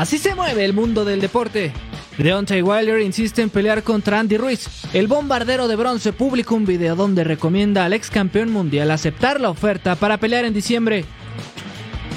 Así 0.00 0.16
se 0.16 0.34
mueve 0.34 0.64
el 0.64 0.72
mundo 0.72 1.04
del 1.04 1.20
deporte. 1.20 1.74
Deontay 2.16 2.62
Wilder 2.62 3.02
insiste 3.02 3.42
en 3.42 3.50
pelear 3.50 3.82
contra 3.82 4.18
Andy 4.18 4.38
Ruiz. 4.38 4.66
El 4.94 5.08
bombardero 5.08 5.68
de 5.68 5.76
bronce 5.76 6.14
publicó 6.14 6.54
un 6.54 6.64
video 6.64 6.96
donde 6.96 7.22
recomienda 7.22 7.84
al 7.84 7.92
ex 7.92 8.08
campeón 8.08 8.50
mundial 8.50 8.90
aceptar 8.92 9.42
la 9.42 9.50
oferta 9.50 9.96
para 9.96 10.16
pelear 10.16 10.46
en 10.46 10.54
diciembre. 10.54 11.04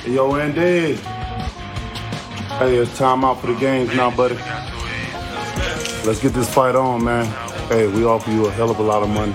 Yo, 0.08 0.34
Andy. 0.34 0.96
Hey, 2.58 2.80
it's 2.82 2.98
time 2.98 3.26
out 3.26 3.42
for 3.42 3.54
the 3.54 3.60
games 3.60 3.94
now, 3.94 4.10
buddy. 4.10 4.36
Let's 6.06 6.22
get 6.22 6.32
this 6.34 6.48
fight 6.48 6.78
on, 6.78 7.04
man. 7.04 7.26
Hey, 7.68 7.88
we 7.88 8.06
offer 8.06 8.32
you 8.32 8.48
a 8.48 8.52
hell 8.52 8.70
of 8.70 8.80
a 8.80 8.84
lot 8.84 9.04
of 9.04 9.10
money. 9.10 9.34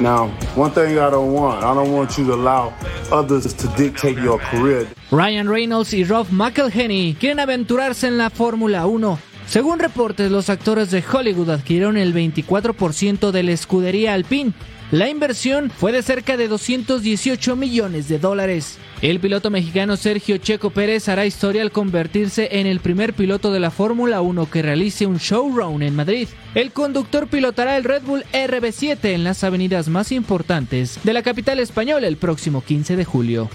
Now, 0.00 0.30
one 0.56 0.72
thing 0.72 0.98
I 0.98 1.10
don't 1.10 1.34
want, 1.34 1.62
I 1.62 1.74
don't 1.74 1.92
want 1.92 2.16
you 2.16 2.24
to 2.24 2.32
allow 2.32 2.72
others 3.12 3.52
to 3.52 3.68
dictate 3.76 4.16
your 4.16 4.40
career. 4.50 4.86
Ryan 5.10 5.46
Reynolds 5.46 5.92
y 5.92 6.04
Rob 6.04 6.26
McElhenney 6.30 7.16
quieren 7.20 7.38
aventurarse 7.38 8.06
en 8.06 8.16
la 8.16 8.30
Fórmula 8.30 8.86
1. 8.86 9.18
Según 9.46 9.78
reportes, 9.78 10.30
los 10.30 10.48
actores 10.48 10.90
de 10.90 11.04
Hollywood 11.04 11.50
adquirieron 11.50 11.98
el 11.98 12.14
24% 12.14 13.30
de 13.30 13.42
la 13.42 13.52
escudería 13.52 14.14
Alpine. 14.14 14.54
La 14.90 15.08
inversión 15.08 15.70
fue 15.70 15.92
de 15.92 16.02
cerca 16.02 16.36
de 16.36 16.48
218 16.48 17.54
millones 17.54 18.08
de 18.08 18.18
dólares. 18.18 18.76
El 19.02 19.20
piloto 19.20 19.48
mexicano 19.48 19.96
Sergio 19.96 20.36
Checo 20.38 20.70
Pérez 20.70 21.08
hará 21.08 21.26
historia 21.26 21.62
al 21.62 21.70
convertirse 21.70 22.48
en 22.58 22.66
el 22.66 22.80
primer 22.80 23.14
piloto 23.14 23.52
de 23.52 23.60
la 23.60 23.70
Fórmula 23.70 24.20
1 24.20 24.50
que 24.50 24.62
realice 24.62 25.06
un 25.06 25.18
showrun 25.18 25.82
en 25.82 25.94
Madrid. 25.94 26.26
El 26.56 26.72
conductor 26.72 27.28
pilotará 27.28 27.76
el 27.76 27.84
Red 27.84 28.02
Bull 28.02 28.24
RB7 28.32 28.98
en 29.14 29.22
las 29.22 29.44
avenidas 29.44 29.86
más 29.86 30.10
importantes 30.10 30.98
de 31.04 31.12
la 31.12 31.22
capital 31.22 31.60
española 31.60 32.08
el 32.08 32.16
próximo 32.16 32.60
15 32.64 32.96
de 32.96 33.04
julio. 33.04 33.48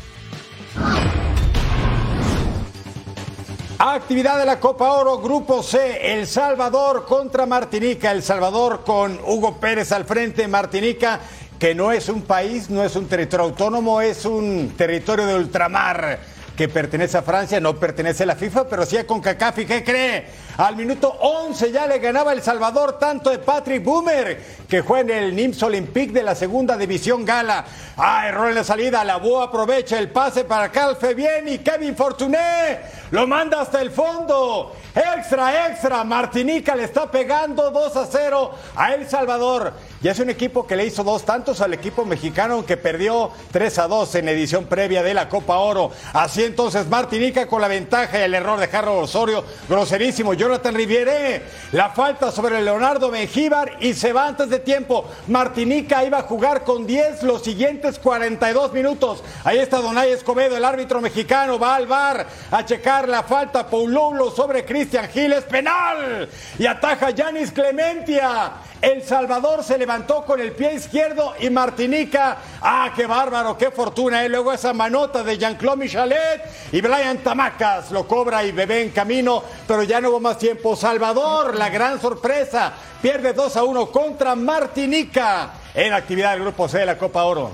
Actividad 3.87 4.39
de 4.39 4.47
la 4.47 4.59
Copa 4.59 4.93
Oro, 4.93 5.19
Grupo 5.19 5.61
C, 5.61 6.11
El 6.11 6.25
Salvador 6.25 7.05
contra 7.05 7.45
Martinica. 7.45 8.11
El 8.11 8.23
Salvador 8.23 8.83
con 8.83 9.19
Hugo 9.23 9.57
Pérez 9.57 9.91
al 9.91 10.05
frente, 10.05 10.47
Martinica, 10.47 11.19
que 11.59 11.75
no 11.75 11.91
es 11.91 12.09
un 12.09 12.23
país, 12.23 12.71
no 12.71 12.83
es 12.83 12.95
un 12.95 13.07
territorio 13.07 13.45
autónomo, 13.45 14.01
es 14.01 14.25
un 14.25 14.73
territorio 14.75 15.27
de 15.27 15.35
ultramar 15.35 16.17
que 16.57 16.67
pertenece 16.67 17.19
a 17.19 17.21
Francia, 17.21 17.59
no 17.59 17.75
pertenece 17.75 18.23
a 18.23 18.25
la 18.25 18.35
FIFA, 18.35 18.67
pero 18.67 18.87
sí 18.87 18.97
a 18.97 19.05
CONCACAF. 19.05 19.59
¿Y 19.59 19.65
qué 19.67 19.83
cree? 19.83 20.25
Al 20.57 20.77
minuto 20.77 21.09
11 21.09 21.71
ya 21.71 21.85
le 21.85 21.99
ganaba 21.99 22.31
El 22.31 22.41
Salvador 22.41 22.97
tanto 22.97 23.29
de 23.29 23.39
Patrick 23.39 23.83
Boomer, 23.83 24.41
que 24.69 24.83
fue 24.83 25.01
en 25.01 25.09
el 25.09 25.35
NIMS 25.35 25.61
Olympique 25.63 26.13
de 26.13 26.23
la 26.23 26.33
segunda 26.33 26.77
división 26.77 27.25
gala. 27.25 27.65
Ah, 27.97 28.27
error 28.27 28.49
en 28.49 28.55
la 28.55 28.63
salida. 28.63 29.03
La 29.03 29.17
Boa 29.17 29.45
aprovecha 29.45 29.99
el 29.99 30.09
pase 30.09 30.45
para 30.45 30.71
Calfe 30.71 31.13
bien 31.13 31.47
y 31.49 31.57
Kevin 31.57 31.95
Fortuné 31.95 32.79
lo 33.11 33.27
manda 33.27 33.61
hasta 33.61 33.81
el 33.81 33.91
fondo. 33.91 34.73
Extra, 34.95 35.67
extra. 35.67 36.03
Martinica 36.03 36.75
le 36.75 36.85
está 36.85 37.11
pegando 37.11 37.69
2 37.71 37.95
a 37.97 38.05
0 38.05 38.51
a 38.75 38.93
El 38.93 39.09
Salvador. 39.09 39.73
Y 40.01 40.07
es 40.07 40.19
un 40.19 40.29
equipo 40.29 40.65
que 40.65 40.75
le 40.75 40.85
hizo 40.85 41.03
dos 41.03 41.23
tantos 41.23 41.61
al 41.61 41.73
equipo 41.73 42.05
mexicano 42.05 42.65
que 42.65 42.77
perdió 42.77 43.31
3 43.51 43.79
a 43.79 43.87
2 43.87 44.15
en 44.15 44.29
edición 44.29 44.65
previa 44.65 45.03
de 45.03 45.13
la 45.13 45.27
Copa 45.27 45.57
Oro. 45.57 45.91
Así 46.13 46.43
entonces 46.43 46.87
Martinica 46.87 47.47
con 47.47 47.61
la 47.61 47.67
ventaja 47.67 48.19
y 48.19 48.23
el 48.23 48.35
error 48.35 48.59
de 48.59 48.69
Carlos 48.69 49.03
Osorio. 49.03 49.43
Groserísimo. 49.67 50.33
Jonathan 50.45 50.75
Riviere. 50.75 51.41
La 51.71 51.89
falta 51.89 52.31
sobre 52.31 52.61
Leonardo 52.61 53.09
Mengíbar 53.09 53.77
y 53.79 53.95
se 53.95 54.13
va 54.13 54.27
antes 54.27 54.47
de 54.47 54.59
tiempo. 54.59 55.09
Martinica 55.27 56.03
iba 56.03 56.19
a 56.19 56.21
jugar 56.21 56.63
con 56.63 56.85
10 56.85 57.23
los 57.23 57.41
siguientes 57.41 57.97
42 57.97 58.71
minutos. 58.71 59.23
Ahí 59.43 59.57
está 59.57 59.79
Donay 59.79 60.11
Escobedo, 60.11 60.55
el 60.55 60.63
árbitro 60.63 61.01
mexicano. 61.01 61.57
Va 61.57 61.75
al 61.75 61.87
bar 61.87 62.27
a 62.51 62.63
checar 62.63 63.09
la 63.09 63.23
falta. 63.23 63.67
Paulo 63.67 64.31
sobre 64.35 64.63
Cristian 64.63 65.09
Giles. 65.09 65.45
Penal. 65.45 66.29
Y 66.59 66.67
ataja 66.67 67.09
Yanis 67.09 67.51
Clementia. 67.51 68.53
El 68.85 69.01
Salvador 69.01 69.63
se 69.63 69.79
levantó 69.79 70.23
con 70.25 70.39
el 70.39 70.51
pie 70.51 70.75
izquierdo 70.75 71.33
y 71.39 71.49
Martinica, 71.49 72.37
ah, 72.61 72.91
qué 72.95 73.07
bárbaro, 73.07 73.57
qué 73.57 73.71
fortuna. 73.71 74.23
Y 74.23 74.29
luego 74.29 74.53
esa 74.53 74.73
manota 74.73 75.23
de 75.23 75.39
Jean-Claude 75.39 75.77
Michalet 75.77 76.41
y 76.71 76.81
Brian 76.81 77.17
Tamacas 77.19 77.89
lo 77.89 78.05
cobra 78.05 78.43
y 78.43 78.51
bebé 78.51 78.83
en 78.83 78.91
camino, 78.91 79.43
pero 79.67 79.81
ya 79.81 79.99
no 79.99 80.09
hubo 80.09 80.19
más 80.19 80.34
tiempo. 80.37 80.75
Salvador, 80.75 81.55
la 81.55 81.69
gran 81.69 81.99
sorpresa, 81.99 82.73
pierde 83.01 83.33
2 83.33 83.57
a 83.57 83.63
1 83.63 83.85
contra 83.87 84.35
Martinica 84.35 85.51
en 85.73 85.93
actividad 85.93 86.31
del 86.31 86.41
Grupo 86.41 86.67
C 86.67 86.79
de 86.79 86.85
la 86.85 86.97
Copa 86.97 87.23
Oro. 87.23 87.51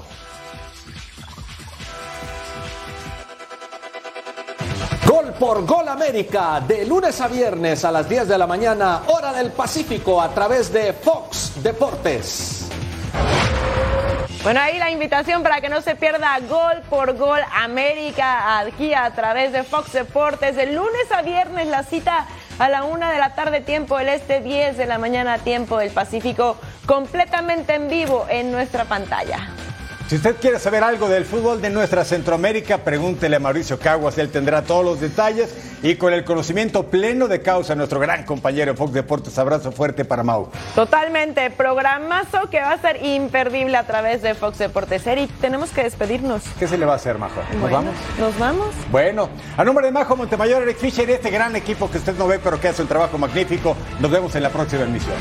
Gol 5.06 5.34
por 5.34 5.66
Gol 5.66 5.88
América, 5.90 6.62
de 6.66 6.86
lunes 6.86 7.20
a 7.20 7.28
viernes 7.28 7.84
a 7.84 7.92
las 7.92 8.08
10 8.08 8.28
de 8.28 8.38
la 8.38 8.48
mañana, 8.48 9.04
hora 9.08 9.34
del 9.34 9.52
Pacífico, 9.52 10.22
a 10.22 10.30
través 10.30 10.72
de 10.72 10.94
Fox 10.94 11.62
Deportes. 11.62 12.70
Bueno, 14.44 14.60
ahí 14.60 14.80
la 14.80 14.90
invitación 14.90 15.44
para 15.44 15.62
que 15.62 15.70
no 15.70 15.82
se 15.82 15.96
pierda 15.96 16.40
Gol 16.50 16.82
por 16.90 17.16
Gol 17.16 17.42
América 17.54 18.58
aquí 18.58 18.92
a 18.92 19.14
través 19.14 19.52
de 19.52 19.64
Fox 19.64 19.94
Deportes. 19.94 20.56
De 20.56 20.66
lunes 20.66 21.12
a 21.12 21.22
viernes 21.22 21.68
la 21.68 21.84
cita 21.84 22.26
a 22.62 22.70
la 22.70 22.84
una 22.84 23.12
de 23.12 23.18
la 23.18 23.34
tarde 23.34 23.60
tiempo 23.62 23.98
del 23.98 24.10
este, 24.10 24.40
10 24.40 24.78
de 24.78 24.86
la 24.86 25.00
mañana 25.00 25.40
tiempo 25.40 25.80
del 25.80 25.90
Pacífico, 25.90 26.58
completamente 26.86 27.74
en 27.74 27.90
vivo 27.90 28.28
en 28.30 28.52
nuestra 28.52 28.86
pantalla. 28.86 29.50
Si 30.12 30.18
usted 30.18 30.36
quiere 30.42 30.60
saber 30.60 30.84
algo 30.84 31.08
del 31.08 31.24
fútbol 31.24 31.62
de 31.62 31.70
nuestra 31.70 32.04
Centroamérica, 32.04 32.80
pregúntele 32.80 33.38
a 33.38 33.40
Mauricio 33.40 33.80
Caguas, 33.80 34.18
él 34.18 34.30
tendrá 34.30 34.62
todos 34.62 34.84
los 34.84 35.00
detalles 35.00 35.56
y 35.82 35.96
con 35.96 36.12
el 36.12 36.26
conocimiento 36.26 36.88
pleno 36.88 37.30
de 37.30 37.42
causa, 37.42 37.76
nuestro 37.76 37.98
gran 37.98 38.26
compañero 38.26 38.76
Fox 38.76 38.92
Deportes. 38.92 39.40
Abrazo 39.40 39.72
fuerte 39.72 40.04
para 40.04 40.22
Mau. 40.22 40.50
Totalmente, 40.76 41.50
programazo 41.52 42.50
que 42.50 42.60
va 42.60 42.74
a 42.74 42.78
ser 42.82 43.02
imperdible 43.06 43.78
a 43.78 43.88
través 43.88 44.22
de 44.22 44.34
Fox 44.34 44.58
Deportes. 44.58 45.08
Eric, 45.08 45.32
tenemos 45.40 45.70
que 45.70 45.84
despedirnos. 45.84 46.44
¿Qué 46.60 46.68
se 46.68 46.78
le 46.78 46.86
va 46.86 46.92
a 46.92 46.96
hacer, 46.98 47.18
Majo? 47.18 47.40
¿Nos 47.54 47.62
Bueno, 47.62 47.78
vamos? 47.78 47.96
¿Nos 48.20 48.38
vamos? 48.38 48.68
Bueno, 48.92 49.30
a 49.56 49.64
nombre 49.64 49.86
de 49.86 49.94
Majo 49.94 50.18
Montemayor, 50.18 50.64
Eric 50.64 50.76
Fisher 50.76 51.10
y 51.10 51.14
este 51.14 51.30
gran 51.30 51.56
equipo 51.56 51.90
que 51.90 52.00
usted 52.00 52.18
no 52.18 52.28
ve 52.28 52.38
pero 52.38 52.60
que 52.60 52.68
hace 52.68 52.82
un 52.82 52.90
trabajo 52.90 53.18
magnífico, 53.18 53.78
nos 54.02 54.12
vemos 54.12 54.36
en 54.36 54.44
la 54.44 54.50
próxima 54.50 54.84
emisión. 54.84 55.16